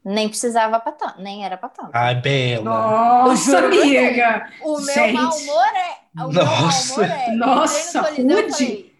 nem 0.03 0.27
precisava 0.27 0.79
pra 0.79 0.91
tanto, 0.91 1.21
nem 1.21 1.45
era 1.45 1.57
pra 1.57 1.69
tanto. 1.69 1.91
Ai, 1.93 2.15
Bela. 2.15 2.63
Nossa, 2.63 3.59
amiga. 3.59 4.49
O 4.61 4.79
meu 4.79 4.93
Gente. 4.93 5.13
mau 5.13 5.35
humor 5.37 5.65
é. 5.75 5.97
O 6.23 6.27
meu 6.31 6.45
mau 6.45 6.61
Nossa. 6.61 6.93
humor 6.93 7.09
é. 7.09 7.31
Nossa, 7.31 8.01
rude. 8.01 8.17
falei, 8.53 8.91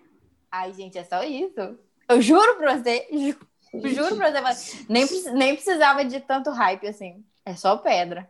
Ai, 0.51 0.73
gente, 0.73 0.97
é 0.97 1.03
só 1.03 1.23
isso. 1.23 1.77
Eu 2.09 2.21
juro 2.21 2.55
pra 2.57 2.77
você, 2.77 3.07
ju- 3.11 3.89
juro 3.89 4.15
pra 4.17 4.31
você, 4.31 4.41
mas 4.41 4.85
nem, 4.89 5.05
nem 5.33 5.55
precisava 5.55 6.03
de 6.03 6.19
tanto 6.19 6.51
hype 6.51 6.87
assim. 6.87 7.23
É 7.45 7.55
só 7.55 7.77
pedra. 7.77 8.27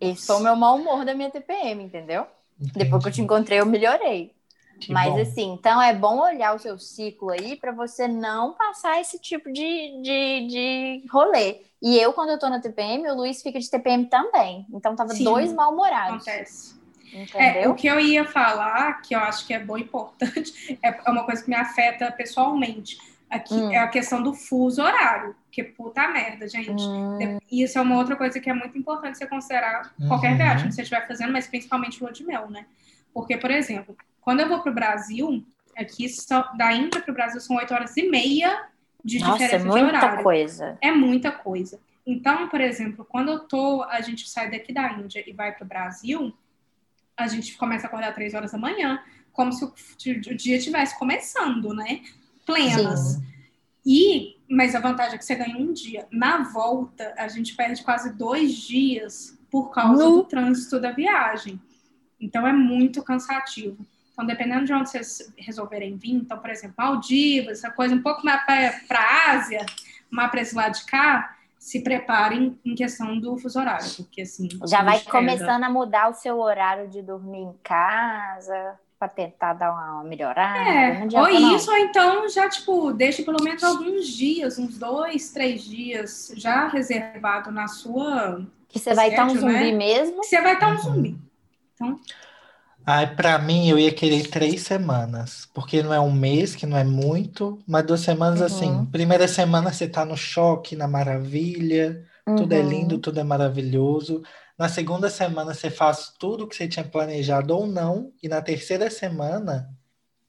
Esse 0.00 0.26
foi 0.26 0.36
o 0.36 0.40
meu 0.40 0.56
mau 0.56 0.76
humor 0.76 1.04
da 1.04 1.14
minha 1.14 1.30
TPM, 1.30 1.82
entendeu? 1.84 2.26
Depois 2.58 3.02
que 3.02 3.08
eu 3.08 3.12
te 3.12 3.20
encontrei, 3.20 3.60
eu 3.60 3.66
melhorei. 3.66 4.34
Que 4.80 4.92
Mas 4.92 5.12
bom. 5.12 5.20
assim, 5.20 5.52
então 5.52 5.80
é 5.82 5.94
bom 5.94 6.20
olhar 6.20 6.54
o 6.54 6.58
seu 6.58 6.78
ciclo 6.78 7.30
aí 7.30 7.56
pra 7.56 7.72
você 7.72 8.06
não 8.08 8.54
passar 8.54 9.00
esse 9.00 9.18
tipo 9.20 9.52
de, 9.52 10.00
de, 10.02 10.46
de 10.48 11.06
rolê. 11.10 11.62
E 11.82 11.96
eu, 11.98 12.12
quando 12.12 12.30
eu 12.30 12.38
tô 12.38 12.48
na 12.48 12.60
TPM, 12.60 13.08
o 13.10 13.14
Luiz 13.14 13.42
fica 13.42 13.58
de 13.58 13.68
TPM 13.70 14.06
também. 14.06 14.66
Então 14.72 14.94
tava 14.96 15.12
Sim, 15.12 15.24
dois 15.24 15.52
mal-humorados. 15.52 16.26
Acontece. 16.26 16.78
É, 17.34 17.60
Entendeu? 17.60 17.70
o 17.70 17.74
que 17.74 17.86
eu 17.86 17.98
ia 17.98 18.24
falar, 18.24 19.00
que 19.00 19.14
eu 19.14 19.20
acho 19.20 19.46
que 19.46 19.54
é 19.54 19.58
bom 19.58 19.78
e 19.78 19.82
importante, 19.82 20.78
é 20.82 21.10
uma 21.10 21.24
coisa 21.24 21.42
que 21.42 21.48
me 21.50 21.56
afeta 21.56 22.10
pessoalmente. 22.12 22.98
Aqui 23.30 23.54
Hum. 23.60 23.72
é 23.72 23.78
a 23.78 23.88
questão 23.88 24.22
do 24.22 24.32
fuso 24.34 24.82
horário. 24.82 25.34
Que 25.50 25.62
puta 25.62 26.06
merda, 26.08 26.48
gente. 26.48 26.70
Hum, 26.70 27.38
E 27.50 27.62
isso 27.62 27.78
é 27.78 27.82
uma 27.82 27.96
outra 27.96 28.16
coisa 28.16 28.38
que 28.40 28.48
é 28.48 28.54
muito 28.54 28.76
importante 28.78 29.18
você 29.18 29.26
considerar 29.26 29.92
qualquer 30.06 30.32
Uhum. 30.32 30.36
viagem 30.36 30.68
que 30.68 30.74
você 30.74 30.82
estiver 30.82 31.06
fazendo, 31.06 31.32
mas 31.32 31.46
principalmente 31.46 32.00
lua 32.02 32.12
de 32.12 32.24
mel, 32.24 32.48
né? 32.50 32.66
Porque, 33.12 33.36
por 33.36 33.50
exemplo, 33.50 33.96
quando 34.28 34.40
eu 34.40 34.48
vou 34.50 34.60
pro 34.60 34.74
Brasil, 34.74 35.42
aqui 35.74 36.06
são, 36.06 36.44
da 36.54 36.70
Índia 36.70 37.00
pro 37.00 37.14
Brasil 37.14 37.40
são 37.40 37.56
8 37.56 37.72
horas 37.72 37.96
e 37.96 38.10
meia 38.10 38.68
de 39.02 39.20
Nossa, 39.20 39.42
é 39.42 39.46
diferença 39.46 39.64
de 39.64 39.70
muita 39.70 39.96
horário. 39.96 40.22
coisa. 40.22 40.78
É 40.82 40.92
muita 40.92 41.32
coisa. 41.32 41.80
Então, 42.06 42.46
por 42.46 42.60
exemplo, 42.60 43.06
quando 43.08 43.30
eu 43.30 43.38
tô, 43.38 43.82
a 43.84 44.02
gente 44.02 44.28
sai 44.28 44.50
daqui 44.50 44.70
da 44.70 44.92
Índia 44.92 45.24
e 45.26 45.32
vai 45.32 45.52
pro 45.52 45.64
Brasil, 45.64 46.30
a 47.16 47.26
gente 47.26 47.56
começa 47.56 47.86
a 47.86 47.88
acordar 47.88 48.12
três 48.12 48.34
horas 48.34 48.52
da 48.52 48.58
manhã, 48.58 49.02
como 49.32 49.50
se 49.50 49.64
o, 49.64 49.68
o 49.68 50.34
dia 50.36 50.58
estivesse 50.58 50.98
começando, 50.98 51.72
né? 51.72 52.02
Plenas. 52.44 53.00
Sim. 53.00 53.26
E, 53.86 54.36
mas 54.46 54.74
a 54.74 54.80
vantagem 54.80 55.14
é 55.14 55.18
que 55.18 55.24
você 55.24 55.36
ganha 55.36 55.56
um 55.56 55.72
dia. 55.72 56.06
Na 56.12 56.42
volta, 56.42 57.14
a 57.16 57.28
gente 57.28 57.56
perde 57.56 57.82
quase 57.82 58.12
dois 58.12 58.54
dias 58.56 59.38
por 59.50 59.70
causa 59.70 60.04
Nu. 60.04 60.16
do 60.16 60.24
trânsito 60.24 60.78
da 60.78 60.90
viagem. 60.90 61.58
Então 62.20 62.46
é 62.46 62.52
muito 62.52 63.02
cansativo. 63.02 63.86
Então, 64.18 64.26
dependendo 64.26 64.64
de 64.64 64.72
onde 64.72 64.90
vocês 64.90 65.32
resolverem 65.38 65.96
vir, 65.96 66.14
então, 66.14 66.36
por 66.40 66.50
exemplo, 66.50 66.74
Maldivas, 66.76 67.58
essa 67.58 67.70
coisa 67.70 67.94
um 67.94 68.02
pouco 68.02 68.24
mais 68.26 68.42
para 68.88 68.98
a 68.98 69.30
Ásia, 69.30 69.64
mais 70.10 70.28
para 70.28 70.40
esse 70.40 70.56
lado 70.56 70.74
de 70.74 70.84
cá, 70.86 71.36
se 71.56 71.84
preparem 71.84 72.58
em 72.64 72.74
questão 72.74 73.20
do 73.20 73.38
fuso 73.38 73.60
horário, 73.60 73.86
porque 73.96 74.22
assim. 74.22 74.48
Já 74.66 74.82
vai 74.82 74.98
começando 75.02 75.62
a 75.62 75.70
mudar 75.70 76.08
o 76.10 76.14
seu 76.14 76.36
horário 76.40 76.88
de 76.88 77.00
dormir 77.00 77.42
em 77.42 77.52
casa 77.62 78.76
pra 78.98 79.06
tentar 79.06 79.52
dar 79.52 79.70
uma 79.70 80.02
melhorada. 80.02 80.58
não 81.06 81.20
É, 81.20 81.20
ou 81.22 81.40
não. 81.40 81.54
isso, 81.56 81.70
ou 81.70 81.76
então 81.78 82.28
já, 82.28 82.48
tipo, 82.48 82.92
deixa 82.92 83.22
pelo 83.22 83.40
menos 83.40 83.62
alguns 83.62 84.04
dias, 84.08 84.58
uns 84.58 84.76
dois, 84.76 85.30
três 85.30 85.62
dias 85.62 86.32
já 86.34 86.66
reservado 86.66 87.52
na 87.52 87.68
sua. 87.68 88.44
Que 88.68 88.80
você 88.80 88.94
vai 88.94 89.10
estar 89.10 89.26
um 89.26 89.30
Sério, 89.30 89.42
zumbi 89.42 89.70
né? 89.70 89.78
mesmo. 89.78 90.24
Você 90.24 90.40
vai 90.40 90.54
estar 90.54 90.70
um 90.70 90.72
Uhum. 90.72 90.78
zumbi. 90.78 91.18
Ai, 92.90 93.14
pra 93.14 93.38
mim, 93.38 93.68
eu 93.68 93.78
ia 93.78 93.92
querer 93.92 94.28
três 94.28 94.62
semanas, 94.62 95.46
porque 95.52 95.82
não 95.82 95.92
é 95.92 96.00
um 96.00 96.10
mês, 96.10 96.56
que 96.56 96.64
não 96.64 96.74
é 96.74 96.84
muito, 96.84 97.58
mas 97.66 97.84
duas 97.84 98.00
semanas 98.00 98.40
Uhum. 98.40 98.46
assim. 98.46 98.86
Primeira 98.90 99.28
semana 99.28 99.70
você 99.70 99.86
tá 99.86 100.06
no 100.06 100.16
choque, 100.16 100.74
na 100.74 100.88
maravilha, 100.88 102.02
tudo 102.34 102.54
é 102.54 102.62
Uhum. 102.62 102.66
lindo, 102.66 102.98
tudo 102.98 103.20
é 103.20 103.22
maravilhoso. 103.22 104.22
Na 104.58 104.70
segunda 104.70 105.10
semana 105.10 105.52
você 105.52 105.68
faz 105.68 106.14
tudo 106.18 106.46
que 106.48 106.56
você 106.56 106.66
tinha 106.66 106.82
planejado 106.82 107.54
ou 107.54 107.66
não, 107.66 108.10
e 108.22 108.26
na 108.28 108.40
terceira 108.40 108.88
semana 108.90 109.68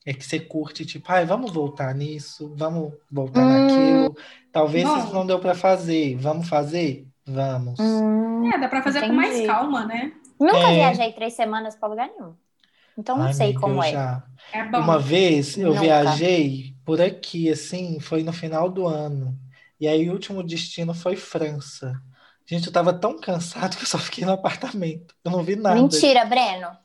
é 0.05 0.13
que 0.13 0.25
você 0.25 0.37
curte, 0.37 0.85
tipo, 0.85 1.09
ai, 1.09 1.25
vamos 1.25 1.53
voltar 1.53 1.95
nisso, 1.95 2.53
vamos 2.57 2.91
voltar 3.09 3.45
Hum. 3.45 3.47
naquilo. 3.47 4.17
Talvez 4.51 4.85
Bom. 4.85 4.97
isso 4.97 5.13
não 5.13 5.25
deu 5.25 5.39
pra 5.39 5.55
fazer, 5.55 6.17
vamos 6.17 6.49
fazer? 6.49 7.07
Vamos. 7.25 7.79
Hum, 7.79 8.51
É, 8.53 8.57
dá 8.59 8.67
pra 8.67 8.83
fazer 8.83 8.99
com 9.07 9.13
mais 9.13 9.29
Entendi. 9.35 9.47
calma, 9.47 9.85
né? 9.85 10.11
nunca 10.37 10.57
É. 10.71 10.73
viajei 10.75 11.13
três 11.13 11.33
semanas 11.35 11.75
pra 11.77 11.87
lugar 11.87 12.09
nenhum. 12.09 12.33
Então 12.99 13.17
não 13.17 13.25
Ai, 13.25 13.33
sei 13.33 13.45
amiga, 13.47 13.61
como 13.61 13.83
é. 13.83 13.91
já- 13.91 14.23
É 14.51 14.63
bom. 14.63 14.79
Uma 14.79 14.99
vez 14.99 15.57
eu 15.57 15.67
Nunca. 15.69 15.81
viajei 15.81 16.75
por 16.85 17.01
aqui, 17.01 17.49
assim, 17.49 17.99
foi 17.99 18.23
no 18.23 18.33
final 18.33 18.69
do 18.69 18.87
ano. 18.87 19.37
E 19.79 19.87
aí 19.87 20.09
o 20.09 20.13
último 20.13 20.43
destino 20.43 20.93
foi 20.93 21.15
França. 21.15 21.93
Gente, 22.45 22.67
eu 22.67 22.73
tava 22.73 22.93
tão 22.93 23.19
cansado 23.19 23.75
que 23.77 23.83
eu 23.83 23.87
só 23.87 23.97
fiquei 23.97 24.25
no 24.25 24.31
apartamento. 24.33 25.15
Eu 25.23 25.31
não 25.31 25.43
vi 25.43 25.55
nada, 25.55 25.81
Mentira, 25.81 26.25
Breno. 26.25 26.77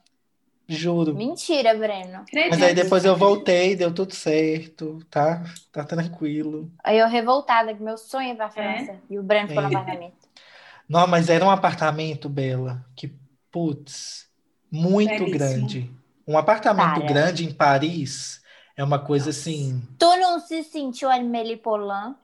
juro. 0.67 1.13
Mentira, 1.15 1.73
Breno. 1.75 2.25
Mas 2.49 2.61
aí 2.61 2.73
depois 2.73 3.05
eu 3.05 3.15
voltei, 3.15 3.75
deu 3.75 3.93
tudo 3.93 4.13
certo, 4.13 4.99
tá? 5.09 5.43
Tá 5.71 5.83
tranquilo. 5.83 6.71
Aí 6.83 6.97
eu 6.99 7.07
revoltada, 7.07 7.73
que 7.73 7.81
meu 7.81 7.97
sonho 7.97 8.31
é 8.31 8.35
pra 8.35 8.49
França. 8.49 8.95
E 9.09 9.17
o 9.19 9.23
Breno 9.23 9.47
ficou 9.49 9.63
no 9.63 9.69
É. 9.69 9.71
apartamento. 9.77 10.15
Não, 10.87 11.07
mas 11.07 11.29
era 11.29 11.43
um 11.45 11.49
apartamento, 11.49 12.29
Bela, 12.29 12.85
que, 12.95 13.11
putz, 13.51 14.29
muito 14.71 15.25
Belíssimo. 15.25 15.31
grande. 15.31 15.91
Um 16.27 16.37
apartamento 16.37 17.01
Para. 17.01 17.07
grande 17.07 17.45
em 17.45 17.53
Paris 17.53 18.41
é 18.75 18.83
uma 18.83 18.99
coisa 18.99 19.29
assim. 19.29 19.81
Tu 19.97 20.17
não 20.17 20.39
se 20.39 20.63
sentiu 20.63 21.09
Amélie 21.09 21.57
Poulain? 21.57 22.15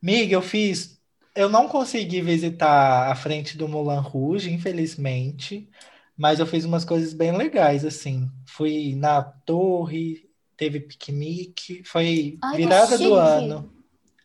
Miga, 0.00 0.34
eu 0.34 0.42
fiz. 0.42 0.98
Eu 1.34 1.48
não 1.48 1.68
consegui 1.68 2.20
visitar 2.20 3.10
a 3.10 3.14
frente 3.14 3.56
do 3.56 3.68
Moulin 3.68 4.00
Rouge, 4.00 4.52
infelizmente, 4.52 5.68
mas 6.16 6.40
eu 6.40 6.46
fiz 6.46 6.64
umas 6.64 6.84
coisas 6.84 7.12
bem 7.12 7.36
legais, 7.36 7.84
assim. 7.84 8.28
Fui 8.46 8.94
na 8.96 9.22
torre, 9.22 10.28
teve 10.56 10.80
piquenique, 10.80 11.82
foi 11.84 12.38
Ai, 12.42 12.56
virada 12.56 12.98
do 12.98 13.14
ano. 13.14 13.72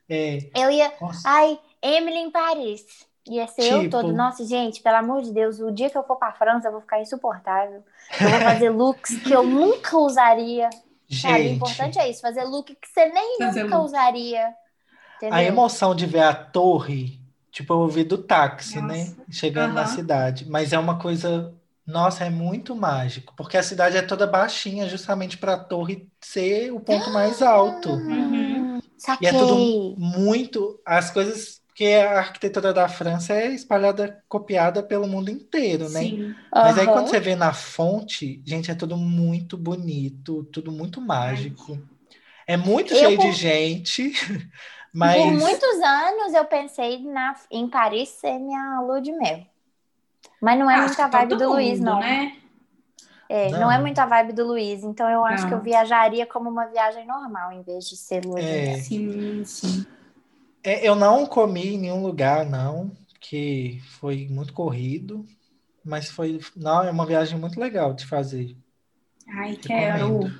É, 0.09 0.49
Eu 0.55 0.71
ia. 0.71 0.91
nossa, 0.99 1.21
Ai, 1.29 1.59
Emily 1.81 2.17
em 2.17 2.31
Paris. 2.31 2.83
Ia 3.27 3.47
ser 3.47 3.63
eu 3.71 3.79
Tipo. 3.81 3.89
todo. 3.89 4.13
Nossa, 4.13 4.45
gente, 4.45 4.81
pelo 4.81 4.97
amor 4.97 5.21
de 5.21 5.31
Deus, 5.31 5.59
o 5.59 5.71
dia 5.71 5.89
que 5.89 5.97
eu 5.97 6.03
for 6.03 6.17
pra 6.17 6.33
França, 6.33 6.67
eu 6.67 6.71
vou 6.73 6.81
ficar 6.81 7.01
insuportável. 7.01 7.83
Eu 8.21 8.29
vou 8.29 8.41
fazer 8.41 8.69
looks 8.71 9.17
que 9.17 9.33
eu 9.33 9.43
nunca 9.43 9.97
usaria. 9.97 10.69
Sabe? 11.09 11.47
O 11.47 11.47
gente, 11.47 11.55
importante 11.55 11.99
é 11.99 12.09
isso, 12.09 12.21
fazer 12.21 12.43
look 12.43 12.75
que 12.75 12.87
você 12.87 13.05
nem 13.07 13.37
Fazer 13.37 13.63
nunca 13.63 13.77
look. 13.77 13.85
usaria. 13.85 14.53
Entendeu? 15.17 15.35
a 15.35 15.43
emoção 15.43 15.95
de 15.95 16.05
ver 16.05 16.21
a 16.21 16.33
torre, 16.35 17.19
tipo, 17.51 17.73
eu 17.73 17.87
vi 17.87 18.03
do 18.03 18.17
táxi, 18.17 18.81
né? 18.81 19.15
Nossa. 19.17 19.25
Chegando 19.31 19.73
na 19.73 19.81
Aham. 19.81 19.87
cidade. 19.87 20.49
Mas 20.49 20.73
é 20.73 20.79
uma 20.79 20.99
coisa, 20.99 21.53
nossa, 21.85 22.25
é 22.25 22.29
muito 22.29 22.75
mágico, 22.75 23.33
porque 23.35 23.57
a 23.57 23.63
cidade 23.63 23.97
é 23.97 24.01
toda 24.01 24.27
baixinha, 24.27 24.87
justamente 24.89 25.37
para 25.37 25.53
a 25.53 25.63
torre 25.63 26.09
ser 26.21 26.71
o 26.71 26.79
ponto 26.79 27.09
mais 27.11 27.41
alto. 27.41 27.89
Uhum. 27.89 28.79
E 29.21 29.27
é 29.27 29.33
tudo 29.33 29.55
muito. 29.97 30.79
As 30.85 31.09
coisas. 31.11 31.61
Porque 31.83 31.95
a 31.95 32.17
arquitetura 32.19 32.73
da 32.73 32.87
França 32.87 33.33
é 33.33 33.47
espalhada, 33.53 34.23
copiada 34.29 34.81
pelo 34.81 35.05
mundo 35.05 35.29
inteiro, 35.29 35.89
né? 35.89 35.99
Sim. 35.99 36.35
Mas 36.53 36.77
aí 36.77 36.85
quando 36.87 37.09
você 37.09 37.19
vê 37.19 37.35
na 37.35 37.51
fonte, 37.51 38.41
gente, 38.45 38.71
é 38.71 38.75
tudo 38.75 38.95
muito 38.95 39.57
bonito, 39.57 40.45
tudo 40.45 40.71
muito 40.71 41.01
mágico. 41.01 41.77
É 42.47 42.55
muito 42.55 42.93
Eu 42.93 42.99
cheio 42.99 43.17
vou- 43.17 43.25
de 43.29 43.31
gente, 43.33 44.13
Mas 44.95 45.21
Por 45.23 45.33
muitos 45.33 45.81
anos 45.81 46.33
eu 46.35 46.45
pensei 46.45 47.03
na, 47.03 47.35
em 47.51 47.67
Paris 47.67 48.09
ser 48.09 48.37
minha 48.39 48.79
lua 48.79 49.01
de 49.01 49.11
mel. 49.11 49.41
Mas 50.39 50.57
não 50.59 50.69
é 50.69 50.75
Acho 50.75 50.85
muito 50.85 50.99
a 51.01 51.05
que 51.09 51.11
vibe 51.17 51.35
do 51.35 51.49
Luiz, 51.51 51.79
não. 51.81 51.99
Né? 51.99 52.37
É, 53.27 53.49
não. 53.49 53.59
Não. 53.61 53.71
é 53.71 53.79
muito 53.81 53.97
a 53.99 54.05
vibe 54.05 54.33
do 54.33 54.45
Luiz. 54.45 54.83
Então 54.83 55.09
eu 55.09 55.25
acho 55.25 55.43
Não. 55.43 55.49
que 55.49 55.55
eu 55.55 55.61
viajaria 55.61 56.25
como 56.27 56.49
uma 56.49 56.67
viagem 56.67 57.05
normal, 57.07 57.51
em 57.51 57.61
vez 57.63 57.89
de 57.89 57.97
ser 57.97 58.23
lua 58.23 58.39
de 58.39 58.45
É. 58.47 58.65
mel. 58.67 58.75
Sim, 58.83 59.43
sim. 59.43 59.85
É, 60.63 60.87
eu 60.87 60.95
não 60.95 61.25
comi 61.25 61.75
em 61.75 61.77
nenhum 61.77 62.01
lugar, 62.01 62.45
não, 62.45 62.91
que 63.19 63.81
foi 63.99 64.27
muito 64.29 64.53
corrido. 64.53 65.25
Mas 65.85 66.09
foi, 66.09 66.39
não, 66.55 66.83
é 66.83 66.91
uma 66.91 67.05
viagem 67.05 67.37
muito 67.37 67.59
legal 67.59 67.93
de 67.93 68.05
fazer. 68.05 68.55
Ai, 69.27 69.57
quero. 69.57 70.31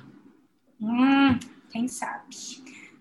Hum, 0.80 1.38
quem 1.70 1.86
sabe? 1.86 2.34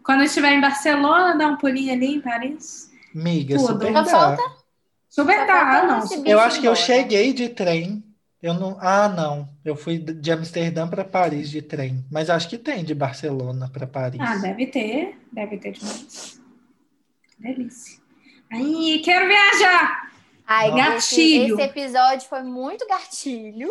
Quando 0.03 0.19
eu 0.19 0.25
estiver 0.25 0.51
em 0.51 0.59
Barcelona, 0.61 1.37
dá 1.37 1.47
um 1.47 1.55
pulinho 1.57 1.93
ali 1.93 2.15
em 2.15 2.21
Paris. 2.21 2.91
Miga, 3.13 3.55
Tudo. 3.55 3.67
super 3.67 3.93
Só 3.93 4.01
dá. 4.03 4.05
falta- 4.05 4.63
Super 5.09 5.45
dá, 5.47 5.83
não. 5.85 6.25
Eu 6.25 6.39
acho 6.39 6.59
que 6.59 6.67
eu 6.67 6.75
cheguei 6.75 7.33
de 7.33 7.47
trem. 7.47 8.03
Eu 8.41 8.55
não. 8.55 8.77
Ah, 8.81 9.07
não. 9.07 9.47
Eu 9.63 9.75
fui 9.75 9.97
de 9.99 10.31
Amsterdã 10.31 10.85
para 10.87 11.05
Paris 11.05 11.49
de 11.49 11.61
trem. 11.61 12.03
Mas 12.11 12.29
acho 12.29 12.49
que 12.49 12.57
tem 12.57 12.83
de 12.83 12.93
Barcelona 12.93 13.69
para 13.71 13.87
Paris. 13.87 14.19
Ah, 14.19 14.35
deve 14.37 14.67
ter. 14.67 15.17
Deve 15.31 15.57
ter 15.57 15.71
demais. 15.71 16.41
Delícia. 17.43 18.01
Ai, 18.51 19.01
quero 19.03 19.27
viajar! 19.27 20.11
Ai, 20.45 20.67
esse, 20.69 20.77
Gatilho. 20.77 21.59
esse 21.59 21.61
episódio 21.61 22.27
foi 22.27 22.43
muito 22.43 22.87
gatilho. 22.87 23.69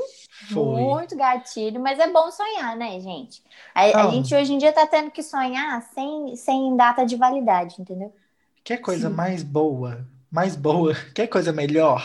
Foi. 0.52 0.80
Muito 0.80 1.16
gatilho, 1.16 1.80
mas 1.80 1.98
é 1.98 2.10
bom 2.10 2.30
sonhar, 2.30 2.76
né, 2.76 2.98
gente? 3.00 3.42
A, 3.74 3.84
a 3.84 4.04
Não. 4.04 4.10
gente 4.12 4.34
hoje 4.34 4.52
em 4.54 4.58
dia 4.58 4.72
tá 4.72 4.86
tendo 4.86 5.10
que 5.10 5.22
sonhar 5.22 5.82
sem, 5.94 6.34
sem 6.36 6.76
data 6.76 7.04
de 7.04 7.16
validade, 7.16 7.76
entendeu? 7.80 8.14
Quer 8.64 8.78
coisa 8.78 9.08
Sim. 9.08 9.14
mais 9.14 9.42
boa? 9.42 10.06
Mais 10.30 10.56
boa? 10.56 10.94
Quer 11.14 11.26
coisa 11.28 11.52
melhor? 11.52 12.02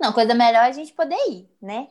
Não, 0.00 0.12
coisa 0.12 0.34
melhor 0.34 0.64
é 0.64 0.68
a 0.68 0.72
gente 0.72 0.92
poder 0.92 1.16
ir, 1.28 1.48
né? 1.60 1.88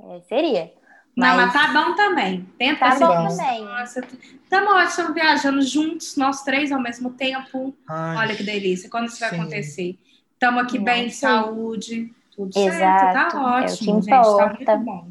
É, 0.00 0.20
seria. 0.28 0.72
Não, 1.16 1.36
Mas- 1.36 1.52
mas 1.52 1.52
tá 1.52 1.72
bom 1.72 1.94
também. 1.94 2.48
Tenta 2.58 2.78
Tá 2.80 2.92
ser 2.92 3.06
bom 3.06 3.28
bom. 3.28 3.28
também. 3.36 3.64
Nossa, 3.64 4.00
estamos 4.42 4.72
ótimos 4.72 5.14
viajando 5.14 5.62
juntos, 5.62 6.16
nós 6.16 6.42
três 6.42 6.70
ao 6.72 6.80
mesmo 6.80 7.10
tempo. 7.10 7.74
Ai, 7.88 8.16
Olha 8.16 8.36
que 8.36 8.42
delícia. 8.42 8.88
Quando 8.88 9.08
isso 9.08 9.18
vai 9.20 9.30
Sim. 9.30 9.40
acontecer? 9.40 9.98
Estamos 10.32 10.62
aqui 10.62 10.78
Não 10.78 10.84
bem 10.84 11.08
de 11.08 11.14
saúde, 11.14 12.14
tudo 12.34 12.50
Exato, 12.56 12.72
certo, 12.78 13.16
é 13.16 13.30
tá 13.30 13.42
ótimo, 13.44 14.00
gente. 14.00 14.06
Tá 14.08 14.46
muito 14.56 14.78
bom. 14.78 15.08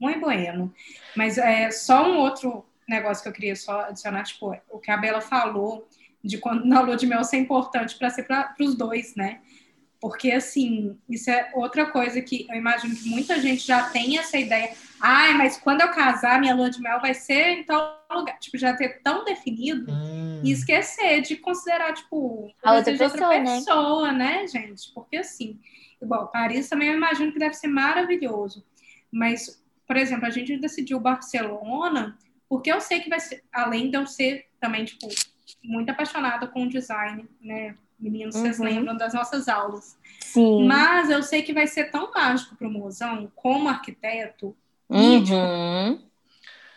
Muito 0.00 0.20
bueno. 0.20 0.72
Mas 1.16 1.36
é 1.36 1.70
só 1.70 2.08
um 2.08 2.16
outro 2.18 2.64
negócio 2.88 3.22
que 3.22 3.28
eu 3.28 3.32
queria 3.32 3.56
só 3.56 3.82
adicionar, 3.82 4.22
tipo, 4.22 4.56
o 4.70 4.78
que 4.78 4.90
a 4.90 4.96
Bela 4.96 5.20
falou 5.20 5.86
de 6.22 6.38
quando 6.38 6.64
na 6.66 6.80
lua 6.80 6.96
de 6.96 7.06
mel 7.06 7.24
ser 7.24 7.38
importante 7.38 7.96
para 7.98 8.08
ser 8.08 8.22
para 8.22 8.54
os 8.60 8.74
dois, 8.74 9.14
né? 9.14 9.40
Porque, 10.00 10.30
assim, 10.32 10.96
isso 11.08 11.30
é 11.30 11.50
outra 11.54 11.86
coisa 11.86 12.20
que 12.20 12.46
eu 12.48 12.56
imagino 12.56 12.94
que 12.94 13.08
muita 13.08 13.40
gente 13.40 13.66
já 13.66 13.84
tem 13.88 14.18
essa 14.18 14.36
ideia. 14.38 14.72
Ai, 15.06 15.34
mas 15.34 15.58
quando 15.58 15.82
eu 15.82 15.90
casar, 15.90 16.40
minha 16.40 16.54
lua 16.54 16.70
de 16.70 16.80
mel 16.80 16.98
vai 16.98 17.12
ser 17.12 17.48
em 17.58 17.64
tal 17.64 18.02
lugar. 18.10 18.38
Tipo, 18.38 18.56
já 18.56 18.74
ter 18.74 19.02
tão 19.02 19.22
definido 19.22 19.92
hum, 19.92 20.40
e 20.42 20.50
esquecer 20.50 21.20
de 21.20 21.36
considerar, 21.36 21.92
tipo, 21.92 22.50
A 22.62 22.72
outra 22.72 22.90
desejo 22.92 23.10
de 23.12 23.18
pessoa, 23.18 23.38
né? 23.38 23.56
pessoa, 23.58 24.12
né, 24.12 24.46
gente? 24.46 24.90
Porque, 24.94 25.18
assim, 25.18 25.60
igual, 26.00 26.28
Paris 26.28 26.70
também 26.70 26.88
eu 26.88 26.94
imagino 26.94 27.30
que 27.32 27.38
deve 27.38 27.52
ser 27.54 27.66
maravilhoso. 27.66 28.64
Mas, 29.12 29.62
por 29.86 29.96
exemplo, 29.98 30.24
a 30.24 30.30
gente 30.30 30.56
decidiu 30.56 30.98
Barcelona 30.98 32.16
porque 32.48 32.72
eu 32.72 32.80
sei 32.80 33.00
que 33.00 33.10
vai 33.10 33.20
ser, 33.20 33.42
além 33.52 33.90
de 33.90 33.96
eu 33.98 34.06
ser 34.06 34.46
também, 34.60 34.84
tipo, 34.86 35.06
muito 35.62 35.90
apaixonada 35.90 36.46
com 36.46 36.62
o 36.64 36.68
design, 36.68 37.28
né? 37.42 37.74
Meninos, 37.98 38.34
vocês 38.36 38.58
Uhum. 38.58 38.64
lembram 38.64 38.96
das 38.96 39.12
nossas 39.14 39.48
aulas. 39.48 39.98
Sim. 40.20 40.66
Mas 40.66 41.10
eu 41.10 41.22
sei 41.22 41.42
que 41.42 41.52
vai 41.52 41.66
ser 41.66 41.90
tão 41.90 42.10
mágico 42.12 42.56
para 42.56 42.66
o 42.66 42.70
mozão, 42.70 43.30
como 43.34 43.68
arquiteto, 43.68 44.56
tipo, 45.22 45.46
Uhum. 45.46 46.10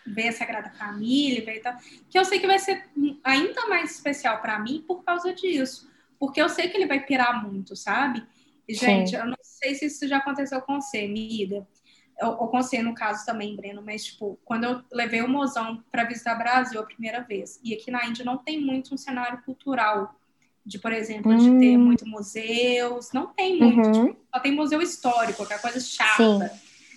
ver 0.05 0.30
a 0.30 0.32
Sagrada 0.32 0.70
Família, 0.72 1.43
ver 1.43 1.59
tal, 1.59 1.76
que 2.09 2.18
eu 2.18 2.24
sei 2.26 2.39
que 2.39 2.47
vai 2.47 2.59
ser 2.59 2.88
ainda 3.24 3.68
mais 3.68 3.91
especial 3.91 4.41
para 4.41 4.57
mim 4.59 4.84
por 4.88 5.03
causa 5.03 5.34
disso. 5.34 5.89
Porque 6.20 6.41
eu 6.41 6.49
sei 6.49 6.70
que 6.70 6.78
ele 6.78 6.88
vai 6.88 7.05
pirar 7.05 7.45
muito, 7.45 7.76
sabe? 7.76 8.26
E, 8.68 8.74
gente, 8.74 9.15
eu 9.15 9.26
não 9.26 9.38
sei 9.41 9.76
se 9.76 9.86
isso 9.86 10.07
já 10.07 10.18
aconteceu 10.18 10.61
com 10.61 10.80
você, 10.82 10.99
amiga. 11.05 11.68
Ou, 12.22 12.47
com 12.47 12.61
você, 12.61 12.82
no 12.82 12.95
caso 12.95 13.26
também, 13.26 13.55
Breno, 13.55 13.82
mas, 13.84 14.05
tipo, 14.05 14.39
quando 14.43 14.63
eu 14.63 14.82
levei 14.91 15.22
o 15.22 15.28
mozão 15.30 15.84
para 15.91 16.03
visitar 16.05 16.36
o 16.36 16.39
Brasil 16.39 16.80
a 16.80 16.84
primeira 16.86 17.22
vez, 17.22 17.59
e 17.63 17.74
aqui 17.76 17.91
na 17.91 18.05
Índia 18.07 18.26
não 18.26 18.38
tem 18.38 18.59
muito 18.59 18.93
um 18.93 18.97
cenário 18.97 19.41
cultural, 19.43 20.15
de, 20.65 20.80
por 20.80 20.91
exemplo, 20.91 21.36
de 21.36 21.49
Hum. 21.49 21.59
ter 21.59 21.78
muito 21.78 22.07
museus, 22.07 23.11
não 23.13 23.28
tem 23.28 23.57
muito, 23.59 23.86
Uhum. 23.86 24.07
tipo, 24.07 24.18
só 24.34 24.39
tem 24.41 24.51
museu 24.55 24.82
histórico, 24.82 25.45
que 25.45 25.53
é 25.53 25.57
coisa 25.59 25.80
Sim. 25.80 25.95
chata, 25.95 26.51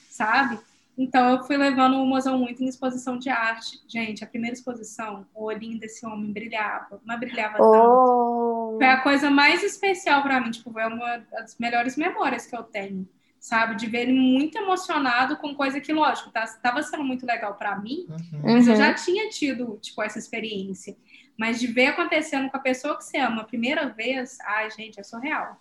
sabe? 0.09 0.59
Então 1.03 1.31
eu 1.31 1.43
fui 1.45 1.57
levando 1.57 1.95
o 1.97 2.05
mozão 2.07 2.39
muito 2.39 2.63
em 2.63 2.67
exposição 2.69 3.17
de 3.19 3.31
arte. 3.31 3.81
Gente, 3.89 4.23
a 4.23 4.27
primeira 4.27 4.55
exposição, 4.55 5.27
o 5.35 5.45
olhinho 5.45 5.79
desse 5.79 6.05
homem 6.05 6.31
brilhava, 6.31 7.01
mas 7.07 7.19
brilhava 7.19 7.55
tanto. 7.57 7.65
Oh. 7.65 8.77
Foi 8.77 8.87
a 8.87 9.01
coisa 9.01 9.31
mais 9.31 9.63
especial 9.63 10.23
pra 10.23 10.39
mim, 10.41 10.51
tipo, 10.51 10.71
foi 10.71 10.85
uma 10.87 11.19
das 11.33 11.57
melhores 11.59 11.97
memórias 11.97 12.45
que 12.47 12.55
eu 12.55 12.63
tenho, 12.63 13.09
sabe? 13.39 13.77
De 13.77 13.87
ver 13.87 14.03
ele 14.03 14.13
muito 14.13 14.59
emocionado 14.59 15.39
com 15.39 15.55
coisa 15.55 15.81
que, 15.81 15.91
lógico, 15.93 16.31
tá, 16.31 16.45
tava 16.63 16.83
sendo 16.83 17.03
muito 17.03 17.25
legal 17.25 17.55
pra 17.55 17.79
mim, 17.79 18.07
uhum. 18.11 18.41
mas 18.43 18.67
eu 18.69 18.75
Uhum. 18.75 18.79
já 18.79 18.93
tinha 18.95 19.29
tido, 19.31 19.79
tipo, 19.81 20.03
essa 20.03 20.19
experiência. 20.19 20.95
Mas 21.39 21.59
de 21.59 21.67
ver 21.67 21.87
acontecendo 21.87 22.51
com 22.51 22.57
a 22.59 22.61
pessoa 22.61 22.99
que 22.99 23.05
você 23.05 23.17
ama 23.17 23.41
a 23.41 23.45
primeira 23.47 23.89
vez, 23.89 24.37
ai, 24.43 24.71
gente, 24.71 25.01
é 25.01 25.03
surreal. 25.03 25.59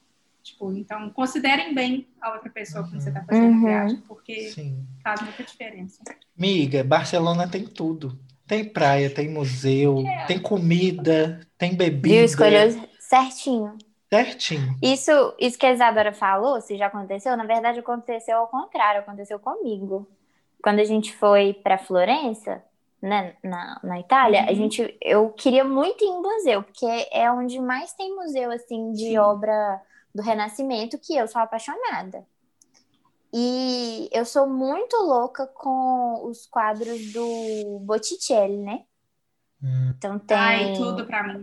Tipo, 0.49 0.73
então, 0.73 1.09
considerem 1.11 1.73
bem 1.73 2.07
a 2.21 2.33
outra 2.33 2.49
pessoa 2.49 2.83
quando 2.87 3.01
você 3.01 3.11
tá 3.11 3.23
fazendo 3.23 3.45
Uhum. 3.45 3.65
a 3.65 3.69
viagem, 3.69 3.97
porque 4.07 4.49
Sim. 4.51 4.85
faz 5.03 5.21
muita 5.21 5.43
diferença. 5.43 6.01
Miga, 6.37 6.83
Barcelona 6.83 7.47
tem 7.47 7.65
tudo. 7.65 8.17
Tem 8.47 8.65
praia, 8.65 9.09
tem 9.13 9.29
museu, 9.29 9.99
É. 10.07 10.25
tem 10.25 10.39
comida, 10.39 11.39
tem 11.57 11.75
bebida. 11.75 12.15
Viu? 12.15 12.25
Escolheu 12.25 12.87
certinho. 12.99 13.77
certinho. 14.09 14.75
Isso, 14.81 15.11
isso 15.39 15.57
que 15.57 15.67
a 15.67 15.71
Isadora 15.73 16.11
falou, 16.11 16.59
se 16.61 16.75
já 16.75 16.87
aconteceu, 16.87 17.37
na 17.37 17.45
verdade 17.45 17.79
aconteceu 17.79 18.37
ao 18.37 18.47
contrário, 18.47 19.01
aconteceu 19.01 19.37
comigo. 19.39 20.07
Quando 20.63 20.79
a 20.79 20.83
gente 20.83 21.15
foi 21.15 21.53
para 21.53 21.77
Florença, 21.77 22.63
né, 23.01 23.35
na, 23.43 23.79
na 23.83 23.99
Itália, 23.99 24.41
a 24.45 24.49
Uhum. 24.49 24.55
gente, 24.55 24.97
eu 25.01 25.29
queria 25.29 25.63
muito 25.63 26.03
ir 26.03 26.07
em 26.07 26.21
museu, 26.21 26.63
porque 26.63 26.85
é 27.11 27.31
onde 27.31 27.59
mais 27.61 27.93
tem 27.93 28.13
museu 28.15 28.51
assim 28.51 28.91
de 28.93 29.09
Sim. 29.09 29.17
obra 29.19 29.79
do 30.13 30.21
Renascimento, 30.21 30.97
que 30.99 31.15
eu 31.15 31.27
sou 31.27 31.41
apaixonada. 31.41 32.25
E 33.33 34.09
eu 34.11 34.25
sou 34.25 34.47
muito 34.49 34.95
louca 34.97 35.45
com 35.47 36.25
os 36.27 36.45
quadros 36.47 37.11
do 37.13 37.79
Botticelli, 37.81 38.57
né? 38.57 38.85
Hum, 39.61 39.93
Então 39.97 40.17
tem 40.19 40.37
Ai, 40.37 40.73
tudo 40.73 41.05
pra 41.05 41.23
mim. 41.23 41.41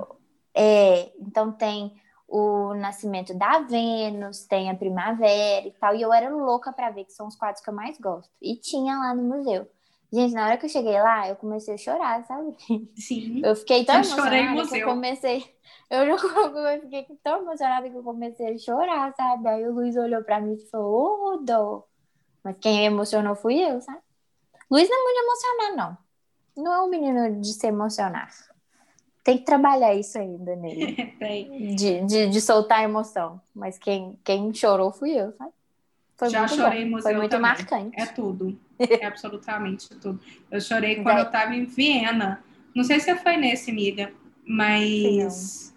é, 0.54 1.12
então 1.20 1.52
tem 1.52 2.00
o 2.28 2.74
nascimento 2.74 3.34
da 3.36 3.60
Vênus, 3.60 4.46
tem 4.46 4.70
a 4.70 4.74
primavera 4.76 5.66
e 5.66 5.72
tal. 5.72 5.94
E 5.94 6.02
eu 6.02 6.12
era 6.12 6.28
louca 6.30 6.72
pra 6.72 6.90
ver, 6.90 7.04
que 7.04 7.12
são 7.12 7.26
os 7.28 7.36
quadros 7.36 7.62
que 7.62 7.70
eu 7.70 7.74
mais 7.74 7.98
gosto. 7.98 8.32
E 8.40 8.56
tinha 8.56 8.98
lá 8.98 9.14
no 9.14 9.22
museu. 9.22 9.70
Gente, 10.12 10.34
na 10.34 10.46
hora 10.46 10.57
que 10.57 10.66
eu 10.66 10.70
cheguei 10.70 11.00
lá, 11.00 11.28
eu 11.28 11.36
comecei 11.36 11.74
a 11.74 11.78
chorar, 11.78 12.24
sabe? 12.24 12.57
Sim. 12.96 13.40
Eu 13.44 13.57
fiquei 13.57 13.84
tão 13.84 13.96
Eu 13.96 14.04
emocionada 14.04 14.66
que 14.66 14.76
eu 14.78 14.86
comecei. 14.86 15.57
Eu, 15.90 16.04
eu 16.16 16.80
fiquei 16.82 17.07
tão 17.22 17.42
emocionada 17.42 17.90
que 17.90 17.96
eu 17.96 18.02
comecei 18.02 18.54
a 18.54 18.59
chorar, 18.59 19.12
sabe? 19.14 19.48
Aí 19.48 19.68
o 19.68 19.72
Luiz 19.72 19.96
olhou 19.96 20.22
pra 20.22 20.40
mim 20.40 20.54
e 20.54 20.70
falou, 20.70 21.34
ô, 21.34 21.36
dó. 21.38 21.86
Mas 22.42 22.57
quem 22.61 22.84
emocionou 22.84 23.34
fui 23.34 23.59
eu, 23.59 23.80
sabe? 23.80 23.98
Luiz 24.70 24.88
não 24.88 24.96
é 24.96 25.02
muito 25.02 25.18
emocionado, 25.18 25.76
não. 25.76 26.64
Não 26.64 26.72
é 26.72 26.82
um 26.82 26.88
menino 26.88 27.40
de 27.40 27.52
se 27.52 27.66
emocionar. 27.66 28.30
Tem 29.22 29.38
que 29.38 29.44
trabalhar 29.44 29.94
isso 29.94 30.18
ainda 30.18 30.54
nele. 30.54 31.14
De, 31.74 32.04
de, 32.04 32.28
de 32.28 32.40
soltar 32.40 32.78
a 32.78 32.84
emoção. 32.84 33.40
Mas 33.54 33.76
quem, 33.76 34.18
quem 34.22 34.54
chorou 34.54 34.92
fui 34.92 35.11
eu, 35.11 35.32
sabe? 35.32 35.52
Foi 36.16 36.30
Já 36.30 36.40
muito 36.40 36.54
chorei 36.56 36.82
em 36.82 36.84
bom. 36.84 36.90
museu 36.96 37.02
Foi 37.10 37.14
muito 37.20 37.30
também. 37.30 37.50
marcante. 37.50 38.00
É 38.00 38.06
tudo. 38.06 38.58
É 38.78 39.06
absolutamente 39.06 39.88
tudo. 39.88 40.20
Eu 40.50 40.60
chorei 40.60 40.96
quando 40.96 41.18
eu 41.18 41.30
tava 41.30 41.54
em 41.54 41.64
Viena. 41.64 42.44
Não 42.74 42.84
sei 42.84 43.00
se 43.00 43.14
foi 43.16 43.36
nesse, 43.38 43.70
amiga, 43.70 44.12
mas. 44.46 45.74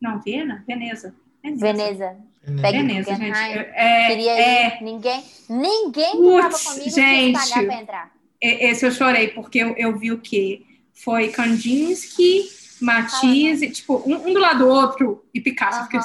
Não, 0.00 0.20
Viena? 0.20 0.62
Veneza. 0.66 1.14
Veneza. 1.42 2.16
Veneza. 2.44 2.70
Veneza, 2.72 3.14
gente. 3.16 3.28
Guggenheim. 3.28 3.58
É, 3.74 4.06
Queria 4.08 4.30
é, 4.32 4.78
ir. 4.78 4.82
Ninguém, 4.84 5.24
ninguém 5.50 6.12
Putz, 6.12 6.62
comigo 6.64 6.84
quis 6.84 6.94
gente. 6.94 7.32
pagar 7.32 7.64
pra 7.66 7.74
entrar. 7.82 8.12
Esse 8.40 8.86
eu 8.86 8.92
chorei, 8.92 9.28
porque 9.28 9.58
eu, 9.58 9.74
eu 9.76 9.96
vi 9.98 10.12
o 10.12 10.18
quê? 10.18 10.62
Foi 10.92 11.28
Kandinsky, 11.28 12.48
Matisse, 12.80 13.70
tipo, 13.70 14.02
um, 14.06 14.14
um 14.28 14.32
do 14.32 14.38
lado 14.38 14.60
do 14.60 14.68
outro, 14.68 15.24
e 15.34 15.40
Picasso. 15.40 15.78
Aham. 15.80 15.86
Fiquei- 15.86 16.00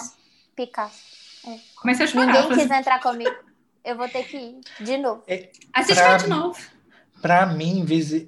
Picasso. 0.55 1.01
Comecei 1.75 2.05
a 2.05 2.07
chorar. 2.09 2.25
Ninguém 2.27 2.57
quis 2.57 2.71
entrar 2.71 2.99
comigo. 2.99 3.36
Eu 3.84 3.95
vou 3.97 4.07
ter 4.07 4.23
que 4.23 4.38
ir 4.38 4.59
de 4.79 4.97
novo. 4.97 5.23
assim, 5.27 5.49
Assiste 5.73 5.95
Pra 5.99 6.09
lá 6.11 6.17
de 6.17 6.27
novo. 6.29 6.59
Pra 7.21 7.45
mim, 7.45 7.86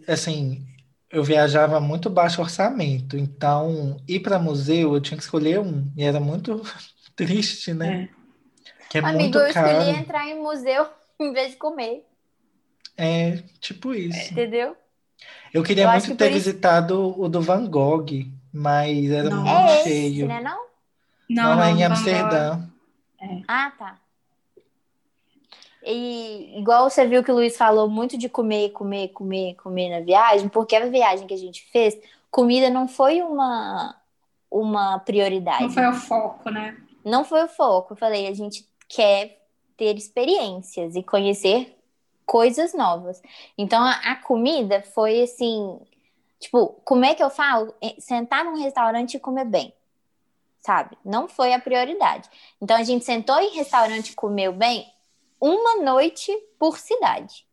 assim, 0.08 0.66
eu 1.12 1.24
viajava 1.24 1.80
muito 1.80 2.10
baixo 2.10 2.42
orçamento, 2.42 3.18
então 3.18 3.98
ir 4.08 4.20
para 4.20 4.40
museu 4.40 4.94
eu 4.94 5.02
tinha 5.02 5.18
que 5.18 5.24
escolher 5.24 5.60
um, 5.60 5.92
e 5.96 6.04
era 6.04 6.20
muito 6.20 6.62
triste, 7.16 7.74
né? 7.74 8.10
Que 8.90 8.98
é 9.00 9.02
Amigo, 9.02 9.20
muito 9.20 9.38
eu 9.40 9.54
caro. 9.54 9.68
escolhi 9.80 9.98
entrar 10.00 10.28
em 10.28 10.40
museu 10.42 10.88
em 11.20 11.32
vez 11.34 11.52
de 11.52 11.58
comer, 11.58 12.06
É, 12.98 13.38
tipo 13.60 13.94
isso. 13.94 14.32
entendeu? 14.32 14.76
Eu 15.54 15.64
queria 15.64 15.84
Eu 15.86 15.90
muito 15.92 16.06
que 16.08 16.16
ter 16.16 16.26
isso- 16.32 16.34
visitado 16.50 17.20
o 17.20 17.30
do 17.30 17.42
Van 17.42 17.66
Gogh, 17.68 18.08
mas 18.52 19.10
era 19.12 19.30
Não. 19.30 19.38
muito 19.44 19.50
É 19.72 19.76
esse, 19.80 19.84
cheio. 19.90 20.28
né 20.28 20.42
não? 20.42 20.66
Não, 21.30 21.62
é 21.64 21.70
em 21.70 21.74
Van 21.74 21.78
Gogh. 21.80 21.86
Amsterdã. 21.94 22.60
Ah, 23.48 23.72
tá. 23.78 23.98
E 25.86 26.58
igual 26.58 26.90
você 26.90 27.06
viu 27.06 27.24
que 27.24 27.32
o 27.32 27.36
Luiz 27.36 27.58
falou 27.58 27.90
muito 27.90 28.18
de 28.18 28.30
comer, 28.30 28.70
comer, 28.72 29.10
comer, 29.10 29.56
comer 29.56 29.90
na 29.90 30.00
viagem, 30.00 30.48
porque 30.48 30.76
a 30.76 30.86
viagem 30.88 31.28
que 31.28 31.34
a 31.34 31.38
gente 31.38 31.70
fez, 31.72 31.98
comida 32.32 32.70
não 32.70 32.88
foi 32.88 33.22
uma, 33.22 33.96
uma 34.50 35.00
prioridade. 35.00 35.64
Não 35.64 35.70
foi 35.70 35.88
o 35.88 35.94
foco, 35.94 36.50
né? 36.50 36.78
Não 37.04 37.26
foi 37.26 37.44
o 37.44 37.50
foco. 37.50 37.94
Eu 37.94 37.98
falei, 37.98 38.28
a 38.28 38.34
gente 38.34 38.66
quer 38.88 39.42
ter 39.76 39.98
experiências 39.98 40.96
e 40.96 41.04
conhecer 41.04 41.78
coisas 42.26 42.74
novas. 42.74 43.22
Então, 43.58 43.84
a, 43.84 43.92
a 43.92 44.16
comida 44.16 44.82
foi 44.82 45.24
assim, 45.24 45.80
tipo, 46.40 46.80
como 46.86 47.04
é 47.04 47.14
que 47.14 47.24
eu 47.24 47.30
falo? 47.30 47.74
É, 47.82 47.96
Sentar 48.00 48.46
num 48.46 48.56
restaurante 48.56 49.16
e 49.16 49.20
comer 49.20 49.46
bem, 49.46 49.74
sabe? 50.62 50.98
Não 51.04 51.28
foi 51.28 51.54
a 51.54 51.60
prioridade. 51.60 52.30
Então, 52.62 52.78
a 52.78 52.84
gente 52.84 53.04
sentou 53.04 53.38
em 53.40 53.56
restaurante 53.56 54.12
e 54.12 54.16
comeu 54.16 54.54
bem 54.54 54.94
uma 55.44 55.84
noite 55.84 56.32
por 56.58 56.78
cidade. 56.78 57.46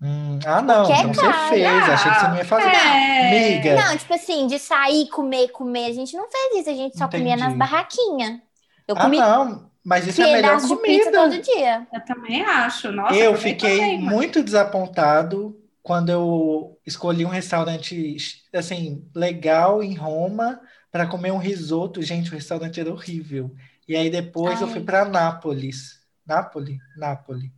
Hum, 0.00 0.38
ah, 0.44 0.60
não, 0.60 0.82
Porque 0.84 0.92
é 0.92 1.02
então 1.02 1.14
você 1.14 1.32
fez. 1.48 1.88
Achei 1.88 2.12
que 2.12 2.20
você 2.20 2.28
não 2.28 2.36
ia 2.36 2.44
fazer. 2.44 2.68
É. 2.68 3.30
Miga, 3.30 3.74
Não, 3.74 3.96
tipo 3.96 4.12
assim, 4.14 4.46
de 4.46 4.58
sair, 4.58 5.08
comer, 5.08 5.48
comer, 5.48 5.86
a 5.86 5.92
gente 5.94 6.14
não 6.16 6.28
fez 6.30 6.56
isso, 6.60 6.70
a 6.70 6.74
gente 6.74 6.98
só 6.98 7.08
comia 7.08 7.36
nas 7.36 7.54
Entendi. 7.54 7.58
barraquinhas. 7.58 8.40
Eu 8.86 8.96
ah, 8.96 9.00
comi 9.00 9.18
não, 9.18 9.70
mas 9.84 10.06
isso 10.06 10.20
é 10.20 10.24
a 10.24 10.32
melhor 10.32 10.60
comida. 10.66 11.10
todo 11.10 11.40
dia. 11.40 11.86
Eu 11.92 12.04
também 12.04 12.42
acho. 12.42 12.92
Nossa, 12.92 13.14
Eu 13.14 13.36
fiquei 13.36 13.78
bem, 13.80 14.02
mano. 14.02 14.16
muito 14.16 14.42
desapontado 14.42 15.58
quando 15.82 16.10
eu 16.10 16.78
escolhi 16.86 17.24
um 17.24 17.28
restaurante 17.28 18.16
assim 18.52 19.08
legal 19.14 19.82
em 19.82 19.94
Roma 19.94 20.60
para 20.90 21.06
comer 21.06 21.32
um 21.32 21.38
risoto. 21.38 22.02
Gente, 22.02 22.30
o 22.30 22.34
restaurante 22.34 22.80
era 22.80 22.90
horrível. 22.92 23.54
E 23.88 23.96
aí 23.96 24.10
depois 24.10 24.60
eu 24.60 24.66
Ai. 24.66 24.72
fui 24.72 24.82
para 24.82 25.04
Nápoles, 25.04 26.00
Nápoles, 26.26 26.78
Nápoles. 26.96 27.50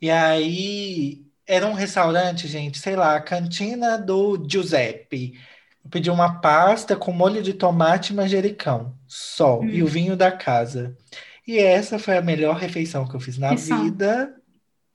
E 0.00 0.10
aí 0.10 1.22
era 1.46 1.66
um 1.66 1.72
restaurante, 1.72 2.46
gente, 2.48 2.78
sei 2.78 2.96
lá, 2.96 3.16
a 3.16 3.20
cantina 3.20 3.98
do 3.98 4.42
Giuseppe. 4.48 5.38
Eu 5.84 5.90
pedi 5.90 6.10
uma 6.10 6.40
pasta 6.40 6.94
com 6.96 7.12
molho 7.12 7.42
de 7.42 7.54
tomate 7.54 8.12
e 8.12 8.16
manjericão, 8.16 8.94
só, 9.06 9.62
e 9.64 9.82
o 9.82 9.86
vinho 9.86 10.16
da 10.16 10.30
casa. 10.30 10.96
E 11.46 11.58
essa 11.58 11.98
foi 11.98 12.16
a 12.16 12.22
melhor 12.22 12.56
refeição 12.56 13.06
que 13.06 13.14
eu 13.16 13.20
fiz 13.20 13.36
na 13.38 13.54
vida. 13.54 14.34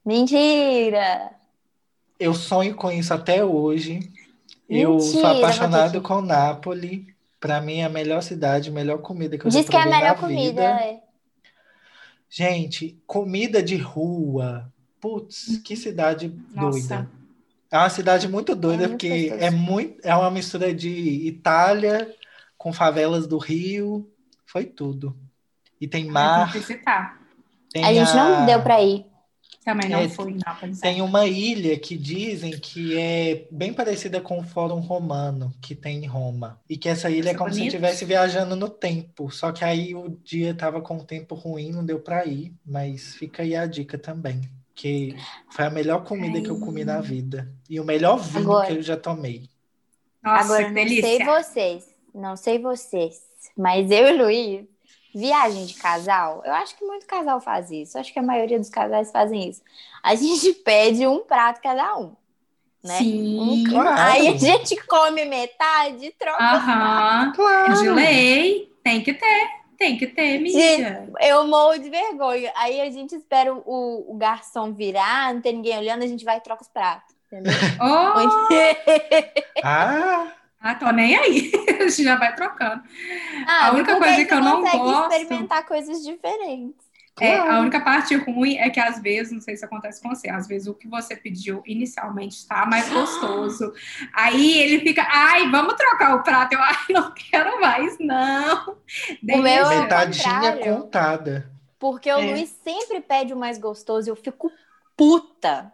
Mentira! 0.05 1.31
Eu 2.19 2.33
sonho 2.33 2.75
com 2.75 2.91
isso 2.91 3.13
até 3.13 3.43
hoje. 3.43 3.99
Eu 4.69 4.99
sou 4.99 5.21
Mentira, 5.21 5.37
apaixonado 5.37 6.01
com 6.01 6.21
Nápoles. 6.21 7.05
Para 7.39 7.59
mim, 7.61 7.79
é 7.79 7.83
a 7.85 7.89
melhor 7.89 8.23
cidade, 8.23 8.69
a 8.69 8.73
melhor 8.73 8.99
comida 8.99 9.37
que 9.37 9.45
eu 9.45 9.51
já 9.51 9.59
Diz 9.59 9.69
que 9.69 9.75
é 9.75 9.81
a 9.81 9.85
melhor 9.85 10.01
na 10.01 10.15
comida. 10.15 10.39
vida. 10.49 10.63
é. 10.63 11.04
Gente, 12.37 13.01
comida 13.07 13.63
de 13.63 13.77
rua. 13.77 14.69
Putz, 14.99 15.57
que 15.63 15.73
cidade 15.73 16.35
Nossa. 16.53 16.69
doida. 16.97 17.09
É 17.71 17.77
uma 17.77 17.89
cidade 17.89 18.27
muito 18.27 18.53
doida, 18.53 18.83
É 18.83 18.87
porque 18.89 19.29
gostoso. 19.29 19.41
é 19.45 19.49
muito, 19.51 20.05
é 20.05 20.13
uma 20.13 20.29
mistura 20.29 20.73
de 20.73 20.89
Itália 21.25 22.13
com 22.57 22.73
favelas 22.73 23.25
do 23.25 23.37
Rio. 23.37 24.11
Foi 24.45 24.65
tudo. 24.65 25.15
E 25.79 25.87
tem 25.87 26.05
mar, 26.11 26.51
tem 26.51 26.61
tem 27.71 27.85
A 27.85 27.93
gente 27.93 28.13
não 28.13 28.43
a- 28.43 28.45
deu 28.45 28.61
pra 28.61 28.81
ir. 28.83 29.05
Também 29.65 29.89
não 29.89 29.99
É, 29.99 30.07
fui 30.07 30.31
em 30.33 30.37
Nápoles. 30.45 30.79
Tem 30.79 31.01
uma 31.01 31.25
ilha 31.25 31.77
que 31.79 31.97
dizem 31.97 32.51
que 32.51 32.95
é 32.97 33.47
bem 33.49 33.73
parecida 33.73 34.21
com 34.21 34.37
o 34.39 34.43
Fórum 34.43 34.79
Romano 34.79 35.51
que 35.59 35.73
tem 35.73 36.03
em 36.03 36.07
Roma. 36.07 36.61
E 36.69 36.77
que 36.77 36.87
essa 36.87 37.09
ilha 37.09 37.29
é 37.29 37.33
Nossa, 37.33 37.37
como 37.39 37.49
se 37.49 37.57
bonito. 37.59 37.73
estivesse 37.73 38.05
viajando 38.05 38.55
no 38.55 38.69
tempo. 38.69 39.31
Só 39.31 39.51
que 39.51 39.65
aí 39.65 39.95
o 39.95 40.09
dia 40.23 40.53
tava 40.53 40.79
com 40.81 40.97
o 40.97 41.03
tempo 41.03 41.33
ruim, 41.33 41.71
não 41.71 41.83
deu 41.83 41.99
pra 41.99 42.25
ir. 42.27 42.53
Mas 42.63 43.15
fica 43.15 43.41
aí 43.41 43.55
a 43.55 43.65
dica 43.65 43.97
também. 43.97 44.41
Que 44.75 45.15
foi 45.49 45.65
a 45.65 45.69
melhor 45.71 46.03
comida 46.03 46.39
que 46.41 46.49
eu 46.49 46.59
comi 46.59 46.85
na 46.85 47.01
vida. 47.01 47.51
E 47.67 47.79
o 47.79 47.83
melhor 47.83 48.17
vinho 48.19 48.43
Agora- 48.43 48.67
que 48.67 48.73
eu 48.73 48.81
já 48.83 48.95
tomei. 48.95 49.49
Nossa, 50.23 50.43
Agora, 50.45 50.63
que 50.63 50.67
não 50.69 50.75
delícia. 50.75 51.01
sei 51.03 51.25
vocês, 51.25 51.95
não 52.13 52.35
sei 52.35 52.59
vocês, 52.59 53.21
mas 53.57 53.89
eu 53.89 54.07
e 54.09 54.13
o 54.13 54.23
Luiz, 54.23 54.65
viagem 55.17 55.65
de 55.65 55.73
casal, 55.75 56.41
eu 56.45 56.53
acho 56.53 56.75
que 56.75 56.85
muito 56.85 57.05
casal 57.05 57.39
faz 57.39 57.71
isso. 57.71 57.97
Eu 57.97 58.01
acho 58.01 58.11
que 58.13 58.19
a 58.19 58.23
maioria 58.23 58.59
dos 58.59 58.69
casais 58.69 59.11
fazem 59.11 59.49
isso. 59.49 59.61
A 60.03 60.13
gente 60.15 60.53
pede 60.63 61.07
um 61.07 61.19
prato 61.23 61.61
cada 61.61 61.97
um, 61.97 62.13
né? 62.83 62.97
Sim. 62.97 63.39
Um- 63.39 63.63
Claro. 63.69 63.95
Aí 63.99 64.27
a 64.27 64.37
gente 64.37 64.75
come 64.85 65.25
metade 65.25 66.05
e 66.05 66.11
troca. 66.11 66.43
Aham. 66.43 67.31
Claro! 67.35 67.73
De 67.81 67.89
lei. 67.89 68.71
Tem 68.83 69.01
que 69.01 69.13
ter. 69.13 69.47
Tem 69.77 69.97
que 69.97 70.07
ter, 70.07 70.39
mídia. 70.39 71.09
Eu 71.19 71.45
morro 71.47 71.77
de 71.77 71.89
vergonha. 71.89 72.51
Aí 72.55 72.79
a 72.79 72.89
gente 72.89 73.13
espera 73.15 73.53
o, 73.53 74.05
o 74.07 74.15
garçom 74.17 74.71
virar, 74.71 75.33
não 75.33 75.41
tem 75.41 75.53
ninguém 75.53 75.77
olhando, 75.77 76.03
a 76.03 76.07
gente 76.07 76.23
vai 76.23 76.37
e 76.37 76.41
troca 76.41 76.61
os 76.61 76.69
pratos. 76.69 77.13
Entendeu? 77.27 77.51
Oh, 77.81 78.17
Ah! 79.63 80.31
Ah, 80.59 80.75
tô 80.75 80.89
nem 80.91 81.15
aí. 81.15 81.51
A 81.79 81.87
gente 81.87 82.03
já 82.03 82.15
vai 82.15 82.33
trocando. 82.35 82.81
Ah, 83.47 83.67
A 83.67 83.71
única 83.73 83.97
coisa 83.97 84.25
que 84.25 84.33
eu 84.33 84.41
não 84.41 84.61
gosto- 84.61 85.13
experimentar 85.13 85.65
coisas 85.65 86.03
diferentes. 86.03 86.85
É, 87.17 87.37
Claro. 87.37 87.51
a 87.53 87.59
única 87.61 87.79
parte 87.79 88.13
ruim 88.17 88.57
é 88.57 88.69
que 88.69 88.77
às 88.79 88.99
vezes, 89.01 89.31
não 89.31 89.39
sei 89.39 89.55
se 89.55 89.63
acontece 89.63 90.01
com 90.01 90.09
você, 90.09 90.29
às 90.29 90.47
vezes 90.49 90.67
o 90.67 90.73
que 90.73 90.85
você 90.85 91.15
pediu 91.15 91.63
inicialmente 91.65 92.35
está 92.35 92.65
mais 92.65 92.89
gostoso. 92.89 93.71
Aí 94.13 94.59
ele 94.59 94.79
fica, 94.81 95.07
ai, 95.09 95.49
vamos 95.49 95.75
trocar 95.75 96.15
o 96.15 96.23
prato. 96.23 96.53
Eu, 96.53 96.59
ai, 96.61 96.75
não 96.89 97.13
quero 97.13 97.61
mais, 97.61 97.97
não. 97.99 98.71
O 99.31 99.37
meu 99.37 99.71
é 99.71 99.79
Metadinha 99.81 100.57
contada. 100.57 101.49
Porque 101.79 102.11
o 102.11 102.19
É. 102.19 102.31
Luiz 102.31 102.49
sempre 102.63 102.99
pede 102.99 103.33
o 103.33 103.37
mais 103.37 103.57
gostoso 103.57 104.09
e 104.09 104.11
eu 104.11 104.15
fico 104.17 104.51
puta. 104.97 105.71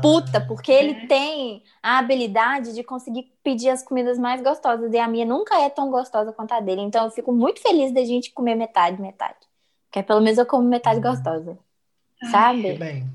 Puta, 0.00 0.38
Ah, 0.38 0.40
porque 0.40 0.70
ele 0.72 0.94
É. 0.94 1.06
tem 1.06 1.62
a 1.82 1.98
habilidade 1.98 2.74
de 2.74 2.84
conseguir 2.84 3.32
pedir 3.42 3.70
as 3.70 3.82
comidas 3.82 4.18
mais 4.18 4.42
gostosas. 4.42 4.92
E 4.92 4.98
a 4.98 5.08
minha 5.08 5.24
nunca 5.24 5.58
é 5.60 5.68
tão 5.70 5.90
gostosa 5.90 6.32
quanto 6.32 6.52
a 6.52 6.60
dele. 6.60 6.82
Então 6.82 7.04
eu 7.04 7.10
fico 7.10 7.32
muito 7.32 7.60
feliz 7.60 7.92
da 7.92 8.04
gente 8.04 8.32
comer 8.32 8.54
metade, 8.54 9.00
metade. 9.00 9.38
Porque 9.90 10.02
pelo 10.02 10.20
menos 10.20 10.38
eu 10.38 10.46
como 10.46 10.68
metade 10.68 11.00
Hum. 11.00 11.02
gostosa. 11.02 11.58
que 12.18 12.26
Sabe? 12.30 12.72
bem. 12.72 13.08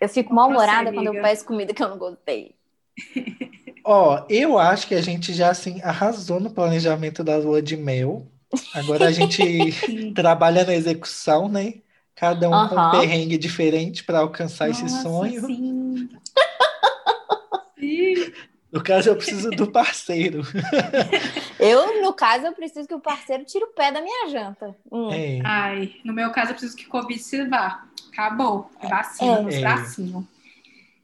Eu 0.00 0.08
fico 0.08 0.32
mal-humorada 0.34 0.92
quando 0.92 1.08
eu 1.08 1.16
peço 1.16 1.44
comida 1.44 1.74
que 1.74 1.82
eu 1.82 1.88
não 1.88 1.98
gostei. 1.98 2.56
Ó, 3.84 4.26
eu 4.30 4.58
acho 4.58 4.86
que 4.88 4.94
a 4.94 5.00
gente 5.02 5.32
já 5.34 5.50
assim 5.50 5.80
arrasou 5.82 6.40
no 6.40 6.50
planejamento 6.50 7.22
da 7.22 7.36
lua 7.36 7.60
de 7.62 7.76
mel. 7.76 8.26
Agora 8.72 9.06
a 9.06 9.12
gente 9.12 9.42
trabalha 10.14 10.64
na 10.64 10.74
execução, 10.74 11.48
né? 11.48 11.82
Cada 12.16 12.48
um 12.48 12.68
com 12.68 12.76
um 12.76 12.90
perrengue 12.92 13.36
diferente 13.36 14.04
para 14.04 14.20
alcançar 14.20 14.70
esse 14.70 14.82
Nossa, 14.82 15.02
sonho. 15.02 15.46
Sim. 15.46 16.08
Sim. 17.78 18.32
No 18.72 18.82
caso, 18.82 19.08
eu 19.10 19.16
preciso 19.16 19.50
do 19.50 19.70
parceiro. 19.70 20.42
Eu, 21.60 22.02
no 22.02 22.12
caso, 22.12 22.44
eu 22.46 22.52
preciso 22.52 22.86
que 22.88 22.94
o 22.94 23.00
parceiro 23.00 23.44
tire 23.44 23.64
o 23.64 23.68
pé 23.68 23.90
da 23.92 24.02
minha 24.02 24.28
janta. 24.28 24.76
Hum. 24.90 25.10
É. 25.12 25.40
Ai, 25.44 25.94
no 26.04 26.12
meu 26.12 26.30
caso, 26.32 26.50
eu 26.50 26.54
preciso 26.54 26.76
que 26.76 26.84
Covid 26.86 27.18
se 27.22 27.44
vá. 27.46 27.84
Acabou. 28.12 28.68
Vacina 28.82 29.38
É. 29.38 29.42
nos 29.42 29.54
É. 29.54 29.60
bracinhos. 29.60 30.24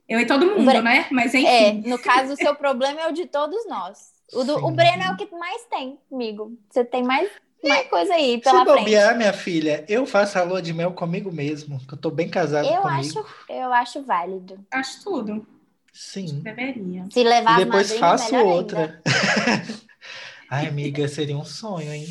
Eu 0.09 0.19
e 0.21 0.27
todo 0.27 0.45
mundo, 0.47 0.65
Bre- 0.67 0.83
né? 0.83 1.07
Mas 1.13 1.33
enfim. 1.33 1.47
É, 1.47 1.73
no 1.73 1.99
caso, 1.99 2.33
o 2.33 2.37
seu 2.37 2.55
problema 2.57 3.01
é 3.01 3.09
o 3.09 3.13
de 3.13 3.27
todos 3.27 3.67
nós. 3.69 4.11
O, 4.35 4.43
do, 4.45 4.57
o. 4.67 4.71
Breno 4.73 5.03
é 5.05 5.13
o 5.13 5.17
que 5.17 5.31
mais 5.35 5.65
tem 5.71 5.99
comigo. 6.11 6.53
Você 6.69 6.85
tem 6.85 7.05
mais, 7.05 7.31
mais 7.69 7.89
coisa 7.89 8.15
aí 8.15 8.35
Se 8.37 8.41
pela 8.41 8.65
frente. 8.65 8.79
bobear, 8.79 9.17
minha 9.17 9.33
filha, 9.33 9.85
eu 9.89 10.07
faço 10.07 10.39
a 10.39 10.43
lua 10.43 10.61
de 10.63 10.73
mel 10.73 10.93
comigo 10.93 11.31
mesmo, 11.33 11.79
que 11.87 11.95
eu 11.95 11.99
tô 11.99 12.11
bem 12.11 12.29
casado 12.29 12.67
Eu 12.67 12.83
comigo. 12.83 12.99
acho, 13.01 13.27
eu 13.49 13.73
acho 13.73 14.03
válido. 14.03 14.59
Acho 14.73 15.03
tudo. 15.05 15.47
Sim. 15.93 16.41
Deveria. 16.41 17.07
Se 17.11 17.23
levar 17.23 17.61
E 17.61 17.65
depois 17.65 17.91
madrinhas, 17.91 17.99
faço 18.23 18.37
outra. 18.37 19.01
Ai, 20.51 20.67
amiga, 20.67 21.07
seria 21.09 21.37
um 21.37 21.45
sonho, 21.45 21.93
hein? 21.93 22.07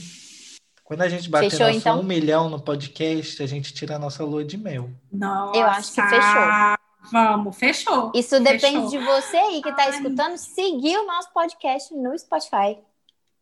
Quando 0.83 1.01
a 1.03 1.09
gente 1.09 1.29
bater 1.29 1.51
Fechou, 1.51 1.67
nosso 1.67 1.79
então? 1.79 1.99
um 1.99 2.03
milhão 2.03 2.49
no 2.49 2.59
podcast, 2.59 3.43
a 3.43 3.45
gente 3.45 3.73
tira 3.73 3.95
a 3.95 3.99
nossa 3.99 4.23
lua 4.23 4.43
de 4.43 4.57
mel. 4.57 4.89
Nossa. 5.11 5.57
Eu 5.59 5.67
acho 5.67 5.93
que 5.93 6.01
fechou. 6.01 6.79
Vamos, 7.11 7.57
fechou. 7.57 8.11
Isso 8.15 8.39
depende 8.39 8.89
Fechou. 8.89 8.89
de 8.89 8.97
você 8.97 9.37
aí 9.37 9.61
que 9.61 9.71
tá 9.73 9.83
Ai. 9.83 9.89
escutando, 9.91 10.35
seguir 10.37 10.97
o 10.97 11.05
nosso 11.07 11.31
podcast 11.33 11.93
no 11.95 12.17
Spotify 12.17 12.77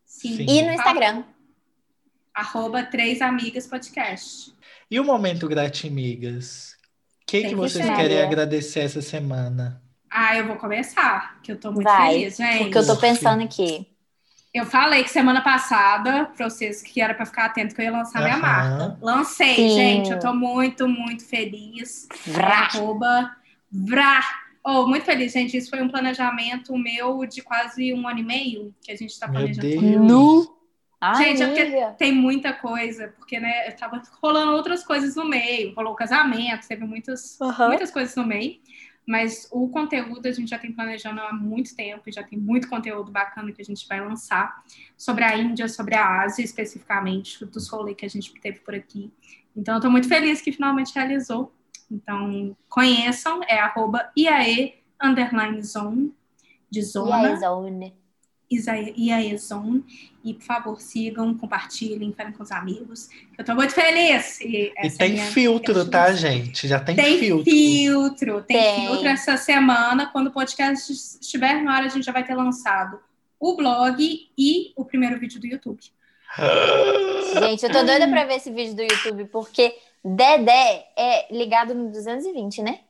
Sim. 0.04 0.36
Sim. 0.36 0.46
e 0.48 0.62
no 0.62 0.72
Instagram. 0.72 1.24
Arroba 2.38 2.84
Três 2.84 3.20
Amigas 3.20 3.66
Podcast. 3.66 4.54
E 4.88 5.00
o 5.00 5.04
momento 5.04 5.48
Gratimigas? 5.48 6.76
O 7.22 7.26
que, 7.26 7.40
Tem 7.40 7.42
que 7.42 7.48
que 7.48 7.54
vocês 7.56 7.84
ser. 7.84 7.96
querem 7.96 8.22
agradecer 8.22 8.78
essa 8.78 9.02
semana? 9.02 9.82
Ah, 10.08 10.36
eu 10.36 10.46
vou 10.46 10.54
começar, 10.54 11.40
que 11.42 11.50
eu 11.50 11.58
tô 11.58 11.72
muito 11.72 11.84
Vai, 11.84 12.12
feliz, 12.12 12.36
gente. 12.36 12.58
Porque 12.62 12.78
eu 12.78 12.86
tô 12.86 12.96
pensando 12.96 13.42
aqui. 13.42 13.88
Eu 14.54 14.64
falei 14.64 15.02
que 15.02 15.10
semana 15.10 15.40
passada 15.40 16.26
pra 16.26 16.48
vocês 16.48 16.80
que 16.80 17.00
era 17.00 17.12
pra 17.12 17.26
ficar 17.26 17.46
atento 17.46 17.74
que 17.74 17.80
eu 17.80 17.86
ia 17.86 17.90
lançar 17.90 18.22
minha 18.22 18.36
marca. 18.38 18.96
Lancei, 19.02 19.56
Sim. 19.56 19.70
gente. 19.70 20.10
Eu 20.12 20.20
tô 20.20 20.32
muito, 20.32 20.86
muito 20.86 21.26
feliz. 21.26 22.06
Vrá. 22.24 22.68
Arroba 22.72 23.36
Vrá. 23.70 24.22
Oh, 24.64 24.86
muito 24.86 25.04
feliz, 25.04 25.32
gente. 25.32 25.56
Isso 25.56 25.70
foi 25.70 25.82
um 25.82 25.88
planejamento 25.88 26.76
meu 26.78 27.26
de 27.26 27.42
quase 27.42 27.92
um 27.92 28.06
ano 28.06 28.20
e 28.20 28.22
meio 28.22 28.72
que 28.80 28.92
a 28.92 28.96
gente 28.96 29.18
tá 29.18 29.26
Meu 29.26 29.40
planejando. 29.40 29.68
Deus. 29.68 30.06
Nu. 30.06 30.57
Gente, 31.16 31.42
é 31.42 31.46
porque 31.46 31.94
tem 31.96 32.12
muita 32.12 32.52
coisa, 32.52 33.14
porque 33.16 33.38
né, 33.38 33.70
tava 33.72 34.02
rolando 34.20 34.52
outras 34.52 34.84
coisas 34.84 35.14
no 35.14 35.24
meio, 35.24 35.72
rolou 35.74 35.94
casamento, 35.94 36.66
teve 36.66 36.84
muitas, 36.84 37.40
Aham. 37.40 37.68
muitas 37.68 37.90
coisas 37.92 38.16
no 38.16 38.26
meio, 38.26 38.58
mas 39.06 39.48
o 39.52 39.68
conteúdo 39.68 40.26
a 40.26 40.32
gente 40.32 40.50
já 40.50 40.58
tem 40.58 40.72
planejando 40.72 41.20
há 41.20 41.32
muito 41.32 41.74
tempo, 41.74 42.02
e 42.08 42.12
já 42.12 42.22
tem 42.22 42.38
muito 42.38 42.68
conteúdo 42.68 43.12
bacana 43.12 43.52
que 43.52 43.62
a 43.62 43.64
gente 43.64 43.86
vai 43.86 44.00
lançar 44.00 44.62
sobre 44.96 45.24
a 45.24 45.36
Índia, 45.36 45.68
sobre 45.68 45.94
a 45.94 46.22
Ásia 46.22 46.44
especificamente, 46.44 47.44
dos 47.46 47.68
rolês 47.68 47.96
que 47.96 48.04
a 48.04 48.10
gente 48.10 48.34
teve 48.40 48.58
por 48.58 48.74
aqui. 48.74 49.10
Então, 49.56 49.76
eu 49.76 49.80
tô 49.80 49.90
muito 49.90 50.08
feliz 50.08 50.40
que 50.40 50.52
finalmente 50.52 50.94
realizou. 50.94 51.52
Então, 51.90 52.56
conheçam, 52.68 53.40
é 53.44 53.58
arroba 53.58 54.10
IAE 54.16 54.74
underline 55.02 55.62
zone, 55.62 56.12
de 56.70 56.82
zona. 56.82 57.16
aí, 57.16 57.36
Zone? 57.36 57.96
Isaia- 58.50 58.92
IAE 58.96 59.36
Zone. 59.38 59.84
E, 60.24 60.34
por 60.34 60.42
favor, 60.44 60.80
sigam, 60.80 61.32
compartilhem, 61.36 62.12
falem 62.12 62.32
com 62.32 62.42
os 62.42 62.50
amigos. 62.50 63.08
Eu 63.36 63.44
tô 63.44 63.54
muito 63.54 63.72
feliz. 63.72 64.40
E, 64.40 64.46
E 64.46 64.72
é 64.76 64.90
tem 64.90 65.12
minha 65.12 65.26
filtro, 65.26 65.88
tá, 65.88 66.12
gente? 66.12 66.66
Já 66.68 66.78
tem, 66.80 66.96
Tem 66.96 67.18
filtro. 67.18 67.44
filtro. 67.44 68.42
Tem, 68.42 68.56
Tem. 68.60 68.86
filtro 68.86 69.08
essa 69.08 69.36
semana. 69.36 70.06
Quando 70.12 70.26
o 70.26 70.32
podcast 70.32 70.92
estiver 70.92 71.62
no 71.62 71.70
ar, 71.70 71.82
a 71.84 71.88
gente 71.88 72.04
já 72.04 72.12
vai 72.12 72.24
ter 72.24 72.34
lançado 72.34 72.98
o 73.40 73.56
blog 73.56 73.96
e 74.36 74.72
o 74.76 74.84
primeiro 74.84 75.18
vídeo 75.18 75.40
do 75.40 75.46
YouTube. 75.46 75.80
Gente, 77.40 77.62
eu 77.64 77.70
tô 77.72 77.82
doida 77.84 78.06
pra 78.08 78.24
ver 78.24 78.34
esse 78.36 78.50
vídeo 78.50 78.74
do 78.74 78.82
YouTube, 78.82 79.24
porque 79.26 79.74
Dedé 80.04 80.86
é 80.96 81.32
ligado 81.34 81.74
no 81.74 81.90
220, 81.90 82.62
né? 82.62 82.80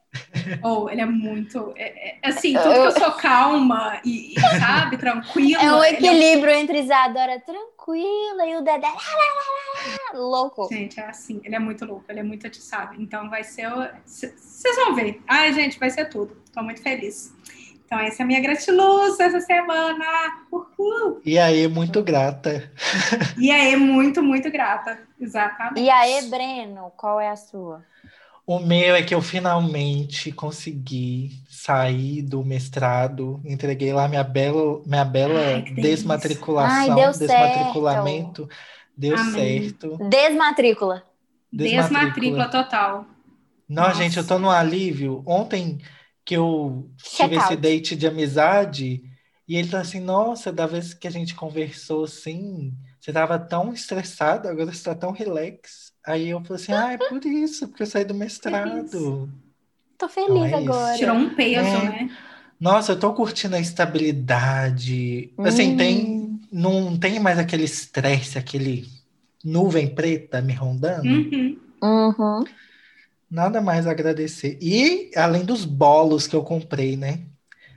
Ou 0.62 0.90
ele 0.90 1.00
é 1.00 1.06
muito. 1.06 1.72
é- 1.76 2.10
é- 2.10 2.18
assim, 2.28 2.54
tudo 2.54 2.72
que 2.72 2.78
eu 2.78 2.92
sou 2.92 3.12
calma 3.12 4.00
e, 4.04 4.34
e, 4.34 4.40
sabe, 4.58 4.96
tranquila. 4.96 5.62
É 5.62 5.72
um 5.72 5.84
ele 5.84 5.96
equilíbrio 5.96 6.54
entre 6.54 6.80
Isadora 6.80 7.40
tranquila 7.40 8.46
e 8.46 8.56
o 8.56 8.62
Dedé 8.62 8.86
lá, 8.86 8.94
lá, 8.94 8.94
lá, 8.94 10.12
lá, 10.14 10.18
louco. 10.18 10.68
Gente, 10.70 10.98
é 10.98 11.06
assim, 11.06 11.40
ele 11.44 11.54
é 11.54 11.58
muito 11.58 11.84
louco, 11.84 12.04
ele 12.08 12.20
é 12.20 12.22
muito 12.22 12.46
atiçado. 12.46 13.00
Então 13.00 13.28
vai 13.28 13.44
ser. 13.44 13.68
Vocês 14.04 14.76
vão 14.76 14.94
ver. 14.94 15.22
Ai, 15.28 15.52
gente, 15.52 15.78
vai 15.78 15.90
ser 15.90 16.06
tudo. 16.06 16.36
Tô 16.52 16.62
muito 16.62 16.82
feliz. 16.82 17.34
Então, 17.84 17.98
essa 18.00 18.22
é 18.22 18.24
a 18.24 18.26
minha 18.26 18.40
gratiluz 18.40 19.18
essa 19.18 19.40
semana. 19.40 20.04
Uhul! 20.52 21.22
E 21.24 21.38
aí, 21.38 21.66
muito 21.66 22.02
grata. 22.02 22.70
E 23.38 23.50
aí, 23.50 23.76
muito, 23.76 24.22
muito 24.22 24.50
grata. 24.50 24.98
Exatamente. 25.18 25.80
E 25.80 25.88
aí, 25.88 26.28
Breno, 26.28 26.92
qual 26.98 27.18
é 27.18 27.30
a 27.30 27.36
sua? 27.36 27.82
O 28.48 28.58
meu 28.58 28.96
é 28.96 29.02
que 29.02 29.14
eu 29.14 29.20
finalmente 29.20 30.32
consegui 30.32 31.32
sair 31.50 32.22
do 32.22 32.42
mestrado, 32.42 33.42
entreguei 33.44 33.92
lá 33.92 34.08
minha 34.08 34.24
bela, 34.24 34.80
minha 34.86 35.04
bela 35.04 35.38
Ai, 35.38 35.62
desmatriculação, 35.74 36.94
Ai, 36.94 36.94
deu 36.94 37.12
desmatriculamento. 37.12 38.48
Deu 38.96 39.14
Amém. 39.18 39.64
certo. 39.68 39.98
Desmatrícula. 39.98 41.04
Desmatrícula. 41.52 42.00
Desmatrícula 42.00 42.48
total. 42.48 43.06
Não, 43.68 43.82
Nossa. 43.82 43.96
gente, 43.96 44.16
eu 44.16 44.26
tô 44.26 44.38
no 44.38 44.48
alívio. 44.48 45.22
Ontem 45.26 45.76
que 46.24 46.34
eu 46.34 46.90
tive 46.96 47.28
Check 47.28 47.32
esse 47.32 47.52
out. 47.52 47.56
date 47.56 47.96
de 47.96 48.06
amizade, 48.06 49.02
e 49.46 49.56
ele 49.56 49.68
tá 49.68 49.80
assim, 49.80 50.00
nossa, 50.00 50.50
da 50.50 50.66
vez 50.66 50.94
que 50.94 51.06
a 51.06 51.10
gente 51.10 51.34
conversou 51.34 52.04
assim, 52.04 52.72
você 52.98 53.12
tava 53.12 53.38
tão 53.38 53.74
estressado, 53.74 54.48
agora 54.48 54.72
você 54.72 54.84
tá 54.84 54.94
tão 54.94 55.12
relax. 55.12 55.92
Aí 56.08 56.30
eu 56.30 56.40
falei 56.42 56.62
assim, 56.62 56.72
ah, 56.72 56.92
é 56.92 56.96
por 56.98 57.24
isso, 57.24 57.68
porque 57.68 57.82
eu 57.82 57.86
saí 57.86 58.04
do 58.04 58.14
mestrado. 58.14 59.28
Tô 59.98 60.08
feliz 60.08 60.28
Então 60.30 60.44
é 60.44 60.48
isso. 60.48 60.56
agora. 60.56 60.96
Tirou 60.96 61.16
um 61.16 61.34
peso, 61.34 61.66
É. 61.68 61.84
né? 61.84 62.10
Nossa, 62.60 62.92
eu 62.92 62.98
tô 62.98 63.12
curtindo 63.12 63.54
a 63.56 63.60
estabilidade. 63.60 65.32
Assim, 65.38 65.74
Hum. 65.74 65.76
tem, 65.76 66.40
não 66.50 66.96
tem 66.98 67.20
mais 67.20 67.38
aquele 67.38 67.64
estresse, 67.64 68.38
aquele 68.38 68.86
nuvem 69.44 69.86
preta 69.94 70.40
me 70.40 70.52
rondando. 70.52 71.06
Uhum. 71.08 71.56
Uhum. 71.82 72.44
Nada 73.30 73.60
mais 73.60 73.86
a 73.86 73.90
agradecer. 73.90 74.58
E 74.60 75.10
além 75.14 75.44
dos 75.44 75.64
bolos 75.64 76.26
que 76.26 76.34
eu 76.34 76.42
comprei, 76.42 76.96
né? 76.96 77.20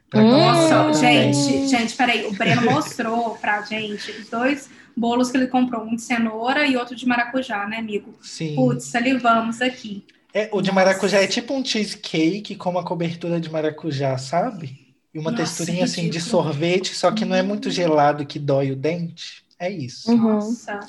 Pra 0.09 0.21
Hum. 0.21 0.29
Nossa, 0.31 0.93
gente, 0.99 1.67
gente, 1.67 1.95
peraí. 1.95 2.25
O 2.25 2.33
Breno 2.33 2.63
mostrou 2.63 3.35
pra 3.35 3.61
gente 3.61 4.11
os 4.11 4.29
dois 4.29 4.69
bolos 5.01 5.31
que 5.31 5.37
ele 5.37 5.47
comprou, 5.47 5.83
um 5.83 5.95
de 5.95 6.01
cenoura 6.03 6.65
e 6.65 6.77
outro 6.77 6.95
de 6.95 7.05
maracujá, 7.07 7.67
né, 7.67 7.77
amigo? 7.77 8.13
Sim. 8.21 8.55
Putz, 8.55 8.85
salivamos 8.85 9.61
aqui. 9.61 10.05
É, 10.33 10.49
o 10.53 10.61
de 10.61 10.71
Nossa. 10.71 10.71
maracujá 10.71 11.19
é 11.21 11.27
tipo 11.27 11.53
um 11.53 11.63
cheesecake 11.65 12.55
com 12.55 12.69
uma 12.69 12.83
cobertura 12.85 13.39
de 13.39 13.49
maracujá, 13.51 14.17
sabe? 14.17 14.95
E 15.13 15.19
uma 15.19 15.31
Nossa, 15.31 15.43
texturinha 15.43 15.83
assim 15.83 16.09
de 16.09 16.21
sorvete, 16.21 16.95
só 16.95 17.11
que 17.11 17.25
não 17.25 17.35
é 17.35 17.41
muito 17.43 17.69
gelado 17.69 18.25
que 18.25 18.39
dói 18.39 18.71
o 18.71 18.75
dente. 18.75 19.43
É 19.59 19.69
isso. 19.69 20.09
Uhum. 20.09 20.17
Nossa, 20.17 20.79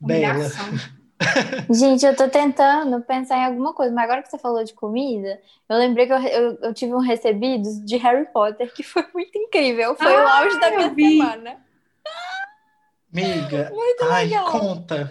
Bela. 0.00 0.48
Gente, 1.70 2.06
eu 2.06 2.14
tô 2.14 2.28
tentando 2.28 3.00
pensar 3.02 3.38
em 3.38 3.44
alguma 3.44 3.74
coisa, 3.74 3.92
mas 3.94 4.04
agora 4.04 4.22
que 4.22 4.30
você 4.30 4.38
falou 4.38 4.62
de 4.62 4.72
comida, 4.74 5.40
eu 5.68 5.76
lembrei 5.78 6.06
que 6.06 6.12
eu, 6.12 6.18
eu, 6.18 6.58
eu 6.62 6.74
tive 6.74 6.94
um 6.94 7.00
recebido 7.00 7.84
de 7.84 7.96
Harry 7.96 8.26
Potter 8.32 8.72
que 8.72 8.82
foi 8.84 9.04
muito 9.12 9.36
incrível. 9.36 9.96
Foi 9.96 10.16
o 10.18 10.26
Ah, 10.26 10.38
auge 10.40 10.58
da 10.60 10.70
minha 10.70 10.90
vi. 10.94 11.18
semana. 11.18 11.65
Amiga, 13.24 13.70
Muito 13.70 14.04
ai, 14.04 14.24
legal. 14.26 14.50
conta. 14.50 15.10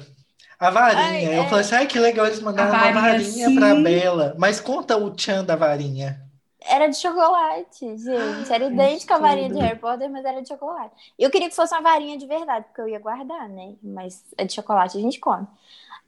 A 0.60 0.70
varinha. 0.72 1.32
Ai, 1.32 1.38
eu 1.38 1.44
é. 1.44 1.50
falei 1.50 1.66
assim, 1.66 1.76
ai, 1.76 1.88
que 1.88 2.00
legal 2.00 2.26
eles 2.26 2.40
mandaram 2.40 2.74
A 2.74 2.76
uma 2.76 2.92
varinha, 2.92 3.02
varinha 3.02 3.54
pra 3.54 3.76
sim. 3.76 3.84
Bela. 3.84 4.36
Mas 4.38 4.60
conta 4.62 4.98
o 4.98 5.12
tchan 5.16 5.44
da 5.44 5.56
varinha. 5.56 6.22
Era 6.68 6.88
de 6.88 6.98
chocolate, 6.98 7.98
gente. 7.98 8.52
Era 8.52 8.66
idêntica 8.66 9.16
à 9.16 9.20
varinha 9.20 9.50
de. 9.52 9.60
Harry 9.60 9.78
Potter, 9.80 10.10
mas 10.10 10.26
era 10.26 10.42
de 10.42 10.48
chocolate. 10.48 10.96
Eu 11.18 11.30
queria 11.30 11.48
que 11.50 11.56
fosse 11.56 11.74
uma 11.76 11.82
varinha 11.82 12.18
de 12.18 12.26
verdade, 12.26 12.66
porque 12.66 12.82
eu 12.82 12.88
ia 12.88 13.00
guardar, 13.00 13.48
né? 13.50 13.76
Mas 13.84 14.24
é 14.38 14.46
de 14.46 14.54
chocolate, 14.54 14.98
a 14.98 15.02
gente 15.02 15.20
come. 15.20 15.46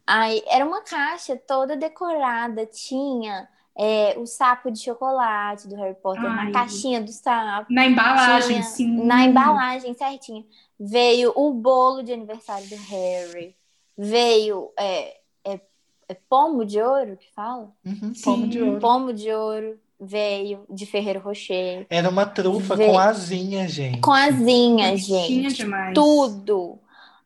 Aí 0.06 0.42
era 0.48 0.66
uma 0.66 0.82
caixa 0.82 1.36
toda 1.36 1.76
decorada, 1.76 2.66
tinha 2.66 3.48
é, 3.78 4.16
o 4.18 4.26
sapo 4.26 4.72
de 4.72 4.80
chocolate 4.80 5.68
do 5.68 5.76
Harry 5.76 5.96
Potter, 5.96 6.26
Ai. 6.26 6.46
na 6.46 6.52
caixinha 6.52 7.02
do 7.02 7.12
sapo. 7.12 7.72
Na 7.72 7.86
embalagem, 7.86 8.62
Tinha- 8.62 8.64
sim. 8.64 9.04
Na 9.06 9.24
embalagem 9.26 9.94
certinha. 9.94 10.44
Veio 10.80 11.32
o 11.36 11.54
bolo 11.54 12.04
de 12.04 12.14
aniversário 12.14 12.68
do 12.70 12.76
Harry. 12.76 13.56
Veio 13.98 14.72
é, 14.78 15.18
é, 15.44 15.60
é 16.08 16.14
pomo 16.30 16.64
de 16.66 16.80
ouro 16.82 17.18
que 17.18 17.32
fala? 17.34 17.72
Uhum, 17.86 18.14
Sim. 18.14 18.22
pomo 18.24 18.48
de 18.48 18.62
ouro. 18.62 18.80
Pomo 18.80 19.14
de 19.14 19.32
ouro 19.32 19.80
veio 20.00 20.64
de 20.70 20.86
Ferreiro 20.86 21.20
Rocher. 21.20 21.88
Era 21.90 22.10
uma 22.10 22.26
trufa 22.28 22.76
Vê. 22.76 22.86
com 22.86 23.00
asinha, 23.00 23.68
gente. 23.68 24.00
Com 24.02 24.12
asinhas, 24.14 25.04
Tinha 25.06 25.50
gente. 25.50 25.56
demais. 25.56 25.94
Tudo. 25.96 26.78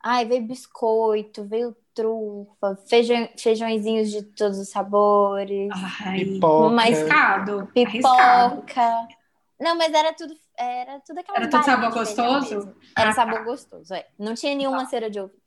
Ai, 0.01 0.23
veio 0.25 0.43
biscoito, 0.43 1.43
veio 1.43 1.75
trufa, 1.93 2.77
feijão, 2.87 3.27
feijõezinhos 3.37 4.09
de 4.09 4.23
todos 4.23 4.57
os 4.57 4.69
sabores, 4.69 5.69
Ai, 6.05 6.23
Pipoca. 6.23 6.69
Mas- 6.73 6.97
arriscado. 6.99 7.67
Arriscado. 7.75 8.55
pipoca. 8.61 9.07
Não, 9.59 9.77
mas 9.77 9.93
era 9.93 10.13
tudo, 10.13 10.33
era 10.61 10.99
tudo 10.99 11.19
aquela 11.19 11.37
Era 11.37 11.49
tudo 11.49 11.63
sabor 11.65 11.91
gostoso? 11.91 12.75
Era 12.97 13.09
Ah, 13.09 13.13
sabor 13.13 13.39
tá. 13.39 13.43
gostoso, 13.43 13.93
é. 13.93 14.05
Não 14.19 14.33
tinha 14.35 14.55
nenhuma 14.55 14.83
Tá. 14.83 14.89
cera 14.89 15.09
de 15.09 15.19
ouvido. 15.19 15.39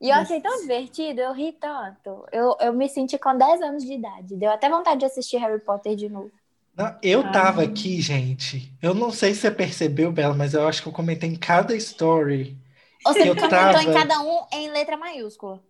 E 0.00 0.08
eu 0.08 0.14
achei 0.16 0.40
tão 0.40 0.58
divertido, 0.62 1.20
eu 1.20 1.32
ri 1.34 1.52
tanto. 1.52 2.24
Eu, 2.32 2.56
eu 2.60 2.72
me 2.72 2.88
senti 2.88 3.18
com 3.18 3.36
10 3.36 3.60
anos 3.60 3.84
de 3.84 3.92
idade. 3.92 4.34
Deu 4.36 4.50
até 4.50 4.68
vontade 4.70 5.00
de 5.00 5.04
assistir 5.06 5.36
Harry 5.36 5.60
Potter 5.60 5.94
de 5.94 6.08
novo. 6.08 6.30
Não, 6.74 6.96
eu 7.02 7.20
Ah. 7.20 7.30
tava 7.30 7.62
aqui, 7.62 8.00
gente. 8.00 8.72
Eu 8.80 8.94
não 8.94 9.10
sei 9.10 9.34
se 9.34 9.40
você 9.42 9.50
percebeu, 9.50 10.10
Bela, 10.10 10.32
mas 10.34 10.54
eu 10.54 10.66
acho 10.66 10.80
que 10.82 10.88
eu 10.88 10.92
comentei 10.92 11.28
em 11.28 11.36
cada 11.36 11.76
story. 11.76 12.56
Ou 13.04 13.12
você 13.12 13.20
Eu 13.28 13.34
comentou 13.36 13.48
tava- 13.50 13.82
em 13.82 13.92
cada 13.92 14.20
um 14.22 14.46
em 14.52 14.70
letra 14.70 14.96
maiúscula. 14.96 15.62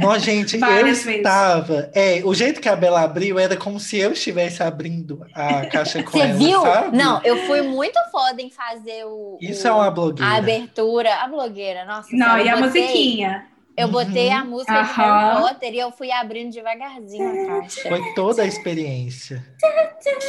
Não, 0.00 0.18
gente, 0.18 0.56
eu 0.58 0.84
vezes. 0.84 1.06
estava. 1.06 1.90
É, 1.94 2.22
o 2.24 2.34
jeito 2.34 2.60
que 2.60 2.68
a 2.68 2.76
Bela 2.76 3.02
abriu 3.02 3.38
era 3.38 3.56
como 3.56 3.78
se 3.78 3.98
eu 3.98 4.12
estivesse 4.12 4.62
abrindo 4.62 5.24
a 5.32 5.66
caixa 5.66 6.02
com 6.04 6.10
Você 6.10 6.20
ela, 6.20 6.34
viu? 6.38 6.60
sabe? 6.60 6.96
Não, 6.96 7.20
eu 7.24 7.36
fui 7.46 7.62
muito 7.62 7.98
foda 8.10 8.42
em 8.42 8.50
fazer 8.50 9.04
o. 9.06 9.38
Isso 9.40 9.66
o- 9.66 9.70
é 9.70 9.72
uma 9.72 9.90
blogueira. 9.90 10.30
A 10.32 10.36
abertura, 10.36 11.14
a 11.16 11.28
blogueira, 11.28 11.84
nossa. 11.84 12.08
Não, 12.12 12.38
e 12.38 12.48
a 12.48 12.56
botei- 12.56 12.82
musiquinha? 12.82 13.48
Eu 13.76 13.88
botei 13.88 14.28
Uhum. 14.28 14.36
a 14.36 14.44
música 14.44 14.72
de 14.82 14.90
Aham. 14.90 15.02
Harry 15.34 15.40
Potter 15.54 15.74
e 15.74 15.78
eu 15.78 15.90
fui 15.92 16.12
abrindo 16.12 16.52
devagarzinho 16.52 17.26
a 17.30 17.60
caixa. 17.60 17.88
Foi 17.88 18.14
toda 18.14 18.42
a 18.42 18.46
experiência. 18.46 19.42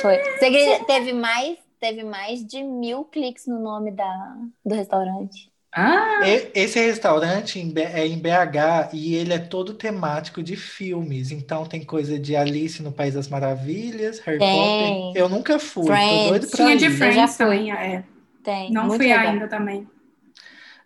Foi. 0.01 0.17
Você? 0.39 0.83
Teve 0.85 1.13
mais, 1.13 1.57
teve 1.79 2.03
mais 2.03 2.45
de 2.45 2.63
mil 2.63 3.05
cliques 3.05 3.45
no 3.47 3.59
nome 3.59 3.91
da, 3.91 4.37
do 4.65 4.75
restaurante. 4.75 5.51
Ah, 5.75 6.43
Esse 6.53 6.79
restaurante 6.79 7.59
é 7.59 8.07
em 8.07 8.17
BH 8.19 8.89
e 8.93 9.15
ele 9.15 9.33
é 9.33 9.39
todo 9.39 9.73
temático 9.73 10.41
de 10.41 10.55
filmes. 10.55 11.31
Então 11.31 11.65
tem 11.65 11.83
coisa 11.83 12.17
de 12.19 12.35
Alice 12.35 12.81
no 12.81 12.91
País 12.93 13.13
das 13.15 13.27
Maravilhas, 13.27 14.19
Harry 14.19 14.39
Tem. 14.39 14.47
Potter. 14.47 15.11
Eu 15.13 15.27
nunca 15.29 15.59
fui, 15.59 15.99
tô 16.01 16.17
doido 16.19 16.47
pra 16.49 16.71
tinha 16.71 16.75
de 16.77 16.89
ir. 16.89 17.11
já 17.11 17.27
Friends 17.27 17.37
também, 17.37 17.71
é. 17.71 18.05
Tem. 18.43 18.71
Não 18.71 18.85
muito 18.85 18.97
fui 18.97 19.07
legal. 19.07 19.19
ainda 19.19 19.47
também. 19.49 19.89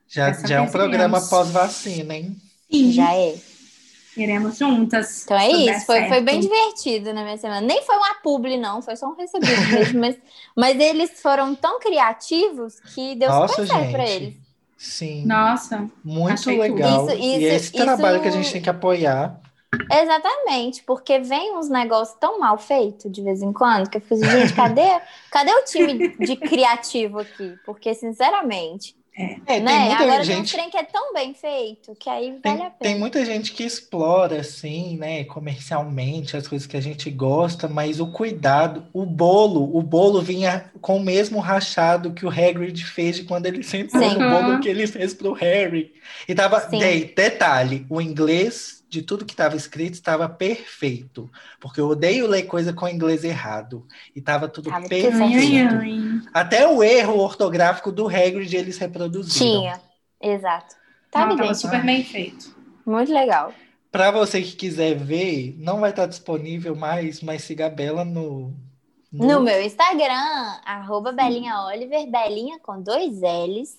Já, 0.07 0.27
Essa 0.29 0.47
já 0.47 0.55
é 0.57 0.61
um 0.61 0.69
programa 0.71 1.21
pós-vacina, 1.29 2.15
hein? 2.15 2.35
Sim, 2.71 2.91
Já 2.91 3.13
é. 3.15 3.41
iremos 4.15 4.57
juntas. 4.57 5.23
Então 5.23 5.37
é 5.37 5.51
isso, 5.51 5.85
foi, 5.85 6.05
foi 6.05 6.21
bem 6.21 6.39
divertido 6.39 7.13
na 7.13 7.23
minha 7.23 7.37
semana. 7.37 7.61
Nem 7.61 7.83
foi 7.85 7.95
uma 7.97 8.15
publi, 8.21 8.57
não, 8.57 8.81
foi 8.81 8.95
só 8.95 9.07
um 9.09 9.15
recebido 9.15 9.67
mesmo. 9.67 9.99
Mas, 9.99 10.17
mas 10.55 10.79
eles 10.79 11.21
foram 11.21 11.53
tão 11.55 11.79
criativos 11.79 12.79
que 12.79 13.15
deu 13.15 13.33
Nossa, 13.33 13.65
super 13.65 13.67
certo 13.67 13.91
pra 13.91 14.05
gente. 14.05 14.07
eles. 14.07 14.46
Sim, 14.77 15.25
Nossa, 15.25 15.89
muito 16.03 16.49
legal. 16.51 17.07
Isso- 17.07 17.17
e 17.17 17.45
é 17.45 17.55
esse 17.55 17.75
isso- 17.75 17.83
trabalho 17.83 18.21
que 18.21 18.27
a 18.27 18.29
isso- 18.29 18.37
gente 18.43 18.51
tem 18.53 18.61
que 18.61 18.69
apoiar. 18.69 19.39
Exatamente, 19.91 20.83
porque 20.83 21.19
vem 21.19 21.55
uns 21.57 21.69
negócios 21.69 22.17
tão 22.19 22.39
mal 22.39 22.57
feitos 22.57 23.11
de 23.11 23.21
vez 23.21 23.41
em 23.41 23.51
quando 23.51 23.89
que 23.89 23.97
eu 23.97 24.01
fico 24.01 24.13
assim, 24.15 24.25
gente, 24.29 24.53
cadê, 24.53 25.01
cadê 25.31 25.51
o 25.51 25.63
time 25.65 26.15
de 26.17 26.35
criativo 26.37 27.19
aqui? 27.19 27.55
Porque, 27.65 27.93
sinceramente, 27.93 28.95
É, 29.19 29.39
tem 29.45 29.61
né? 29.61 29.79
muita 29.85 30.03
Agora 30.03 30.23
tem 30.25 30.35
um 30.35 30.37
gente. 30.39 30.51
trem 30.53 30.69
que 30.69 30.77
é 30.77 30.83
tão 30.83 31.11
bem 31.13 31.33
feito 31.33 31.95
que 31.95 32.07
aí 32.09 32.37
vale 32.43 32.61
a 32.61 32.69
Tem, 32.69 32.71
tem 32.79 32.91
pena. 32.93 32.99
muita 32.99 33.25
gente 33.25 33.51
que 33.51 33.63
explora, 33.63 34.41
assim, 34.41 34.95
né, 34.97 35.23
comercialmente, 35.23 36.37
as 36.37 36.47
coisas 36.47 36.67
que 36.67 36.77
a 36.77 36.81
gente 36.81 37.09
gosta, 37.09 37.67
mas 37.67 37.99
o 37.99 38.11
cuidado, 38.11 38.85
o 38.93 39.05
bolo, 39.05 39.75
o 39.75 39.81
bolo 39.81 40.21
vinha 40.21 40.71
com 40.81 40.97
o 40.97 41.03
mesmo 41.03 41.39
rachado 41.39 42.13
que 42.13 42.25
o 42.25 42.29
Hagrid 42.29 42.85
fez 42.85 43.15
de 43.15 43.23
quando 43.23 43.47
ele 43.47 43.63
sentou 43.63 43.99
Sim. 44.01 44.13
no 44.13 44.29
bolo 44.29 44.49
Uhum. 44.53 44.59
que 44.61 44.69
ele 44.69 44.85
fez 44.85 45.13
pro 45.15 45.33
Harry. 45.33 45.93
E 46.27 46.35
tava, 46.35 46.59
Sim. 46.69 46.77
de- 46.77 47.05
detalhe, 47.15 47.85
o 47.89 47.99
inglês 47.99 48.76
de 48.89 49.01
tudo 49.01 49.25
que 49.25 49.33
estava 49.33 49.55
escrito 49.55 49.95
estava 49.95 50.29
perfeito, 50.29 51.29
porque 51.59 51.81
eu 51.81 51.89
odeio 51.89 52.27
ler 52.27 52.43
coisa 52.43 52.71
com 52.73 52.87
inglês 52.87 53.23
errado, 53.23 53.85
e 54.15 54.21
tava 54.21 54.47
tudo 54.47 54.69
Tava 54.69 54.81
tudo 54.83 54.89
perfeito. 54.89 56.29
Até 56.33 56.67
o 56.67 56.81
erro 56.83 57.17
ortográfico 57.19 57.91
do 57.91 58.07
Hagrid 58.07 58.55
eles 58.55 58.77
reproduziram. 58.77 59.61
Tinha, 59.61 59.81
exato. 60.21 60.75
Tá 61.11 61.21
Não, 61.21 61.29
tava 61.29 61.49
evidente. 61.49 61.57
super 61.59 61.85
bem 61.85 62.03
feito. 62.03 62.55
Muito 62.85 63.13
legal. 63.13 63.53
Para 63.91 64.11
você 64.11 64.41
que 64.41 64.55
quiser 64.55 64.95
ver, 64.95 65.55
não 65.57 65.79
vai 65.79 65.89
estar 65.89 66.05
disponível 66.05 66.75
mais, 66.75 67.21
mas 67.21 67.43
siga 67.43 67.65
a 67.67 67.69
Bela 67.69 68.05
no. 68.05 68.53
No 69.11 69.39
meu 69.41 69.61
Instagram, 69.61 70.59
arroba 70.65 71.11
Belinha 71.13 71.61
Oliver, 71.61 72.05
Belinha 72.11 72.59
com 72.59 72.81
dois 72.81 73.21
L's. 73.21 73.77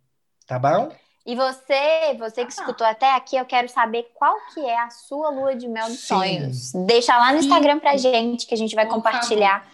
Tá 0.46 0.58
bom? 0.58 0.90
E 1.24 1.36
você, 1.36 2.14
você 2.18 2.44
que 2.44 2.52
Ah. 2.52 2.60
escutou 2.60 2.84
até 2.86 3.14
aqui, 3.14 3.36
eu 3.36 3.44
quero 3.44 3.68
saber 3.68 4.10
qual 4.14 4.36
que 4.52 4.60
é 4.60 4.78
a 4.80 4.90
sua 4.90 5.30
lua 5.30 5.54
de 5.54 5.68
mel 5.68 5.86
dos 5.86 6.00
Sim. 6.00 6.06
sonhos. 6.06 6.72
Deixa 6.86 7.16
lá 7.16 7.32
no 7.32 7.38
Instagram 7.38 7.78
pra 7.78 7.96
gente, 7.96 8.46
que 8.46 8.54
a 8.54 8.56
gente 8.56 8.74
vai 8.74 8.86
Por 8.86 8.94
compartilhar 8.94 9.70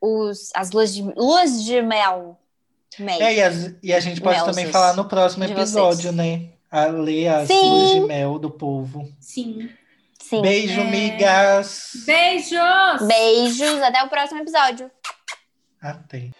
os, 0.00 0.50
as 0.54 0.70
luas 0.70 0.94
de, 0.94 1.02
luas 1.02 1.64
de 1.64 1.80
mel. 1.80 2.38
Mel. 2.98 3.20
É, 3.20 3.34
e, 3.34 3.42
as- 3.42 3.74
e 3.82 3.92
a 3.92 4.00
gente 4.00 4.20
pode 4.20 4.44
também 4.44 4.66
falar 4.70 4.94
no 4.94 5.04
próximo 5.06 5.44
episódio, 5.44 6.02
vocês. 6.12 6.14
né? 6.14 6.48
A 6.70 6.86
ler 6.86 7.28
as 7.28 7.48
Sim. 7.48 7.60
luas 7.70 7.90
de 7.92 8.00
mel 8.00 8.38
do 8.38 8.50
povo. 8.50 9.08
Sim. 9.20 9.68
Sim. 10.20 10.42
Beijo, 10.42 10.80
É. 10.80 10.84
migas! 10.84 11.90
Beijos! 12.04 13.06
Beijos, 13.06 13.82
até 13.82 14.02
o 14.02 14.08
próximo 14.08 14.40
episódio. 14.40 14.90
Até. 15.80 16.30